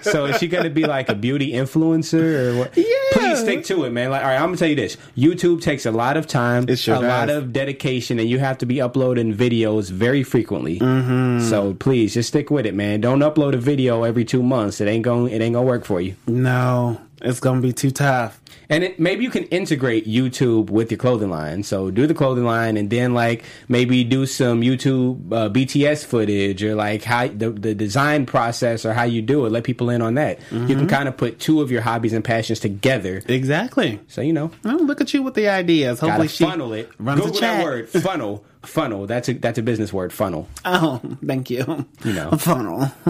so 0.02 0.26
is 0.26 0.38
she 0.38 0.48
going 0.48 0.64
to 0.64 0.70
be 0.70 0.84
like 0.86 1.08
a 1.08 1.14
beauty 1.14 1.37
influencer 1.46 2.52
or 2.52 2.58
what? 2.58 2.76
Yeah. 2.76 2.84
Please 3.12 3.40
stick 3.40 3.64
to 3.64 3.84
it, 3.84 3.90
man. 3.90 4.10
Like, 4.10 4.22
all 4.22 4.28
right, 4.28 4.36
I'm 4.36 4.46
gonna 4.46 4.56
tell 4.56 4.68
you 4.68 4.76
this: 4.76 4.96
YouTube 5.16 5.62
takes 5.62 5.86
a 5.86 5.90
lot 5.90 6.16
of 6.16 6.26
time, 6.26 6.68
It 6.68 6.76
sure 6.76 6.96
a 6.96 7.00
lot 7.00 7.30
of 7.30 7.52
dedication, 7.52 8.18
and 8.18 8.28
you 8.28 8.38
have 8.38 8.58
to 8.58 8.66
be 8.66 8.80
uploading 8.80 9.34
videos 9.34 9.90
very 9.90 10.22
frequently. 10.22 10.78
Mm-hmm. 10.78 11.48
So 11.48 11.74
please, 11.74 12.14
just 12.14 12.28
stick 12.28 12.50
with 12.50 12.66
it, 12.66 12.74
man. 12.74 13.00
Don't 13.00 13.20
upload 13.20 13.54
a 13.54 13.58
video 13.58 14.02
every 14.04 14.24
two 14.24 14.42
months. 14.42 14.80
It 14.80 14.88
ain't 14.88 15.04
going. 15.04 15.32
It 15.32 15.40
ain't 15.40 15.54
gonna 15.54 15.66
work 15.66 15.84
for 15.84 16.00
you. 16.00 16.16
No, 16.26 17.00
it's 17.22 17.40
gonna 17.40 17.60
be 17.60 17.72
too 17.72 17.90
tough. 17.90 18.40
And 18.70 18.84
it, 18.84 19.00
maybe 19.00 19.24
you 19.24 19.30
can 19.30 19.44
integrate 19.44 20.06
YouTube 20.06 20.68
with 20.68 20.90
your 20.90 20.98
clothing 20.98 21.30
line. 21.30 21.62
So 21.62 21.90
do 21.90 22.06
the 22.06 22.12
clothing 22.14 22.44
line, 22.44 22.76
and 22.76 22.90
then 22.90 23.14
like 23.14 23.44
maybe 23.68 24.04
do 24.04 24.26
some 24.26 24.60
YouTube 24.60 25.32
uh, 25.32 25.48
BTS 25.48 26.04
footage 26.04 26.62
or 26.62 26.74
like 26.74 27.02
how 27.02 27.28
the, 27.28 27.50
the 27.50 27.74
design 27.74 28.26
process 28.26 28.84
or 28.84 28.92
how 28.92 29.04
you 29.04 29.22
do 29.22 29.46
it. 29.46 29.52
Let 29.52 29.64
people 29.64 29.88
in 29.90 30.02
on 30.02 30.14
that. 30.14 30.38
You 30.50 30.58
Mm-hmm. 30.58 30.66
can 30.80 30.86
kind 30.88 31.08
of 31.08 31.16
put 31.16 31.38
two 31.40 31.62
of 31.62 31.70
your 31.70 31.80
hobbies 31.80 32.12
and 32.12 32.22
passions 32.24 32.60
together. 32.60 33.22
Exactly. 33.26 34.00
So 34.08 34.20
you 34.20 34.32
know, 34.34 34.50
Oh, 34.66 34.76
look 34.76 35.00
at 35.00 35.14
you 35.14 35.22
with 35.22 35.34
the 35.34 35.48
ideas. 35.48 36.00
Hopefully, 36.00 36.28
she 36.28 36.44
funnel 36.44 36.72
it. 36.74 36.90
runs 36.98 37.20
Google 37.20 37.36
a 37.36 37.40
chat. 37.40 37.56
that 37.58 37.64
word, 37.64 37.88
funnel. 37.88 38.44
funnel. 38.62 39.06
That's 39.06 39.28
a 39.28 39.34
that's 39.34 39.58
a 39.58 39.62
business 39.62 39.92
word, 39.92 40.12
funnel. 40.12 40.48
Oh, 40.64 41.00
thank 41.24 41.50
you. 41.50 41.86
You 42.04 42.12
know. 42.12 42.30
A 42.30 42.38
funnel. 42.38 42.90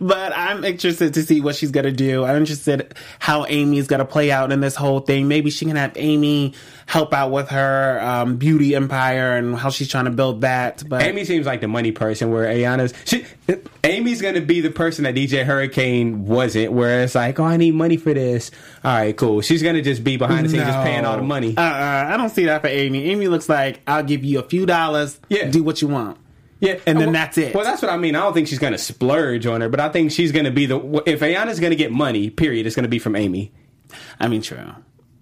but 0.00 0.32
I'm 0.36 0.64
interested 0.64 1.14
to 1.14 1.22
see 1.22 1.40
what 1.40 1.56
she's 1.56 1.70
gonna 1.70 1.92
do. 1.92 2.24
I'm 2.24 2.36
interested 2.36 2.94
how 3.18 3.46
Amy's 3.46 3.86
gonna 3.86 4.04
play 4.04 4.30
out 4.30 4.52
in 4.52 4.60
this 4.60 4.74
whole 4.74 5.00
thing. 5.00 5.28
Maybe 5.28 5.50
she 5.50 5.64
can 5.64 5.76
have 5.76 5.92
Amy 5.96 6.54
help 6.86 7.14
out 7.14 7.30
with 7.30 7.48
her 7.48 8.00
um, 8.02 8.36
beauty 8.36 8.74
empire 8.74 9.36
and 9.36 9.56
how 9.56 9.70
she's 9.70 9.88
trying 9.88 10.04
to 10.04 10.10
build 10.10 10.42
that. 10.42 10.82
But 10.86 11.02
Amy 11.02 11.24
seems 11.24 11.46
like 11.46 11.60
the 11.60 11.68
money 11.68 11.92
person, 11.92 12.30
where 12.30 12.46
Ayana's 12.46 12.92
she, 13.04 13.24
Amy's 13.82 14.22
gonna 14.22 14.40
be 14.40 14.60
the 14.60 14.70
person 14.70 15.04
that 15.04 15.14
DJ 15.14 15.44
Hurricane 15.44 16.26
wasn't, 16.26 16.72
where 16.72 17.02
it's 17.02 17.14
like, 17.14 17.38
oh, 17.40 17.44
I 17.44 17.56
need 17.56 17.74
money 17.74 17.96
for 17.96 18.14
this. 18.14 18.50
All 18.84 18.92
right, 18.92 19.16
cool. 19.16 19.40
She's 19.40 19.62
gonna 19.62 19.82
just 19.82 20.04
be 20.04 20.16
behind 20.16 20.46
the 20.46 20.50
scenes, 20.50 20.64
just 20.64 20.84
paying 20.84 21.04
all 21.04 21.16
the 21.16 21.22
money. 21.22 21.56
Uh, 21.56 21.62
uh 21.62 22.10
I 22.12 22.16
don't 22.16 22.30
see 22.30 22.46
that 22.46 22.60
for 22.60 22.68
Amy. 22.68 23.10
Amy 23.10 23.28
looks 23.28 23.48
like 23.48 23.80
I'll 23.86 24.03
give 24.04 24.24
you 24.24 24.38
a 24.38 24.42
few 24.42 24.66
dollars. 24.66 25.20
Yeah. 25.28 25.50
do 25.50 25.62
what 25.62 25.82
you 25.82 25.88
want. 25.88 26.18
Yeah, 26.60 26.78
and 26.86 26.98
then 26.98 27.08
well, 27.08 27.12
that's 27.12 27.36
it. 27.36 27.54
Well, 27.54 27.64
that's 27.64 27.82
what 27.82 27.90
I 27.90 27.96
mean. 27.96 28.14
I 28.16 28.20
don't 28.20 28.32
think 28.32 28.48
she's 28.48 28.58
gonna 28.58 28.78
splurge 28.78 29.44
on 29.46 29.60
her, 29.60 29.68
but 29.68 29.80
I 29.80 29.90
think 29.90 30.12
she's 30.12 30.32
gonna 30.32 30.50
be 30.50 30.66
the 30.66 31.02
if 31.04 31.20
Ayana's 31.20 31.60
gonna 31.60 31.74
get 31.74 31.92
money. 31.92 32.30
Period. 32.30 32.66
It's 32.66 32.76
gonna 32.76 32.88
be 32.88 32.98
from 32.98 33.16
Amy. 33.16 33.52
I 34.18 34.28
mean, 34.28 34.40
true. 34.40 34.72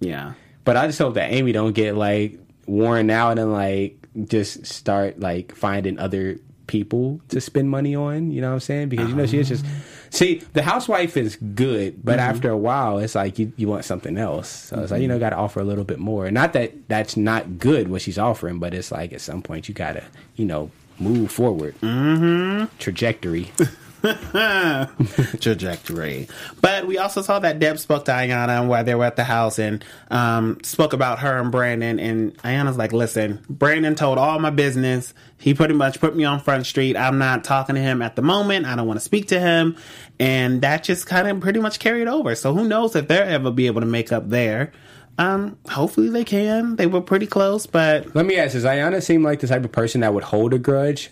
Yeah. 0.01 0.35
But 0.64 0.77
I 0.77 0.87
just 0.87 0.99
hope 0.99 1.14
that 1.14 1.33
Amy 1.33 1.53
don't 1.53 1.73
get 1.73 1.97
like 1.97 2.38
worn 2.66 3.11
out 3.11 3.38
and 3.38 3.53
like 3.53 4.07
just 4.27 4.66
start 4.66 5.18
like 5.18 5.55
finding 5.55 5.99
other 5.99 6.38
people 6.66 7.21
to 7.29 7.40
spend 7.40 7.71
money 7.71 7.97
on. 7.97 8.31
You 8.31 8.40
know 8.40 8.49
what 8.49 8.55
I'm 8.55 8.61
saying? 8.61 8.88
Because 8.90 9.09
you 9.09 9.16
know 9.16 9.27
she 9.27 9.38
is 9.38 9.49
just 9.49 9.64
um, 9.64 9.73
see 10.12 10.42
the 10.53 10.62
housewife 10.62 11.16
is 11.16 11.37
good, 11.55 12.05
but 12.05 12.18
Mhm. 12.18 12.22
after 12.31 12.51
a 12.51 12.57
while, 12.57 12.98
it's 12.98 13.14
like 13.16 13.38
you, 13.38 13.53
you 13.57 13.66
want 13.66 13.85
something 13.85 14.16
else. 14.16 14.48
So 14.48 14.81
it's 14.81 14.92
like 14.92 15.03
you 15.03 15.09
know 15.09 15.18
got 15.18 15.31
to 15.31 15.37
offer 15.37 15.59
a 15.61 15.64
little 15.64 15.85
bit 15.85 15.98
more. 15.98 16.31
Not 16.31 16.53
that 16.53 16.72
that's 16.88 17.16
not 17.16 17.59
good 17.59 17.88
what 17.88 18.03
she's 18.03 18.18
offering, 18.18 18.59
but 18.61 18.72
it's 18.75 18.92
like 18.92 19.12
at 19.12 19.20
some 19.20 19.42
point 19.42 19.68
you 19.68 19.75
gotta 19.75 20.05
you 20.37 20.44
know 20.44 20.70
move 21.01 21.31
forward. 21.33 21.75
Mm-hmm. 21.81 22.66
Trajectory. 22.79 23.51
trajectory. 25.41 26.29
But 26.61 26.87
we 26.87 26.99
also 26.99 27.23
saw 27.23 27.38
that 27.38 27.59
Deb 27.59 27.79
spoke 27.79 28.05
to 28.07 28.11
Ayana 28.12 28.67
while 28.67 28.85
they 28.85 28.95
were 28.95 29.05
at 29.05 29.17
the 29.17 29.25
house 29.25 29.59
and 29.59 29.85
um, 30.11 30.59
spoke 30.62 30.93
about 30.93 31.21
her 31.21 31.38
and 31.38 31.51
Brandon. 31.53 31.99
And 32.01 32.37
Ayana's 32.38 32.77
like, 32.77 32.93
listen, 32.93 33.45
Brandon 33.49 33.95
told 33.95 34.19
all 34.19 34.38
my 34.38 34.51
business. 34.51 35.15
He 35.38 35.55
pretty 35.55 35.75
much 35.75 36.01
put 36.01 36.15
me 36.17 36.25
on 36.25 36.41
Front 36.41 36.67
Street. 36.67 36.97
I'm 36.97 37.19
not 37.19 37.45
talking 37.45 37.75
to 37.75 37.81
him 37.81 38.03
at 38.03 38.17
the 38.17 38.23
moment. 38.23 38.67
I 38.67 38.77
don't 38.77 38.87
want 38.87 38.99
to 39.01 39.05
speak 39.05 39.29
to 39.29 39.41
him. 39.41 39.77
And 40.21 40.62
that 40.62 40.85
just 40.85 41.07
kind 41.07 41.29
of 41.29 41.41
pretty 41.41 41.61
much 41.61 41.79
carried 41.79 42.09
over. 42.09 42.35
So 42.35 42.55
who 42.55 42.69
knows 42.69 42.95
if 42.95 43.09
they'll 43.09 43.23
ever 43.23 43.51
be 43.51 43.67
able 43.67 43.81
to 43.81 43.87
make 43.87 44.12
up 44.12 44.29
there. 44.29 44.73
Um, 45.19 45.59
hopefully 45.69 46.09
they 46.09 46.25
can. 46.25 46.77
They 46.77 46.87
were 46.87 47.03
pretty 47.03 47.27
close, 47.27 47.67
but 47.67 48.15
Let 48.17 48.25
me 48.25 48.37
ask: 48.38 48.53
Does 48.53 48.65
Ayana 48.65 49.03
seem 49.03 49.23
like 49.23 49.41
the 49.41 49.47
type 49.47 49.62
of 49.62 49.71
person 49.71 50.01
that 50.01 50.15
would 50.15 50.25
hold 50.25 50.55
a 50.55 50.59
grudge? 50.59 51.11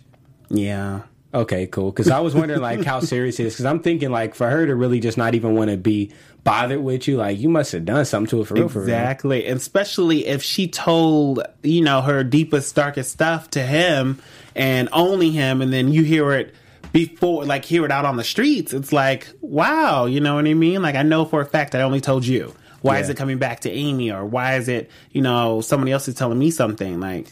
yeah. 0.49 1.03
Okay, 1.33 1.67
cool. 1.69 1.91
Because 1.91 2.11
I 2.11 2.21
was 2.21 2.35
wondering 2.35 2.61
like 2.61 2.85
how 2.85 3.01
serious 3.01 3.39
it 3.39 3.47
is. 3.47 3.55
Because 3.55 3.67
I'm 3.67 3.81
thinking 3.81 4.11
like 4.11 4.35
for 4.35 4.51
her 4.51 4.67
to 4.67 4.75
really 4.75 4.99
just 4.99 5.17
not 5.17 5.35
even 5.35 5.55
want 5.55 5.71
to 5.71 5.77
be 5.77 6.13
bothered 6.43 6.83
with 6.83 7.07
you, 7.07 7.19
like 7.19 7.39
you 7.39 7.49
must 7.49 7.71
have 7.73 7.85
done 7.85 8.05
something 8.05 8.31
to 8.31 8.39
her 8.39 8.45
for 8.45 8.55
real. 8.55 8.69
For 8.69 8.81
real. 8.81 8.89
Exactly. 8.89 9.47
Especially 9.47 10.27
if 10.27 10.43
she 10.43 10.67
told, 10.67 11.43
you 11.63 11.83
know, 11.83 12.01
her 12.01 12.25
deepest, 12.25 12.75
darkest 12.75 13.13
stuff 13.13 13.51
to 13.51 13.63
him 13.63 14.21
and 14.57 14.89
only 14.93 15.31
him, 15.31 15.63
and 15.63 15.73
then 15.73 15.93
you 15.93 16.03
hear 16.03 16.33
it 16.33 16.55
before, 16.93 17.45
like, 17.45 17.65
hear 17.65 17.85
it 17.85 17.93
out 17.93 18.05
on 18.05 18.17
the 18.17 18.25
streets. 18.25 18.73
It's 18.73 18.93
like, 18.93 19.29
wow, 19.41 20.07
you 20.07 20.21
know 20.21 20.35
what 20.35 20.47
I 20.47 20.55
mean? 20.55 20.83
Like, 20.83 20.97
I 20.97 21.05
know 21.05 21.25
for 21.25 21.41
a 21.41 21.47
fact 21.47 21.77
I 21.77 21.83
only 21.83 22.01
told 22.01 22.27
you. 22.27 22.53
Why 22.83 22.99
is 22.99 23.11
it 23.11 23.17
coming 23.19 23.39
back 23.39 23.61
to 23.61 23.71
Amy? 23.71 24.11
Or 24.11 24.25
why 24.25 24.57
is 24.57 24.67
it, 24.67 24.91
you 25.13 25.21
know, 25.21 25.61
somebody 25.61 25.93
else 25.93 26.09
is 26.09 26.15
telling 26.15 26.39
me 26.39 26.51
something? 26.51 26.99
Like, 26.99 27.31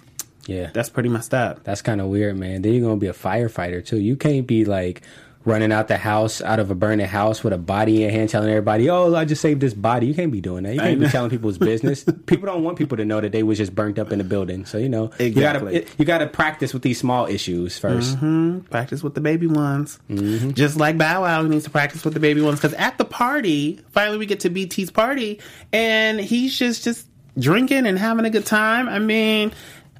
Yeah, 0.49 0.71
that's 0.73 0.89
pretty 0.89 1.09
messed 1.11 1.33
up. 1.35 1.63
that's 1.63 1.83
kind 1.83 2.01
of 2.01 2.09
weird, 2.09 2.37
man. 2.37 2.63
Then 2.63 2.73
you're 2.73 2.83
gonna 2.83 2.97
be 2.97 3.07
a 3.07 3.13
firefighter 3.13 3.85
too. 3.85 3.99
You 3.99 4.17
can't 4.17 4.47
be 4.47 4.65
like 4.65 5.03
running 5.45 5.73
out 5.73 5.89
the 5.89 5.97
house 5.97 6.43
out 6.43 6.59
of 6.59 6.71
a 6.71 6.75
burning 6.75 7.07
house 7.07 7.43
with 7.43 7.55
a 7.55 7.59
body 7.59 7.95
in 7.97 8.01
your 8.03 8.11
hand, 8.11 8.29
telling 8.29 8.51
everybody, 8.51 8.91
"Oh, 8.91 9.15
I 9.15 9.25
just 9.25 9.41
saved 9.41 9.61
this 9.61 9.73
body." 9.73 10.07
You 10.07 10.15
can't 10.15 10.33
be 10.33 10.41
doing 10.41 10.65
that. 10.65 10.75
You 10.75 10.81
can't 10.81 11.01
be 11.01 11.07
telling 11.09 11.31
people's 11.31 11.57
business. 11.59 12.05
People 12.27 12.47
don't 12.47 12.65
want 12.65 12.77
people 12.77 12.97
to 12.99 13.05
know 13.05 13.21
that 13.21 13.33
they 13.33 13.43
was 13.43 13.57
just 13.57 13.75
burnt 13.75 13.99
up 13.99 14.11
in 14.13 14.19
the 14.19 14.25
building. 14.25 14.65
So 14.67 14.77
you 14.79 14.89
know, 14.89 15.11
Exactly. 15.19 15.75
you 15.75 15.81
gotta 15.81 15.87
you 15.99 16.05
gotta 16.05 16.27
practice 16.27 16.73
with 16.75 16.83
these 16.83 16.99
small 16.99 17.27
issues 17.27 17.79
1st 17.81 18.19
hmm 18.19 18.59
Practice 18.71 19.03
with 19.03 19.15
the 19.15 19.21
baby 19.23 19.47
ones. 19.47 19.99
Mm-hmm. 20.11 20.51
Just 20.51 20.77
like 20.77 20.99
Bow 20.99 21.23
Wow 21.23 21.43
needs 21.43 21.65
to 21.65 21.71
practice 21.71 22.05
with 22.05 22.15
the 22.15 22.21
baby 22.21 22.41
ones. 22.43 22.59
Because 22.59 22.75
at 22.75 22.99
the 22.99 23.05
party, 23.07 23.81
finally 23.91 24.19
we 24.19 24.27
get 24.27 24.41
to 24.41 24.51
BT's 24.51 24.91
party, 24.91 25.41
and 25.73 26.21
he's 26.21 26.59
just 26.59 26.85
just 26.85 27.07
drinking 27.39 27.87
and 27.87 27.97
having 27.99 28.25
a 28.25 28.31
good 28.31 28.45
time. 28.45 28.89
I 28.89 28.99
mean, 28.99 29.53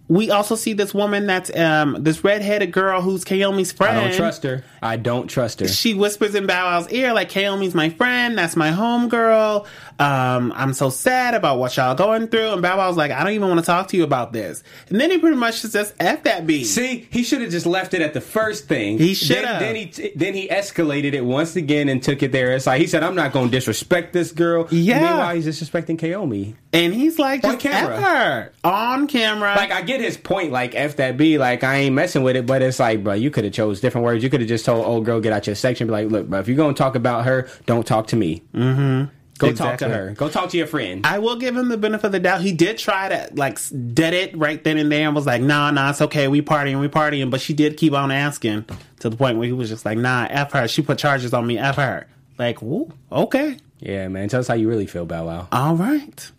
we 0.09 0.31
also 0.31 0.55
see 0.57 0.73
this 0.73 0.95
woman 0.95 1.27
that's 1.27 1.55
um 1.55 1.97
this 2.01 2.25
redheaded 2.25 2.73
girl 2.73 3.01
who's 3.03 3.25
Kiyomi's 3.25 3.73
friend. 3.73 3.99
I 3.99 4.09
don't 4.09 4.17
trust 4.17 4.43
her. 4.43 4.65
I 4.83 4.97
don't 4.97 5.29
trust 5.29 5.61
her. 5.61 5.69
She 5.69 5.95
whispers 5.95 6.35
in 6.35 6.47
Bow 6.47 6.65
Wow's 6.65 6.91
ear, 6.91 7.13
like, 7.13 7.31
Kiyomi's 7.31 7.75
my 7.75 7.91
friend, 7.91 8.37
that's 8.39 8.57
my 8.57 8.71
homegirl. 8.71 9.67
Um, 9.99 10.53
I'm 10.55 10.75
so 10.75 10.91
sad 10.91 11.35
about 11.35 11.59
what 11.59 11.77
y'all 11.77 11.95
going 11.95 12.29
through. 12.29 12.53
And 12.53 12.63
Bow 12.63 12.77
Wow's 12.77 12.97
like, 12.97 13.11
I 13.11 13.25
don't 13.25 13.33
even 13.33 13.49
want 13.49 13.61
to 13.61 13.67
talk 13.67 13.89
to 13.89 13.97
you 13.97 14.05
about 14.05 14.33
this. 14.33 14.63
And 14.91 15.01
then 15.01 15.11
he 15.11 15.19
pretty 15.19 15.37
much 15.37 15.61
just 15.63 15.73
says, 15.73 15.93
F 15.99 16.23
that 16.23 16.47
B. 16.47 16.63
See, 16.65 17.09
he 17.11 17.23
should 17.25 17.41
have 17.41 17.51
just 17.51 17.67
left 17.67 17.95
it 17.95 18.03
at 18.03 18.15
the 18.15 18.21
first 18.21 18.69
thing. 18.69 18.99
He 18.99 19.15
should 19.15 19.37
Then, 19.39 19.45
have. 19.45 19.61
then 19.61 19.75
he 19.77 20.13
then 20.15 20.35
he 20.35 20.49
escalated 20.49 21.15
it 21.15 21.25
once 21.25 21.57
again 21.57 21.89
and 21.89 22.03
took 22.03 22.23
it 22.23 22.31
there. 22.33 22.53
It's 22.55 22.67
like 22.67 22.81
he 22.81 22.87
said, 22.87 23.03
"I'm 23.03 23.17
not 23.17 23.33
going 23.33 23.47
to 23.49 23.51
disrespect 23.51 24.13
this 24.13 24.31
girl." 24.33 24.69
Yeah. 24.71 25.01
Meanwhile, 25.01 25.35
he's 25.35 25.47
disrespecting 25.47 25.99
Kiyomi. 25.99 26.55
And 26.73 26.93
he's 26.95 27.19
like, 27.19 27.43
On 27.45 27.53
just 27.53 27.63
camera. 27.63 27.97
F 27.97 28.03
her. 28.03 28.53
On 28.65 29.07
camera. 29.09 29.55
Like 29.57 29.73
I 29.73 29.83
get 29.83 30.01
his 30.01 30.17
point. 30.17 30.53
Like 30.53 30.75
f 30.75 30.97
that 30.97 31.17
b. 31.17 31.39
Like 31.39 31.65
I 31.65 31.77
ain't 31.79 31.95
messing 31.95 32.23
with 32.23 32.37
it. 32.37 32.47
But 32.47 32.63
it's 32.63 32.79
like, 32.79 33.03
bro, 33.03 33.15
you 33.15 33.31
could 33.31 33.45
have 33.45 33.53
chose 33.53 33.81
different 33.81 34.05
words. 34.05 34.23
You 34.23 34.31
could 34.31 34.41
have 34.41 34.49
just 34.49 34.65
told 34.65 34.85
old 34.85 35.05
girl 35.05 35.21
get 35.21 35.33
out 35.33 35.47
your 35.47 35.57
section. 35.57 35.87
Be 35.89 35.93
like, 35.93 36.09
look, 36.09 36.29
bro, 36.29 36.39
if 36.39 36.47
you're 36.47 36.57
gonna 36.57 36.75
talk 36.75 36.95
about 36.95 37.25
her, 37.25 37.49
don't 37.67 37.87
talk 37.87 38.07
to 38.09 38.17
me. 38.17 38.43
mm-hmm. 38.55 39.13
Go 39.39 39.53
talk 39.53 39.79
to 39.79 39.89
her. 39.89 40.15
Go 40.17 40.29
talk 40.29 40.51
to 40.51 40.57
your 40.57 40.67
friend. 40.67 41.07
I 41.07 41.21
will 41.21 41.37
give 41.37 41.57
him 41.57 41.69
the 41.69 41.77
benefit 41.77 42.07
of 42.07 42.13
the 42.13 42.19
doubt. 42.19 42.41
He 42.41 42.53
did 42.53 42.77
try 42.77 43.09
to 43.09 43.29
like 43.35 43.59
dead 43.95 44.13
it 44.13 44.37
right 44.37 44.63
then 44.63 44.79
and 44.79 44.91
there 44.91 45.07
and 45.07 45.15
was 45.15 45.27
like, 45.27 45.41
nah, 45.41 45.71
nah, 45.71 45.91
it's 45.91 46.03
okay. 46.03 46.27
We 46.27 46.43
partying, 46.43 46.81
we 46.81 46.89
partying. 46.89 47.31
But 47.31 47.41
she 47.41 47.55
did 47.55 47.77
keep 47.77 47.93
on 47.93 48.11
asking 48.11 48.65
to 49.01 49.09
the 49.09 49.17
point 49.17 49.39
where 49.39 49.47
he 49.47 49.53
was 49.53 49.69
just 49.69 49.85
like, 49.85 49.97
nah, 49.97 50.27
F 50.29 50.53
her. 50.53 50.67
She 50.67 50.83
put 50.83 50.99
charges 50.99 51.33
on 51.33 51.47
me, 51.47 51.57
F 51.57 51.77
her. 51.77 52.09
Like, 52.37 52.61
woo, 52.61 52.93
okay. 53.11 53.57
yeah, 53.79 54.09
man. 54.09 54.29
Tell 54.29 54.41
us 54.41 54.49
how 54.49 54.55
you 54.55 54.69
really 54.69 54.87
feel, 54.87 55.07
Bow 55.07 55.27
Wow. 55.27 55.49
All 55.53 55.77
right. 55.77 56.31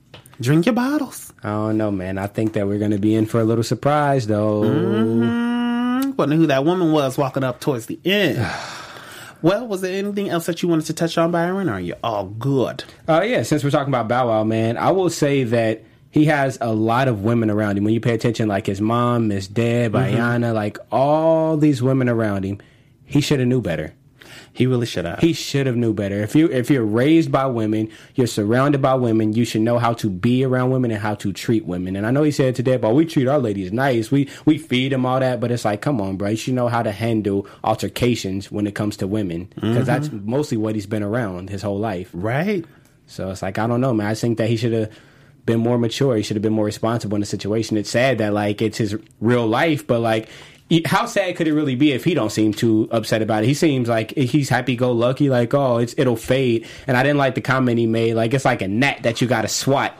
Drink 0.41 0.65
your 0.65 0.75
bottles. 0.75 1.33
I 1.43 1.49
don't 1.49 1.77
know, 1.77 1.91
man. 1.91 2.17
I 2.17 2.27
think 2.27 2.53
that 2.53 2.67
we're 2.67 2.79
gonna 2.79 2.97
be 2.97 3.15
in 3.15 3.25
for 3.25 3.39
a 3.39 3.43
little 3.43 3.63
surprise, 3.63 4.27
though. 4.27 4.61
Mm, 4.61 6.17
wonder 6.17 6.35
who 6.35 6.47
that 6.47 6.63
woman 6.63 6.91
was 6.91 7.17
walking 7.17 7.43
up 7.43 7.59
towards 7.59 7.87
the 7.87 7.99
end. 8.05 8.37
well, 9.41 9.67
was 9.67 9.81
there 9.81 9.97
anything 9.97 10.29
else 10.29 10.45
that 10.47 10.61
you 10.61 10.69
wanted 10.69 10.85
to 10.87 10.93
touch 10.93 11.17
on, 11.17 11.31
Byron? 11.31 11.69
Or 11.69 11.73
are 11.73 11.79
you 11.79 11.95
all 12.03 12.25
good? 12.25 12.83
Uh, 13.07 13.21
yeah, 13.21 13.43
since 13.43 13.63
we're 13.63 13.69
talking 13.71 13.91
about 13.93 14.07
Bow 14.07 14.27
Wow, 14.27 14.43
man, 14.43 14.77
I 14.77 14.91
will 14.91 15.09
say 15.09 15.43
that 15.45 15.83
he 16.11 16.25
has 16.25 16.57
a 16.61 16.73
lot 16.73 17.07
of 17.07 17.23
women 17.23 17.49
around 17.49 17.77
him. 17.77 17.83
When 17.83 17.93
you 17.93 17.99
pay 18.01 18.13
attention, 18.15 18.47
like 18.47 18.65
his 18.65 18.81
mom, 18.81 19.27
Miss 19.27 19.47
Deb, 19.47 19.93
Mhm. 19.93 20.11
Ayana, 20.15 20.53
like 20.53 20.77
all 20.91 21.55
these 21.57 21.81
women 21.83 22.09
around 22.09 22.43
him, 22.43 22.57
he 23.05 23.21
should 23.21 23.39
have 23.39 23.47
knew 23.47 23.61
better. 23.61 23.93
He 24.53 24.65
really 24.67 24.85
should 24.85 25.05
have. 25.05 25.19
He 25.19 25.33
should 25.33 25.67
have 25.67 25.75
knew 25.77 25.93
better. 25.93 26.21
If 26.21 26.35
you 26.35 26.47
if 26.49 26.69
you're 26.69 26.83
raised 26.85 27.31
by 27.31 27.45
women, 27.45 27.89
you're 28.15 28.27
surrounded 28.27 28.81
by 28.81 28.95
women, 28.95 29.33
you 29.33 29.45
should 29.45 29.61
know 29.61 29.77
how 29.79 29.93
to 29.93 30.09
be 30.09 30.43
around 30.43 30.71
women 30.71 30.91
and 30.91 30.99
how 30.99 31.15
to 31.15 31.31
treat 31.31 31.65
women. 31.65 31.95
And 31.95 32.05
I 32.05 32.11
know 32.11 32.23
he 32.23 32.31
said 32.31 32.55
today, 32.55 32.77
but 32.77 32.93
we 32.95 33.05
treat 33.05 33.27
our 33.27 33.39
ladies 33.39 33.71
nice. 33.71 34.11
We 34.11 34.27
we 34.45 34.57
feed 34.57 34.91
them 34.91 35.05
all 35.05 35.19
that, 35.19 35.39
but 35.39 35.51
it's 35.51 35.65
like, 35.65 35.81
come 35.81 36.01
on, 36.01 36.17
bro. 36.17 36.29
You 36.29 36.35
should 36.35 36.55
know 36.55 36.67
how 36.67 36.83
to 36.83 36.91
handle 36.91 37.47
altercations 37.63 38.51
when 38.51 38.67
it 38.67 38.75
comes 38.75 38.97
to 38.97 39.07
women 39.07 39.47
because 39.55 39.83
Mhm. 39.83 39.85
that's 39.85 40.11
mostly 40.11 40.57
what 40.57 40.75
he's 40.75 40.85
been 40.87 41.03
around 41.03 41.49
his 41.49 41.61
whole 41.61 41.79
life. 41.79 42.09
Right. 42.13 42.65
So 43.07 43.29
it's 43.31 43.41
like 43.41 43.57
I 43.57 43.67
don't 43.67 43.81
know, 43.81 43.93
man. 43.93 44.07
I 44.07 44.13
think 44.15 44.37
that 44.39 44.49
he 44.49 44.57
should 44.57 44.73
have 44.73 44.89
been 45.45 45.59
more 45.59 45.77
mature. 45.77 46.15
He 46.17 46.23
should 46.23 46.35
have 46.35 46.43
been 46.43 46.53
more 46.53 46.65
responsible 46.65 47.15
in 47.15 47.21
the 47.21 47.25
situation. 47.25 47.77
It's 47.77 47.89
sad 47.89 48.17
that 48.17 48.33
like 48.33 48.61
it's 48.61 48.77
his 48.77 48.95
real 49.21 49.47
life, 49.47 49.87
but 49.87 49.99
like 50.01 50.27
how 50.85 51.05
sad 51.05 51.35
could 51.35 51.47
it 51.47 51.53
really 51.53 51.75
be 51.75 51.91
if 51.93 52.03
he 52.03 52.13
don't 52.13 52.31
seem 52.31 52.53
too 52.53 52.87
upset 52.91 53.21
about 53.21 53.43
it? 53.43 53.47
He 53.47 53.53
seems 53.53 53.89
like 53.89 54.11
he's 54.11 54.49
happy 54.49 54.75
go 54.75 54.91
lucky, 54.91 55.29
like 55.29 55.53
oh 55.53 55.77
it's 55.77 55.95
it'll 55.97 56.15
fade. 56.15 56.67
And 56.87 56.95
I 56.95 57.03
didn't 57.03 57.17
like 57.17 57.35
the 57.35 57.41
comment 57.41 57.79
he 57.79 57.87
made, 57.87 58.13
like 58.13 58.33
it's 58.33 58.45
like 58.45 58.61
a 58.61 58.67
net 58.67 59.03
that 59.03 59.21
you 59.21 59.27
got 59.27 59.41
to 59.41 59.47
swat. 59.47 59.97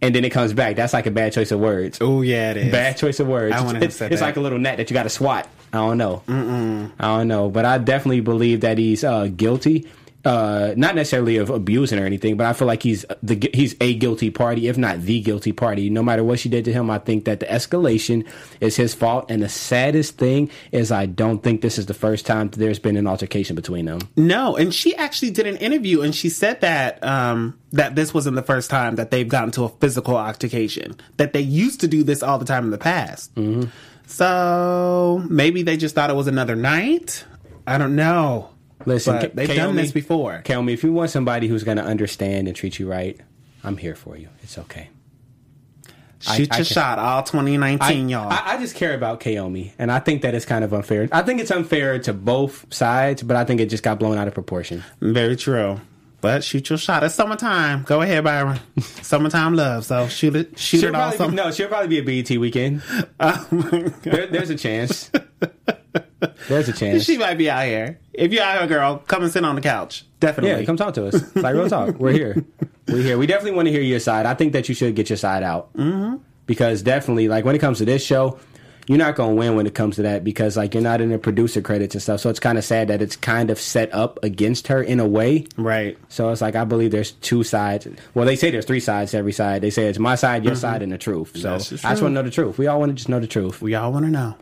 And 0.00 0.12
then 0.12 0.24
it 0.24 0.30
comes 0.30 0.52
back. 0.52 0.74
That's 0.74 0.92
like 0.92 1.06
a 1.06 1.12
bad 1.12 1.32
choice 1.32 1.52
of 1.52 1.60
words. 1.60 1.98
Oh 2.00 2.22
yeah, 2.22 2.50
it 2.50 2.56
is. 2.56 2.72
Bad 2.72 2.96
choice 2.96 3.20
of 3.20 3.28
words. 3.28 3.54
I 3.54 3.60
have 3.60 3.82
it's 3.82 4.00
it's 4.00 4.20
like 4.20 4.36
a 4.36 4.40
little 4.40 4.58
net 4.58 4.78
that 4.78 4.90
you 4.90 4.94
got 4.94 5.04
to 5.04 5.08
swat. 5.08 5.48
I 5.72 5.78
don't 5.78 5.96
know. 5.96 6.22
Mm-mm. 6.26 6.90
I 6.98 7.18
don't 7.18 7.28
know, 7.28 7.48
but 7.48 7.64
I 7.64 7.78
definitely 7.78 8.20
believe 8.20 8.62
that 8.62 8.78
he's 8.78 9.04
uh, 9.04 9.28
guilty. 9.28 9.88
Uh, 10.24 10.74
not 10.76 10.94
necessarily 10.94 11.36
of 11.36 11.50
abusing 11.50 11.98
or 11.98 12.06
anything, 12.06 12.36
but 12.36 12.46
I 12.46 12.52
feel 12.52 12.68
like 12.68 12.82
he's 12.82 13.04
the 13.22 13.50
he's 13.52 13.74
a 13.80 13.94
guilty 13.94 14.30
party, 14.30 14.68
if 14.68 14.78
not 14.78 15.02
the 15.02 15.20
guilty 15.20 15.52
party. 15.52 15.90
No 15.90 16.02
matter 16.02 16.22
what 16.22 16.38
she 16.38 16.48
did 16.48 16.64
to 16.66 16.72
him, 16.72 16.90
I 16.90 16.98
think 16.98 17.24
that 17.24 17.40
the 17.40 17.46
escalation 17.46 18.26
is 18.60 18.76
his 18.76 18.94
fault. 18.94 19.26
And 19.28 19.42
the 19.42 19.48
saddest 19.48 20.18
thing 20.18 20.50
is, 20.70 20.92
I 20.92 21.06
don't 21.06 21.42
think 21.42 21.60
this 21.60 21.76
is 21.76 21.86
the 21.86 21.94
first 21.94 22.24
time 22.24 22.50
there's 22.50 22.78
been 22.78 22.96
an 22.96 23.06
altercation 23.06 23.56
between 23.56 23.86
them. 23.86 24.00
No, 24.16 24.56
and 24.56 24.72
she 24.72 24.94
actually 24.94 25.30
did 25.30 25.46
an 25.46 25.56
interview 25.56 26.02
and 26.02 26.14
she 26.14 26.28
said 26.28 26.60
that 26.60 27.02
um, 27.02 27.58
that 27.72 27.96
this 27.96 28.14
wasn't 28.14 28.36
the 28.36 28.42
first 28.42 28.70
time 28.70 28.96
that 28.96 29.10
they've 29.10 29.28
gotten 29.28 29.50
to 29.52 29.64
a 29.64 29.68
physical 29.68 30.16
altercation. 30.16 30.96
That 31.16 31.32
they 31.32 31.40
used 31.40 31.80
to 31.80 31.88
do 31.88 32.04
this 32.04 32.22
all 32.22 32.38
the 32.38 32.44
time 32.44 32.64
in 32.64 32.70
the 32.70 32.78
past. 32.78 33.34
Mm-hmm. 33.34 33.70
So 34.06 35.24
maybe 35.28 35.62
they 35.62 35.76
just 35.76 35.94
thought 35.94 36.10
it 36.10 36.16
was 36.16 36.28
another 36.28 36.54
night. 36.54 37.24
I 37.66 37.78
don't 37.78 37.96
know. 37.96 38.51
Listen, 38.86 39.18
K- 39.20 39.30
they've 39.34 39.48
Kiyomi- 39.48 39.56
done 39.56 39.76
this 39.76 39.92
before. 39.92 40.42
Kiyomi, 40.44 40.72
if 40.72 40.82
you 40.84 40.92
want 40.92 41.10
somebody 41.10 41.48
who's 41.48 41.64
going 41.64 41.76
to 41.78 41.84
understand 41.84 42.48
and 42.48 42.56
treat 42.56 42.78
you 42.78 42.88
right, 42.90 43.18
I'm 43.64 43.76
here 43.76 43.94
for 43.94 44.16
you. 44.16 44.28
It's 44.42 44.58
okay. 44.58 44.88
Shoot 46.20 46.52
I 46.52 46.58
your 46.58 46.64
can- 46.64 46.64
shot, 46.64 46.98
all 47.00 47.22
2019, 47.24 47.80
I, 47.80 48.10
y'all. 48.10 48.30
I, 48.32 48.54
I 48.54 48.56
just 48.58 48.76
care 48.76 48.94
about 48.94 49.18
Kiyomi, 49.20 49.72
and 49.78 49.90
I 49.90 49.98
think 49.98 50.22
that 50.22 50.34
it's 50.34 50.44
kind 50.46 50.62
of 50.64 50.72
unfair. 50.72 51.08
I 51.10 51.22
think 51.22 51.40
it's 51.40 51.50
unfair 51.50 51.98
to 52.00 52.12
both 52.12 52.72
sides, 52.72 53.22
but 53.24 53.36
I 53.36 53.44
think 53.44 53.60
it 53.60 53.66
just 53.66 53.82
got 53.82 53.98
blown 53.98 54.16
out 54.18 54.28
of 54.28 54.34
proportion. 54.34 54.84
Very 55.00 55.34
true. 55.34 55.80
But 56.20 56.44
shoot 56.44 56.70
your 56.70 56.78
shot. 56.78 57.02
It's 57.02 57.16
summertime. 57.16 57.82
Go 57.82 58.00
ahead, 58.00 58.22
Byron. 58.22 58.60
summertime 58.80 59.56
love. 59.56 59.84
So 59.84 60.06
shoot 60.06 60.36
it. 60.36 60.56
Shoot 60.56 60.78
She'll 60.82 60.88
it 60.90 60.94
all. 60.94 61.10
Summer. 61.10 61.30
be, 61.30 61.36
no, 61.36 61.50
she'll 61.50 61.66
probably 61.66 62.00
be 62.00 62.18
a 62.18 62.22
BET 62.22 62.38
weekend. 62.38 62.82
Oh 63.18 63.48
There, 64.04 64.28
there's 64.28 64.50
a 64.50 64.54
chance. 64.54 65.10
There's 66.48 66.68
a 66.68 66.72
chance. 66.72 67.04
She 67.04 67.18
might 67.18 67.34
be 67.34 67.50
out 67.50 67.66
here. 67.66 67.98
If 68.12 68.32
you're 68.32 68.42
out 68.42 68.58
here, 68.58 68.66
girl, 68.66 68.98
come 68.98 69.22
and 69.22 69.32
sit 69.32 69.44
on 69.44 69.54
the 69.54 69.60
couch. 69.60 70.04
Definitely. 70.20 70.60
Yeah, 70.60 70.66
come 70.66 70.76
talk 70.76 70.94
to 70.94 71.06
us. 71.06 71.36
Like 71.36 71.54
real 71.54 71.68
talk. 71.68 71.98
We're 71.98 72.12
here. 72.12 72.44
We're 72.88 73.02
here. 73.02 73.18
We 73.18 73.26
definitely 73.26 73.56
want 73.56 73.66
to 73.66 73.72
hear 73.72 73.82
your 73.82 74.00
side. 74.00 74.26
I 74.26 74.34
think 74.34 74.52
that 74.52 74.68
you 74.68 74.74
should 74.74 74.94
get 74.94 75.10
your 75.10 75.16
side 75.16 75.42
out 75.42 75.72
mm-hmm. 75.74 76.16
because 76.46 76.82
definitely, 76.82 77.28
like 77.28 77.44
when 77.44 77.54
it 77.54 77.60
comes 77.60 77.78
to 77.78 77.84
this 77.84 78.04
show, 78.04 78.38
you're 78.86 78.98
not 78.98 79.14
going 79.14 79.30
to 79.30 79.36
win 79.36 79.56
when 79.56 79.66
it 79.66 79.74
comes 79.74 79.96
to 79.96 80.02
that 80.02 80.24
because 80.24 80.56
like 80.56 80.74
you're 80.74 80.82
not 80.82 81.00
in 81.00 81.10
the 81.10 81.18
producer 81.18 81.60
credits 81.60 81.94
and 81.94 82.02
stuff. 82.02 82.20
So 82.20 82.30
it's 82.30 82.40
kind 82.40 82.58
of 82.58 82.64
sad 82.64 82.88
that 82.88 83.00
it's 83.00 83.16
kind 83.16 83.50
of 83.50 83.58
set 83.58 83.92
up 83.94 84.22
against 84.22 84.68
her 84.68 84.82
in 84.82 85.00
a 85.00 85.06
way. 85.06 85.46
Right. 85.56 85.96
So 86.08 86.30
it's 86.30 86.40
like 86.40 86.56
I 86.56 86.64
believe 86.64 86.90
there's 86.90 87.12
two 87.12 87.44
sides. 87.44 87.86
Well, 88.14 88.26
they 88.26 88.36
say 88.36 88.50
there's 88.50 88.64
three 88.64 88.80
sides 88.80 89.12
to 89.12 89.18
every 89.18 89.32
side. 89.32 89.62
They 89.62 89.70
say 89.70 89.86
it's 89.86 89.98
my 89.98 90.14
side, 90.14 90.44
your 90.44 90.56
side, 90.56 90.82
and 90.82 90.92
the 90.92 90.98
truth. 90.98 91.36
So 91.36 91.58
That's 91.58 91.84
I 91.84 91.90
just 91.90 92.02
want 92.02 92.12
to 92.12 92.14
know 92.14 92.22
the 92.22 92.30
truth. 92.30 92.58
We 92.58 92.66
all 92.66 92.80
want 92.80 92.90
to 92.90 92.94
just 92.94 93.08
know 93.08 93.20
the 93.20 93.26
truth. 93.26 93.62
We 93.62 93.74
all 93.74 93.92
want 93.92 94.04
to 94.04 94.10
know. 94.10 94.36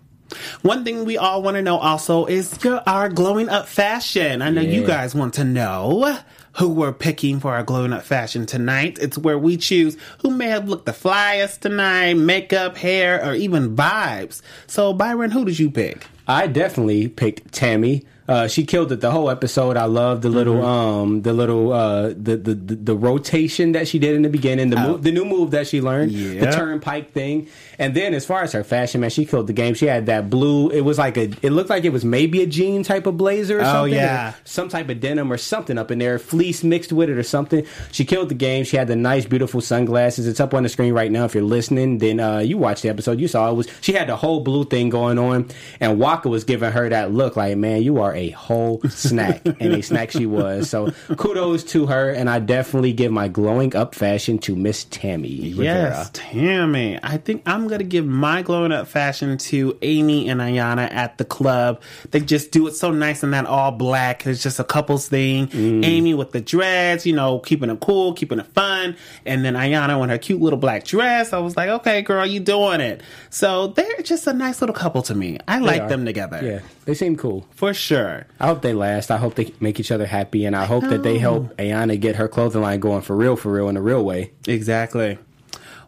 One 0.62 0.84
thing 0.84 1.04
we 1.04 1.18
all 1.18 1.42
want 1.42 1.56
to 1.56 1.62
know 1.62 1.78
also 1.78 2.26
is 2.26 2.62
your, 2.64 2.82
our 2.86 3.08
glowing 3.08 3.48
up 3.48 3.66
fashion. 3.66 4.42
I 4.42 4.50
know 4.50 4.60
you 4.60 4.86
guys 4.86 5.14
want 5.14 5.34
to 5.34 5.44
know 5.44 6.18
who 6.54 6.68
we're 6.68 6.92
picking 6.92 7.40
for 7.40 7.54
our 7.54 7.62
glowing 7.62 7.92
up 7.92 8.02
fashion 8.02 8.46
tonight. 8.46 8.98
It's 9.00 9.16
where 9.16 9.38
we 9.38 9.56
choose 9.56 9.96
who 10.20 10.30
may 10.30 10.48
have 10.48 10.68
looked 10.68 10.86
the 10.86 10.92
flyest 10.92 11.60
tonight, 11.60 12.14
makeup, 12.14 12.76
hair, 12.76 13.24
or 13.24 13.34
even 13.34 13.76
vibes. 13.76 14.42
So, 14.66 14.92
Byron, 14.92 15.30
who 15.30 15.44
did 15.44 15.58
you 15.58 15.70
pick? 15.70 16.06
I 16.26 16.46
definitely 16.46 17.08
picked 17.08 17.52
Tammy. 17.52 18.04
Uh, 18.28 18.46
she 18.46 18.64
killed 18.64 18.92
it 18.92 19.00
the 19.00 19.10
whole 19.10 19.28
episode. 19.28 19.76
I 19.76 19.84
love 19.86 20.22
the 20.22 20.28
little, 20.28 20.54
Mm-hmm. 20.56 20.64
um, 20.64 21.22
the 21.22 21.32
little, 21.32 21.72
uh, 21.72 22.08
the, 22.08 22.36
the 22.36 22.54
the 22.54 22.74
the 22.76 22.94
rotation 22.94 23.72
that 23.72 23.88
she 23.88 23.98
did 23.98 24.14
in 24.14 24.22
the 24.22 24.28
beginning, 24.28 24.70
the 24.70 24.76
move, 24.76 25.02
the 25.02 25.10
new 25.10 25.24
move 25.24 25.50
that 25.50 25.66
she 25.66 25.80
learned, 25.80 26.12
Oh. 26.12 26.16
Yeah. 26.16 26.44
the 26.46 26.52
turnpike 26.56 27.12
thing, 27.12 27.48
and 27.78 27.94
then 27.94 28.14
as 28.14 28.24
far 28.24 28.42
as 28.42 28.52
her 28.52 28.62
fashion, 28.62 29.00
man, 29.00 29.10
she 29.10 29.24
killed 29.26 29.46
the 29.48 29.52
game. 29.52 29.74
She 29.74 29.86
had 29.86 30.06
that 30.06 30.30
blue. 30.30 30.70
It 30.70 30.82
was 30.82 30.96
like 30.98 31.16
a, 31.16 31.22
it 31.42 31.50
looked 31.50 31.70
like 31.70 31.84
it 31.84 31.92
was 31.92 32.04
maybe 32.04 32.42
a 32.42 32.46
jean 32.46 32.82
type 32.84 33.06
of 33.06 33.16
blazer 33.16 33.58
or 33.58 33.62
Oh, 33.62 33.64
something. 33.64 33.94
yeah. 33.94 34.34
some 34.44 34.68
type 34.68 34.88
of 34.90 35.00
denim 35.00 35.32
or 35.32 35.36
something 35.38 35.76
up 35.76 35.90
in 35.90 35.98
there, 35.98 36.18
fleece 36.18 36.62
mixed 36.62 36.92
with 36.92 37.10
it 37.10 37.18
or 37.18 37.22
something. 37.24 37.66
She 37.90 38.04
killed 38.04 38.28
the 38.28 38.34
game. 38.36 38.64
She 38.64 38.76
had 38.76 38.86
the 38.88 38.96
nice, 38.96 39.24
beautiful 39.26 39.60
sunglasses. 39.60 40.26
It's 40.28 40.40
up 40.40 40.54
on 40.54 40.62
the 40.62 40.68
screen 40.68 40.92
right 40.94 41.10
now. 41.10 41.24
If 41.24 41.34
you're 41.34 41.42
listening, 41.42 41.98
then 41.98 42.20
uh, 42.20 42.38
you 42.38 42.58
watched 42.58 42.82
the 42.82 42.88
episode. 42.90 43.18
You 43.18 43.26
saw 43.28 43.50
it 43.50 43.54
was 43.54 43.66
she 43.80 43.92
had 43.92 44.08
the 44.08 44.16
whole 44.16 44.40
blue 44.40 44.64
thing 44.64 44.88
going 44.88 45.18
on, 45.18 45.48
and 45.80 45.98
Waka 45.98 46.28
was 46.28 46.44
giving 46.44 46.70
her 46.70 46.88
that 46.88 47.12
look 47.12 47.34
like, 47.36 47.56
man, 47.56 47.82
you 47.82 48.00
are 48.00 48.14
a 48.20 48.30
whole 48.30 48.80
snack, 48.88 49.42
and 49.44 49.72
a 49.72 49.82
snack 49.82 50.10
she 50.10 50.26
was. 50.26 50.68
So 50.70 50.90
kudos 51.16 51.64
to 51.72 51.86
her, 51.86 52.10
and 52.10 52.28
I 52.28 52.38
definitely 52.38 52.92
give 52.92 53.10
my 53.12 53.28
glowing 53.28 53.74
up 53.74 53.94
fashion 53.94 54.38
to 54.40 54.54
Miss 54.54 54.84
Tammy 54.84 55.54
Rivera. 55.54 55.64
Yes, 55.64 56.10
Tammy. 56.12 56.98
I 57.02 57.16
think 57.16 57.42
I'm 57.46 57.66
gonna 57.68 57.84
give 57.84 58.06
my 58.06 58.42
glowing 58.42 58.72
up 58.72 58.86
fashion 58.86 59.38
to 59.38 59.76
Amy 59.82 60.28
and 60.28 60.40
Ayana 60.40 60.92
at 60.92 61.18
the 61.18 61.24
club. 61.24 61.80
They 62.10 62.20
just 62.20 62.50
do 62.52 62.66
it 62.68 62.74
so 62.76 62.90
nice 62.90 63.22
in 63.22 63.30
that 63.32 63.46
all 63.46 63.72
black. 63.72 64.26
It's 64.26 64.42
just 64.42 64.58
a 64.60 64.64
couples 64.64 65.08
thing. 65.08 65.48
Mm. 65.48 65.84
Amy 65.84 66.14
with 66.14 66.32
the 66.32 66.40
dreads, 66.40 67.06
you 67.06 67.14
know, 67.14 67.38
keeping 67.40 67.70
it 67.70 67.80
cool, 67.80 68.12
keeping 68.12 68.38
it 68.38 68.46
fun, 68.48 68.96
and 69.24 69.44
then 69.44 69.54
Ayana 69.54 70.02
in 70.02 70.08
her 70.10 70.18
cute 70.18 70.40
little 70.40 70.58
black 70.58 70.84
dress. 70.84 71.32
I 71.32 71.38
was 71.38 71.56
like, 71.56 71.68
okay, 71.70 72.02
girl, 72.02 72.26
you 72.26 72.40
doing 72.40 72.80
it. 72.80 73.02
So 73.30 73.68
they're 73.68 74.02
just 74.02 74.26
a 74.26 74.32
nice 74.32 74.60
little 74.60 74.74
couple 74.74 75.02
to 75.02 75.14
me. 75.14 75.38
I 75.48 75.58
They 75.58 75.64
like 75.66 75.82
are. 75.82 75.88
them 75.88 76.04
together. 76.04 76.40
Yeah, 76.42 76.60
they 76.84 76.94
seem 76.94 77.16
cool. 77.16 77.46
For 77.54 77.72
sure. 77.72 77.99
I 78.38 78.46
hope 78.46 78.62
they 78.62 78.72
last. 78.72 79.10
I 79.10 79.16
hope 79.16 79.34
they 79.34 79.52
make 79.60 79.80
each 79.80 79.90
other 79.90 80.06
happy, 80.06 80.44
and 80.44 80.54
I 80.56 80.64
hope 80.64 80.84
that 80.84 81.02
they 81.02 81.18
help 81.18 81.56
Ayana 81.56 82.00
get 82.00 82.16
her 82.16 82.28
clothing 82.28 82.62
line 82.62 82.80
going 82.80 83.02
for 83.02 83.16
real, 83.16 83.36
for 83.36 83.52
real, 83.52 83.68
in 83.68 83.76
a 83.76 83.82
real 83.82 84.04
way. 84.04 84.32
Exactly. 84.46 85.18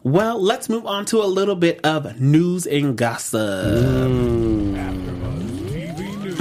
Well, 0.02 0.42
let's 0.42 0.68
move 0.68 0.84
on 0.86 1.04
to 1.06 1.22
a 1.22 1.26
little 1.26 1.54
bit 1.54 1.80
of 1.84 2.20
news 2.20 2.66
and 2.66 2.96
gossip. 2.96 3.40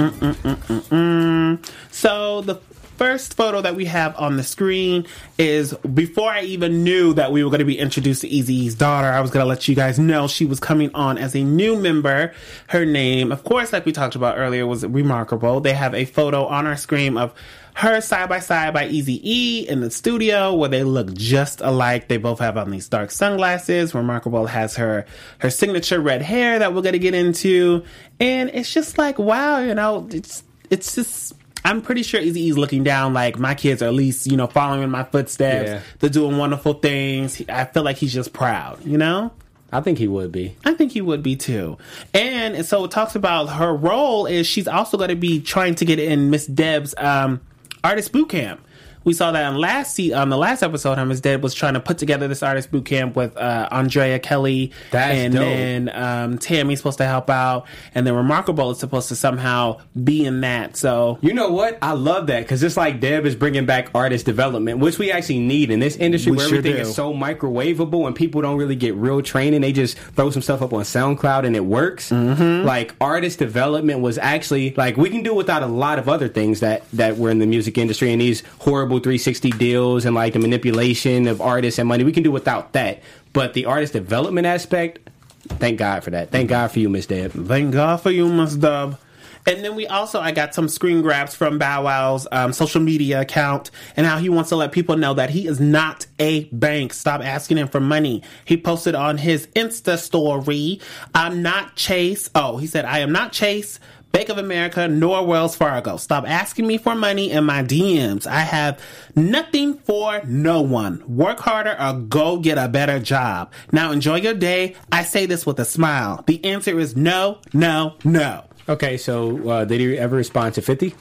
Mm-mm-mm-mm-mm. 0.02 1.70
So 1.90 2.40
the 2.40 2.56
first 3.02 3.34
photo 3.34 3.60
that 3.60 3.74
we 3.74 3.86
have 3.86 4.16
on 4.16 4.36
the 4.36 4.44
screen 4.44 5.04
is 5.36 5.74
before 5.92 6.30
I 6.30 6.42
even 6.42 6.84
knew 6.84 7.12
that 7.14 7.32
we 7.32 7.42
were 7.42 7.50
going 7.50 7.58
to 7.58 7.64
be 7.64 7.76
introduced 7.76 8.20
to 8.20 8.28
Eazy's 8.28 8.76
daughter. 8.76 9.08
I 9.08 9.20
was 9.20 9.32
going 9.32 9.42
to 9.42 9.48
let 9.48 9.66
you 9.66 9.74
guys 9.74 9.98
know 9.98 10.28
she 10.28 10.44
was 10.44 10.60
coming 10.60 10.88
on 10.94 11.18
as 11.18 11.34
a 11.34 11.42
new 11.42 11.74
member. 11.74 12.32
Her 12.68 12.86
name, 12.86 13.32
of 13.32 13.42
course, 13.42 13.72
like 13.72 13.84
we 13.84 13.90
talked 13.90 14.14
about 14.14 14.38
earlier, 14.38 14.68
was 14.68 14.86
remarkable. 14.86 15.58
They 15.58 15.72
have 15.72 15.96
a 15.96 16.04
photo 16.04 16.46
on 16.46 16.64
our 16.64 16.76
screen 16.76 17.16
of 17.16 17.34
her 17.74 18.00
side 18.00 18.28
by 18.28 18.38
side 18.38 18.72
by 18.72 18.86
Easy 18.86 19.20
E 19.28 19.68
in 19.68 19.80
the 19.80 19.90
studio 19.90 20.54
where 20.54 20.68
they 20.68 20.84
look 20.84 21.12
just 21.12 21.60
alike. 21.60 22.06
They 22.06 22.18
both 22.18 22.38
have 22.38 22.56
on 22.56 22.70
these 22.70 22.88
dark 22.88 23.10
sunglasses. 23.10 23.96
Remarkable 23.96 24.46
has 24.46 24.76
her 24.76 25.06
her 25.38 25.50
signature 25.50 26.00
red 26.00 26.22
hair 26.22 26.60
that 26.60 26.72
we're 26.72 26.82
gonna 26.82 26.98
get 26.98 27.14
into, 27.14 27.82
and 28.20 28.48
it's 28.50 28.72
just 28.72 28.96
like 28.96 29.18
wow, 29.18 29.58
you 29.58 29.74
know, 29.74 30.06
it's 30.12 30.44
it's 30.70 30.94
just. 30.94 31.32
I'm 31.64 31.82
pretty 31.82 32.02
sure 32.02 32.20
Eazy-E's 32.20 32.58
looking 32.58 32.82
down 32.82 33.14
like 33.14 33.38
my 33.38 33.54
kids 33.54 33.82
are 33.82 33.86
at 33.86 33.94
least, 33.94 34.26
you 34.26 34.36
know, 34.36 34.46
following 34.46 34.82
in 34.82 34.90
my 34.90 35.04
footsteps. 35.04 35.68
Yeah. 35.70 35.80
They're 36.00 36.10
doing 36.10 36.36
wonderful 36.38 36.74
things. 36.74 37.42
I 37.48 37.64
feel 37.64 37.82
like 37.82 37.96
he's 37.96 38.12
just 38.12 38.32
proud, 38.32 38.84
you 38.84 38.98
know? 38.98 39.32
I 39.74 39.80
think 39.80 39.96
he 39.98 40.06
would 40.06 40.32
be. 40.32 40.54
I 40.64 40.74
think 40.74 40.92
he 40.92 41.00
would 41.00 41.22
be 41.22 41.34
too. 41.34 41.78
And, 42.12 42.54
and 42.54 42.66
so 42.66 42.84
it 42.84 42.90
talks 42.90 43.14
about 43.14 43.46
her 43.46 43.74
role 43.74 44.26
is 44.26 44.46
she's 44.46 44.68
also 44.68 44.98
going 44.98 45.08
to 45.08 45.16
be 45.16 45.40
trying 45.40 45.74
to 45.76 45.84
get 45.84 45.98
in 45.98 46.28
Miss 46.28 46.46
Deb's 46.46 46.94
um, 46.98 47.40
artist 47.82 48.12
boot 48.12 48.28
camp. 48.28 48.60
We 49.04 49.12
saw 49.14 49.32
that 49.32 49.44
on 49.44 49.58
last 49.58 49.94
se- 49.96 50.12
on 50.12 50.28
the 50.28 50.36
last 50.36 50.62
episode, 50.62 50.96
how 50.98 51.04
Miss 51.04 51.20
Deb 51.20 51.42
was 51.42 51.54
trying 51.54 51.74
to 51.74 51.80
put 51.80 51.98
together 51.98 52.28
this 52.28 52.42
artist 52.42 52.70
boot 52.70 52.84
camp 52.84 53.16
with 53.16 53.36
uh, 53.36 53.68
Andrea 53.70 54.18
Kelly, 54.18 54.72
That's 54.90 55.14
and 55.18 55.34
dope. 55.34 55.42
then 55.42 55.90
um, 55.94 56.38
Tammy's 56.38 56.78
supposed 56.78 56.98
to 56.98 57.06
help 57.06 57.28
out, 57.30 57.66
and 57.94 58.06
then 58.06 58.14
Remarkable 58.14 58.70
is 58.70 58.78
supposed 58.78 59.08
to 59.08 59.16
somehow 59.16 59.80
be 60.02 60.24
in 60.24 60.40
that. 60.42 60.76
So 60.76 61.18
You 61.20 61.32
know 61.34 61.50
what? 61.50 61.78
I 61.82 61.92
love 61.92 62.26
that 62.28 62.40
because 62.40 62.62
it's 62.62 62.76
like 62.76 63.00
Deb 63.00 63.26
is 63.26 63.34
bringing 63.36 63.66
back 63.66 63.90
artist 63.94 64.26
development, 64.26 64.78
which 64.78 64.98
we 64.98 65.10
actually 65.10 65.40
need 65.40 65.70
in 65.70 65.80
this 65.80 65.96
industry 65.96 66.30
We 66.32 66.36
where 66.38 66.48
sure 66.48 66.58
everything 66.58 66.76
do. 66.82 66.88
is 66.88 66.94
so 66.94 67.12
microwavable 67.12 68.06
and 68.06 68.14
people 68.14 68.40
don't 68.42 68.56
really 68.56 68.76
get 68.76 68.94
real 68.94 69.22
training. 69.22 69.60
They 69.60 69.72
just 69.72 69.98
throw 69.98 70.30
some 70.30 70.42
stuff 70.42 70.62
up 70.62 70.72
on 70.72 70.82
SoundCloud 70.82 71.44
and 71.44 71.56
it 71.56 71.64
works. 71.64 72.10
Mm-hmm. 72.10 72.66
Like 72.66 72.94
artist 73.00 73.38
development 73.38 74.00
was 74.00 74.18
actually 74.18 74.74
like 74.76 74.96
we 74.96 75.10
can 75.10 75.22
do 75.22 75.34
without 75.34 75.62
a 75.62 75.66
lot 75.66 75.98
of 75.98 76.08
other 76.08 76.28
things 76.28 76.60
that 76.60 76.82
that 76.92 77.16
were 77.18 77.30
in 77.30 77.38
the 77.38 77.46
music 77.46 77.78
industry 77.78 78.12
and 78.12 78.20
these 78.20 78.42
horrible 78.60 78.91
360 79.00 79.50
deals 79.52 80.04
and 80.04 80.14
like 80.14 80.32
the 80.32 80.38
manipulation 80.38 81.26
of 81.28 81.40
artists 81.40 81.78
and 81.78 81.88
money. 81.88 82.04
We 82.04 82.12
can 82.12 82.22
do 82.22 82.30
without 82.30 82.72
that, 82.72 83.02
but 83.32 83.54
the 83.54 83.66
artist 83.66 83.92
development 83.92 84.46
aspect. 84.46 85.10
Thank 85.48 85.78
God 85.78 86.04
for 86.04 86.10
that. 86.10 86.30
Thank 86.30 86.50
God 86.50 86.70
for 86.70 86.78
you, 86.78 86.88
Miss 86.88 87.06
Deb. 87.06 87.32
Thank 87.32 87.72
God 87.72 88.00
for 88.00 88.10
you, 88.10 88.28
Miss 88.28 88.54
Dub. 88.54 88.98
And 89.46 89.64
then 89.64 89.74
we 89.74 89.86
also, 89.86 90.20
I 90.20 90.30
got 90.30 90.54
some 90.54 90.68
screen 90.68 91.02
grabs 91.02 91.34
from 91.34 91.58
Bow 91.58 91.84
Wow's 91.84 92.28
um, 92.30 92.52
social 92.52 92.80
media 92.80 93.20
account 93.20 93.70
and 93.96 94.06
how 94.06 94.18
he 94.18 94.28
wants 94.28 94.50
to 94.50 94.56
let 94.56 94.70
people 94.70 94.96
know 94.96 95.14
that 95.14 95.30
he 95.30 95.48
is 95.48 95.60
not 95.60 96.06
a 96.18 96.44
bank. 96.44 96.92
Stop 96.92 97.22
asking 97.22 97.58
him 97.58 97.68
for 97.68 97.80
money. 97.80 98.22
He 98.44 98.56
posted 98.56 98.94
on 98.94 99.18
his 99.18 99.48
Insta 99.48 99.98
story, 99.98 100.80
I'm 101.14 101.42
not 101.42 101.74
Chase. 101.74 102.30
Oh, 102.34 102.58
he 102.58 102.66
said, 102.66 102.84
I 102.84 103.00
am 103.00 103.10
not 103.10 103.32
Chase. 103.32 103.80
Bank 104.12 104.28
of 104.28 104.36
America 104.38 104.86
nor 104.86 105.26
Wells 105.26 105.56
Fargo. 105.56 105.96
Stop 105.96 106.28
asking 106.28 106.66
me 106.66 106.76
for 106.76 106.94
money 106.94 107.30
in 107.30 107.44
my 107.44 107.62
DMs. 107.62 108.26
I 108.26 108.40
have 108.40 108.78
nothing 109.16 109.78
for 109.78 110.20
no 110.24 110.60
one. 110.60 111.02
Work 111.08 111.40
harder 111.40 111.74
or 111.80 111.94
go 111.94 112.38
get 112.38 112.58
a 112.58 112.68
better 112.68 113.00
job. 113.00 113.52
Now 113.72 113.90
enjoy 113.90 114.16
your 114.16 114.34
day. 114.34 114.76
I 114.92 115.02
say 115.02 115.24
this 115.24 115.46
with 115.46 115.58
a 115.58 115.64
smile. 115.64 116.22
The 116.26 116.44
answer 116.44 116.78
is 116.78 116.94
no, 116.94 117.38
no, 117.54 117.94
no. 118.04 118.44
Okay, 118.68 118.96
so 118.98 119.48
uh, 119.48 119.64
did 119.64 119.80
he 119.80 119.98
ever 119.98 120.16
respond 120.16 120.54
to 120.54 120.62
50? 120.62 120.94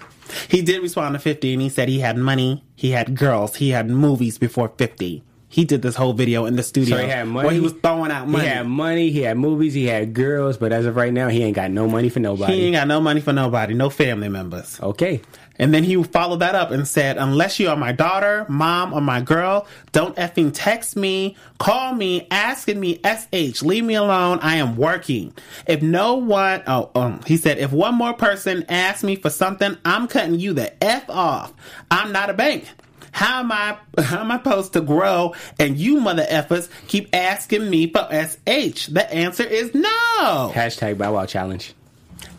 He 0.47 0.61
did 0.61 0.81
respond 0.81 1.13
to 1.13 1.19
50 1.19 1.53
and 1.53 1.61
he 1.61 1.69
said 1.69 1.89
he 1.89 1.99
had 1.99 2.17
money, 2.17 2.63
he 2.75 2.91
had 2.91 3.15
girls, 3.15 3.55
he 3.55 3.69
had 3.71 3.89
movies 3.89 4.37
before 4.37 4.69
50. 4.69 5.23
He 5.51 5.65
did 5.65 5.81
this 5.81 5.95
whole 5.95 6.13
video 6.13 6.45
in 6.45 6.55
the 6.55 6.63
studio 6.63 6.95
So 6.95 7.03
he 7.03 7.09
had 7.09 7.27
money. 7.27 7.45
where 7.45 7.53
he 7.53 7.59
was 7.59 7.73
throwing 7.73 8.09
out 8.09 8.25
money. 8.27 8.45
He 8.45 8.49
had 8.49 8.67
money, 8.67 9.11
he 9.11 9.21
had 9.23 9.37
movies, 9.37 9.73
he 9.73 9.85
had 9.85 10.13
girls, 10.13 10.57
but 10.57 10.71
as 10.71 10.85
of 10.85 10.95
right 10.95 11.11
now, 11.11 11.27
he 11.27 11.43
ain't 11.43 11.57
got 11.57 11.71
no 11.71 11.89
money 11.89 12.07
for 12.07 12.21
nobody. 12.21 12.53
He 12.53 12.65
ain't 12.67 12.75
got 12.75 12.87
no 12.87 13.01
money 13.01 13.19
for 13.19 13.33
nobody, 13.33 13.73
no 13.73 13.89
family 13.89 14.29
members. 14.29 14.79
okay. 14.81 15.21
And 15.59 15.71
then 15.73 15.83
he 15.83 16.01
followed 16.03 16.39
that 16.39 16.55
up 16.55 16.71
and 16.71 16.87
said, 16.87 17.17
Unless 17.17 17.59
you 17.59 17.69
are 17.69 17.75
my 17.75 17.91
daughter, 17.91 18.47
mom, 18.49 18.93
or 18.93 19.01
my 19.01 19.21
girl, 19.21 19.67
don't 19.91 20.15
effing 20.15 20.49
text 20.53 20.95
me, 20.95 21.35
call 21.59 21.93
me, 21.93 22.27
asking 22.31 22.79
me 22.79 22.99
SH, 23.05 23.61
leave 23.61 23.83
me 23.83 23.93
alone. 23.93 24.39
I 24.41 24.55
am 24.55 24.75
working. 24.75 25.33
If 25.67 25.83
no 25.83 26.15
one, 26.15 26.63
oh, 26.65 26.89
um, 26.95 27.21
he 27.27 27.37
said, 27.37 27.59
if 27.59 27.71
one 27.71 27.93
more 27.93 28.13
person 28.13 28.65
asks 28.69 29.03
me 29.03 29.17
for 29.17 29.29
something, 29.29 29.77
I'm 29.85 30.07
cutting 30.07 30.39
you 30.39 30.53
the 30.53 30.83
F 30.83 31.07
off. 31.09 31.53
I'm 31.91 32.11
not 32.11 32.31
a 32.31 32.33
bank. 32.33 32.65
How 33.11 33.41
am 33.41 33.51
I 33.51 33.77
how 33.99 34.21
am 34.21 34.31
I 34.31 34.37
supposed 34.37 34.73
to 34.73 34.81
grow 34.81 35.35
and 35.59 35.77
you 35.77 35.99
mother 35.99 36.25
effers 36.29 36.69
keep 36.87 37.09
asking 37.13 37.69
me 37.69 37.91
for 37.91 38.07
SH? 38.09 38.87
The 38.87 39.07
answer 39.11 39.43
is 39.43 39.73
no. 39.75 40.51
Hashtag 40.53 40.97
Bow 40.97 41.13
Wow 41.13 41.25
Challenge. 41.25 41.73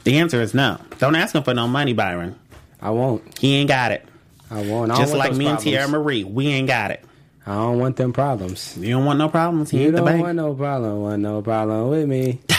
The 0.04 0.18
answer 0.18 0.40
is 0.40 0.54
no. 0.54 0.78
Don't 0.98 1.14
ask 1.14 1.34
him 1.34 1.42
for 1.42 1.54
no 1.54 1.68
money, 1.68 1.92
Byron. 1.92 2.38
I 2.80 2.90
won't. 2.90 3.38
He 3.38 3.54
ain't 3.56 3.68
got 3.68 3.92
it. 3.92 4.04
I 4.50 4.62
won't. 4.66 4.90
I 4.90 4.96
Just 4.96 5.12
want 5.14 5.18
like 5.18 5.32
me 5.36 5.46
and 5.46 5.56
problems. 5.58 5.62
Tierra 5.64 5.88
Marie, 5.88 6.24
we 6.24 6.48
ain't 6.48 6.66
got 6.68 6.90
it. 6.90 7.04
I 7.46 7.54
don't 7.54 7.78
want 7.78 7.96
them 7.96 8.12
problems. 8.12 8.76
You 8.78 8.90
don't 8.90 9.04
want 9.04 9.18
no 9.18 9.28
problems. 9.28 9.70
He 9.70 9.82
You 9.84 9.92
don't 9.92 10.04
bank. 10.04 10.22
want 10.22 10.36
no 10.36 10.54
problem. 10.54 11.02
Want 11.02 11.22
no 11.22 11.42
problem 11.42 11.88
with 11.90 12.08
me. 12.08 12.40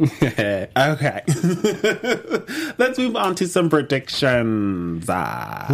Okay. 0.00 0.68
Let's 2.78 2.98
move 2.98 3.16
on 3.16 3.34
to 3.34 3.48
some 3.48 3.68
predictions. 3.68 5.06
Ah. 5.08 5.66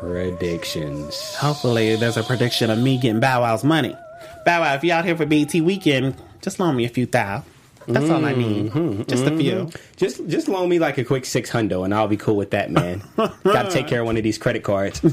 Predictions. 0.00 1.34
Hopefully, 1.36 1.96
there's 1.96 2.16
a 2.16 2.22
prediction 2.22 2.70
of 2.70 2.78
me 2.78 2.98
getting 2.98 3.20
Bow 3.20 3.40
Wow's 3.42 3.64
money. 3.64 3.96
Bow 4.44 4.60
Wow, 4.60 4.74
if 4.74 4.84
you're 4.84 4.96
out 4.96 5.04
here 5.04 5.16
for 5.16 5.26
BET 5.26 5.52
weekend, 5.54 6.14
just 6.40 6.60
loan 6.60 6.76
me 6.76 6.84
a 6.84 6.88
few 6.88 7.06
thou. 7.06 7.42
That's 7.88 8.10
all 8.10 8.22
I 8.24 8.34
need. 8.34 8.72
Just 9.08 9.24
a 9.24 9.34
few. 9.36 9.70
Just 9.96 10.26
just 10.28 10.46
loan 10.46 10.68
me 10.68 10.78
like 10.78 10.98
a 10.98 11.04
quick 11.04 11.24
six 11.24 11.50
hundo 11.50 11.84
and 11.86 11.94
I'll 11.94 12.06
be 12.06 12.18
cool 12.18 12.36
with 12.36 12.50
that, 12.50 12.70
man. 12.70 13.02
Got 13.16 13.62
to 13.64 13.70
take 13.70 13.86
care 13.86 14.00
of 14.00 14.06
one 14.06 14.18
of 14.18 14.22
these 14.22 14.38
credit 14.38 14.62
cards. 14.62 15.00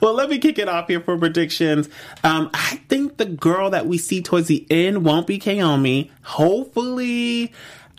Well, 0.00 0.12
let 0.14 0.28
me 0.28 0.38
kick 0.38 0.58
it 0.58 0.68
off 0.68 0.88
here 0.88 1.00
for 1.00 1.16
predictions. 1.16 1.88
Um, 2.22 2.50
I 2.52 2.80
think 2.88 3.16
the 3.16 3.24
girl 3.24 3.70
that 3.70 3.86
we 3.86 3.96
see 3.96 4.20
towards 4.22 4.48
the 4.48 4.66
end 4.70 5.04
won't 5.04 5.26
be 5.26 5.38
Kiyomi. 5.38 6.10
Hopefully, 6.22 7.52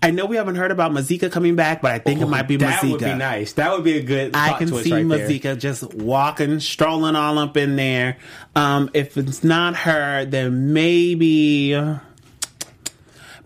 I 0.05 0.11
know 0.11 0.27
we 0.27 0.35
haven't 0.35 0.55
heard 0.55 0.69
about 0.69 0.93
Masika 0.93 1.31
coming 1.31 1.55
back, 1.55 1.81
but 1.81 1.91
I 1.91 1.97
think 1.97 2.21
it 2.21 2.27
might 2.27 2.47
be 2.47 2.57
that 2.57 2.83
Masika. 2.83 2.85
That 2.85 2.91
would 2.91 3.13
be 3.13 3.17
nice. 3.17 3.53
That 3.53 3.71
would 3.71 3.83
be 3.83 3.97
a 3.97 4.03
good. 4.03 4.35
I 4.35 4.53
can 4.57 4.67
see 4.67 4.93
right 4.93 5.07
there. 5.07 5.19
Masika 5.19 5.55
just 5.55 5.95
walking, 5.95 6.59
strolling 6.59 7.15
all 7.15 7.39
up 7.39 7.57
in 7.57 7.75
there. 7.75 8.17
Um, 8.55 8.91
if 8.93 9.17
it's 9.17 9.43
not 9.43 9.75
her, 9.77 10.23
then 10.25 10.73
maybe, 10.73 11.75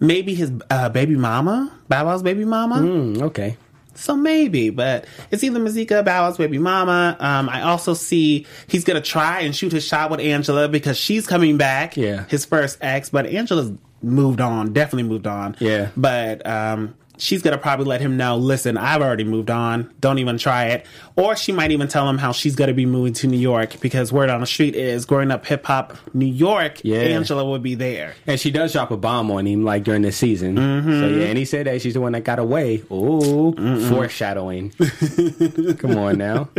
maybe 0.02 0.36
his 0.36 0.52
uh, 0.70 0.90
baby 0.90 1.16
mama, 1.16 1.72
Bow 1.88 2.06
Wow's 2.06 2.24
baby 2.24 2.44
mama. 2.44 2.76
Mm, 2.76 3.22
okay. 3.22 3.56
So 3.96 4.16
maybe, 4.16 4.70
but 4.70 5.06
it's 5.32 5.44
either 5.44 5.60
Masika, 5.60 6.04
Bow 6.04 6.24
Wow's 6.24 6.38
baby 6.38 6.58
mama. 6.58 7.16
Um, 7.22 7.48
I 7.48 7.62
also 7.62 7.94
see 7.94 8.46
he's 8.68 8.84
gonna 8.84 9.02
try 9.02 9.42
and 9.42 9.56
shoot 9.56 9.72
his 9.72 9.86
shot 9.86 10.12
with 10.12 10.20
Angela 10.20 10.68
because 10.68 10.98
she's 10.98 11.26
coming 11.26 11.56
back. 11.58 11.96
Yeah. 11.96 12.26
his 12.28 12.44
first 12.44 12.80
ex, 12.82 13.10
but 13.10 13.26
Angela's 13.28 13.72
moved 14.02 14.42
on, 14.42 14.74
definitely 14.74 15.04
moved 15.10 15.28
on. 15.28 15.56
Yeah. 15.60 15.90
but 15.98 16.46
um, 16.46 16.96
she's 17.20 17.42
gonna 17.44 17.58
probably 17.58 17.86
let 17.86 18.02
him 18.02 18.18
know. 18.18 18.38
Listen, 18.38 18.78
I've 18.78 19.02
already 19.02 19.24
moved 19.24 19.52
on. 19.52 19.94
Don't 20.00 20.18
even 20.18 20.38
try 20.38 20.66
it. 20.68 20.86
Or 21.16 21.36
she 21.36 21.52
might 21.52 21.72
even 21.72 21.88
tell 21.88 22.10
him 22.10 22.18
how 22.18 22.32
she's 22.32 22.56
gonna 22.56 22.74
be 22.74 22.86
moving 22.86 23.14
to 23.14 23.28
New 23.28 23.38
York 23.38 23.80
because 23.82 24.12
word 24.12 24.30
on 24.30 24.42
the 24.42 24.48
street 24.48 24.76
is 24.76 25.06
growing 25.06 25.30
up 25.30 25.46
hip 25.46 25.66
hop 25.66 25.96
New 26.14 26.26
York. 26.26 26.82
Yeah. 26.84 27.00
Angela 27.00 27.46
would 27.46 27.62
be 27.62 27.76
there. 27.76 28.16
And 28.26 28.40
she 28.40 28.50
does 28.50 28.74
drop 28.74 28.92
a 28.92 28.98
bomb 28.98 29.30
on 29.30 29.46
him 29.46 29.64
like 29.64 29.84
during 29.84 30.02
the 30.02 30.12
season. 30.12 30.56
Mm-hmm. 30.56 31.00
So 31.02 31.08
yeah, 31.08 31.26
and 31.26 31.38
he 31.38 31.46
said 31.46 31.68
that 31.68 31.82
she's 31.82 31.94
the 31.94 32.02
one 32.02 32.14
that 32.14 32.24
got 32.24 32.40
away. 32.40 32.84
Ooh, 32.92 33.54
foreshadowing. 33.90 34.72
Come 35.78 35.98
on 35.98 36.18
now. 36.18 36.50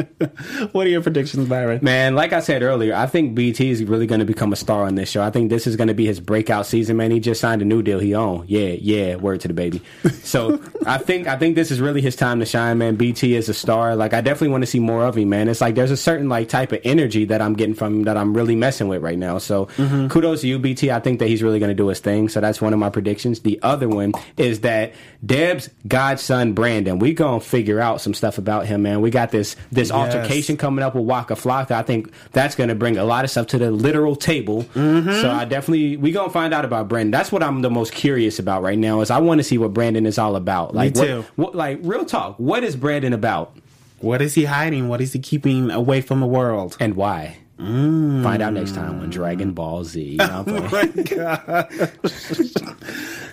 What 0.73 0.87
are 0.87 0.91
your 0.91 1.03
predictions, 1.03 1.49
Byron? 1.49 1.81
Man, 1.83 2.15
like 2.15 2.33
I 2.33 2.41
said 2.41 2.63
earlier, 2.63 2.95
I 2.95 3.07
think 3.07 3.35
BT 3.35 3.71
is 3.71 3.83
really 3.85 4.07
going 4.07 4.19
to 4.19 4.25
become 4.25 4.53
a 4.53 4.57
star 4.57 4.85
on 4.85 4.95
this 4.95 5.11
show. 5.11 5.23
I 5.23 5.31
think 5.31 5.51
this 5.51 5.67
is 5.67 5.77
going 5.77 5.89
to 5.89 5.95
be 5.95 6.07
his 6.07 6.21
breakout 6.21 6.67
season, 6.67 6.97
man. 6.97 7.11
He 7.11 7.21
just 7.21 7.41
signed 7.41 7.63
a 7.63 7.65
new 7.65 7.83
deal. 7.83 7.99
He 7.99 8.15
on. 8.15 8.45
Yeah, 8.47 8.69
yeah, 8.69 9.17
word 9.17 9.41
to 9.41 9.49
the 9.49 9.55
baby. 9.55 9.83
So 10.23 10.50
I 10.87 10.99
think 10.99 11.27
I 11.27 11.37
think 11.37 11.55
this 11.55 11.71
is 11.71 11.81
really 11.81 12.01
his 12.01 12.17
time 12.17 12.41
to 12.41 12.47
shine, 12.47 12.79
man. 12.79 12.97
BT 12.97 13.35
is 13.35 13.49
a 13.49 13.55
star. 13.55 13.95
Like 13.97 14.15
I 14.15 14.21
definitely 14.21 14.49
want 14.49 14.63
to 14.63 14.67
see 14.67 14.81
more 14.81 15.05
of 15.05 15.17
him, 15.17 15.29
man. 15.29 15.49
It's 15.49 15.61
like 15.61 15.75
there's 15.75 15.91
a 15.91 15.97
certain 15.97 16.29
like 16.29 16.49
type 16.49 16.73
of 16.73 16.81
energy 16.85 17.27
that 17.27 17.43
I'm 17.43 17.55
getting 17.55 17.75
from 17.75 17.99
him 17.99 18.03
that 18.05 18.17
I'm 18.17 18.35
really 18.35 18.57
messing 18.57 18.89
with 18.89 19.03
right 19.03 19.19
now. 19.19 19.39
So 19.39 19.67
mm-hmm. 19.67 20.09
kudos 20.09 20.41
to 20.41 20.49
you, 20.49 20.59
BT. 20.59 20.91
I 20.91 21.01
think 21.01 21.19
that 21.21 21.29
he's 21.29 21.43
really 21.43 21.59
going 21.59 21.71
to 21.71 21.75
do 21.75 21.89
his 21.89 22.01
thing. 22.01 22.29
So 22.29 22.41
that's 22.41 22.61
one 22.61 22.73
of 22.73 22.79
my 22.79 22.91
predictions. 22.91 23.41
The 23.41 23.61
other 23.63 23.89
one 23.89 24.13
is 24.37 24.61
that 24.61 24.95
Deb's 25.25 25.71
godson 25.87 26.55
Brandon. 26.55 26.99
We 26.99 27.15
gonna 27.15 27.41
figure 27.41 27.81
out 27.81 28.01
some 28.01 28.15
stuff 28.15 28.39
about 28.39 28.67
him, 28.67 28.83
man. 28.83 29.01
We 29.01 29.11
got 29.11 29.31
this 29.31 29.57
this 29.71 29.91
altercation 29.91 30.57
coming 30.57 30.83
up 30.83 30.95
with 30.95 31.05
Waka 31.05 31.35
Flocka. 31.35 31.73
I 31.73 31.83
think 31.83 32.13
that's 32.33 32.55
going 32.55 32.69
to 32.69 32.75
bring 32.75 32.97
a 32.97 33.05
lot 33.05 33.25
of 33.25 33.31
stuff 33.31 33.49
to 33.49 33.59
the 33.59 33.71
literal 33.71 34.17
table. 34.17 34.65
Mm-hmm. 34.75 35.21
So 35.21 35.31
I 35.31 35.45
definitely 35.45 35.97
we 35.97 36.11
gonna 36.11 36.31
find 36.31 36.53
out 36.55 36.65
about 36.65 36.89
Brandon. 36.89 37.11
That's 37.11 37.31
what 37.31 37.43
I'm 37.43 37.63
the 37.63 37.71
most 37.71 37.93
curious 37.93 38.39
about 38.39 38.63
right 38.63 38.79
now. 38.79 39.01
Is 39.03 39.11
I 39.11 39.19
want 39.19 39.39
to 39.39 39.45
see 39.45 39.59
what 39.59 39.73
Brandon 39.73 40.07
is 40.07 40.19
all 40.19 40.37
about. 40.37 40.40
Like 40.75 40.95
what- 40.97 41.07
too. 41.07 41.25
What, 41.37 41.55
like 41.55 41.79
real 41.83 42.05
talk. 42.05 42.37
What 42.39 42.65
is 42.65 42.77
Brandon 42.77 43.13
about 43.13 43.57
What 44.01 44.23
is 44.23 44.35
he 44.35 44.45
hiding? 44.45 44.89
What 44.89 45.01
is 45.01 45.13
he 45.13 45.19
keeping 45.19 45.71
away 45.71 46.01
from 46.01 46.21
the 46.21 46.27
world? 46.27 46.77
and 46.81 46.95
why? 46.97 47.37
Mm. 47.59 48.23
Find 48.23 48.41
out 48.43 48.55
next 48.55 48.75
time 48.75 49.01
on 49.01 49.11
Dragon 49.11 49.53
Ball 49.53 49.85
Z. 49.85 50.01
You 50.03 50.17
know 50.17 50.43
what 50.45 50.49
I'm 50.49 50.65
oh 50.65 50.69
playing? 50.69 51.91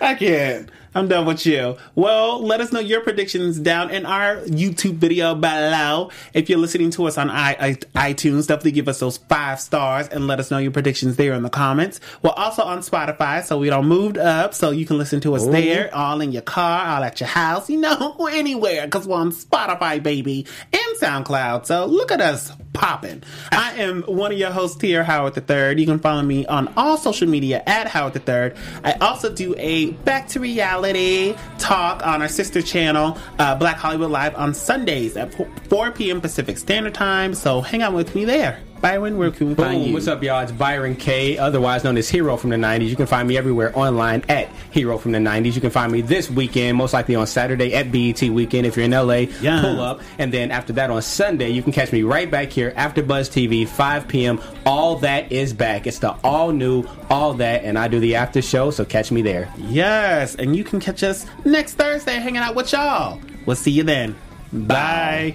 I 0.02 0.14
can't. 0.14 0.68
I'm 0.94 1.08
done 1.08 1.26
with 1.26 1.44
you. 1.46 1.76
Well, 1.94 2.42
let 2.42 2.60
us 2.60 2.72
know 2.72 2.80
your 2.80 3.00
predictions 3.00 3.58
down 3.58 3.90
in 3.90 4.06
our 4.06 4.36
YouTube 4.46 4.94
video 4.94 5.34
below. 5.34 6.10
If 6.32 6.48
you're 6.48 6.58
listening 6.58 6.90
to 6.92 7.06
us 7.06 7.18
on 7.18 7.30
I- 7.30 7.76
I- 7.94 8.12
iTunes, 8.12 8.46
definitely 8.46 8.72
give 8.72 8.88
us 8.88 9.00
those 9.00 9.18
five 9.18 9.60
stars 9.60 10.08
and 10.08 10.26
let 10.26 10.40
us 10.40 10.50
know 10.50 10.58
your 10.58 10.70
predictions 10.70 11.16
there 11.16 11.34
in 11.34 11.42
the 11.42 11.50
comments. 11.50 12.00
We're 12.22 12.30
also 12.30 12.62
on 12.62 12.80
Spotify, 12.80 13.44
so 13.44 13.58
we 13.58 13.70
don't 13.70 13.86
moved 13.86 14.18
up, 14.18 14.54
so 14.54 14.70
you 14.70 14.86
can 14.86 14.98
listen 14.98 15.20
to 15.20 15.34
us 15.34 15.42
oh. 15.44 15.50
there, 15.50 15.94
all 15.94 16.20
in 16.20 16.32
your 16.32 16.42
car, 16.42 16.96
all 16.96 17.04
at 17.04 17.20
your 17.20 17.28
house, 17.28 17.68
you 17.68 17.80
know, 17.80 18.28
anywhere, 18.32 18.86
because 18.86 19.06
we're 19.06 19.16
on 19.16 19.32
Spotify, 19.32 20.02
baby, 20.02 20.46
and 20.72 21.00
SoundCloud. 21.00 21.66
So 21.66 21.86
look 21.86 22.12
at 22.12 22.20
us 22.20 22.52
popping. 22.78 23.22
I 23.50 23.74
am 23.74 24.02
one 24.02 24.30
of 24.30 24.38
your 24.38 24.52
hosts 24.52 24.80
here, 24.80 25.02
Howard 25.02 25.34
the 25.34 25.40
Third. 25.40 25.80
You 25.80 25.86
can 25.86 25.98
follow 25.98 26.22
me 26.22 26.46
on 26.46 26.72
all 26.76 26.96
social 26.96 27.28
media 27.28 27.62
at 27.66 27.88
Howard 27.88 28.14
the 28.14 28.20
Third. 28.20 28.56
I 28.84 28.92
also 28.92 29.32
do 29.32 29.54
a 29.58 29.90
back 29.90 30.28
to 30.28 30.40
reality 30.40 31.34
talk 31.58 32.06
on 32.06 32.22
our 32.22 32.28
sister 32.28 32.62
channel, 32.62 33.18
uh, 33.40 33.56
Black 33.56 33.76
Hollywood 33.76 34.10
Live, 34.10 34.36
on 34.36 34.54
Sundays 34.54 35.16
at 35.16 35.34
4 35.68 35.90
p.m. 35.90 36.20
Pacific 36.20 36.56
Standard 36.56 36.94
Time. 36.94 37.34
So 37.34 37.60
hang 37.60 37.82
out 37.82 37.92
with 37.92 38.14
me 38.14 38.24
there. 38.24 38.60
Byron, 38.80 39.18
where 39.18 39.32
can 39.32 39.48
we 39.48 39.54
find 39.56 39.84
you? 39.84 39.92
What's 39.92 40.06
up, 40.06 40.22
y'all? 40.22 40.40
It's 40.40 40.52
Byron 40.52 40.94
K, 40.94 41.36
otherwise 41.36 41.82
known 41.82 41.96
as 41.96 42.08
Hero 42.08 42.36
from 42.36 42.50
the 42.50 42.56
90s. 42.56 42.88
You 42.88 42.94
can 42.94 43.06
find 43.06 43.26
me 43.26 43.36
everywhere 43.36 43.76
online 43.76 44.22
at 44.28 44.48
Hero 44.70 44.98
from 44.98 45.10
the 45.12 45.18
90s. 45.18 45.54
You 45.56 45.60
can 45.60 45.70
find 45.70 45.90
me 45.90 46.00
this 46.00 46.30
weekend, 46.30 46.78
most 46.78 46.94
likely 46.94 47.16
on 47.16 47.26
Saturday 47.26 47.74
at 47.74 47.90
BET 47.90 48.22
Weekend. 48.22 48.66
If 48.66 48.76
you're 48.76 48.84
in 48.84 48.92
LA, 48.94 49.26
Yeah. 49.40 49.60
pull 49.62 49.80
up. 49.80 50.00
And 50.18 50.32
then 50.32 50.52
after 50.52 50.72
that 50.74 50.90
on 50.90 51.02
Sunday, 51.02 51.50
you 51.50 51.60
can 51.62 51.72
catch 51.72 51.90
me 51.90 52.02
right 52.04 52.30
back 52.30 52.50
here 52.52 52.72
after 52.76 53.02
Buzz 53.02 53.28
TV, 53.28 53.66
5 53.66 54.06
p.m. 54.06 54.40
All 54.64 54.94
that 54.98 55.32
is 55.32 55.52
back. 55.52 55.88
It's 55.88 55.98
the 55.98 56.12
all 56.22 56.52
new, 56.52 56.84
all 57.10 57.34
that, 57.34 57.64
and 57.64 57.76
I 57.76 57.88
do 57.88 57.98
the 57.98 58.14
after 58.14 58.40
show, 58.40 58.70
so 58.70 58.84
catch 58.84 59.10
me 59.10 59.22
there. 59.22 59.52
Yes, 59.56 60.36
and 60.36 60.54
you 60.54 60.62
can 60.62 60.78
catch 60.78 61.02
us 61.02 61.26
next 61.44 61.74
Thursday 61.74 62.14
hanging 62.14 62.36
out 62.42 62.54
with 62.54 62.70
y'all. 62.72 63.20
We'll 63.44 63.56
see 63.56 63.72
you 63.72 63.82
then. 63.82 64.14
Bye. 64.52 65.34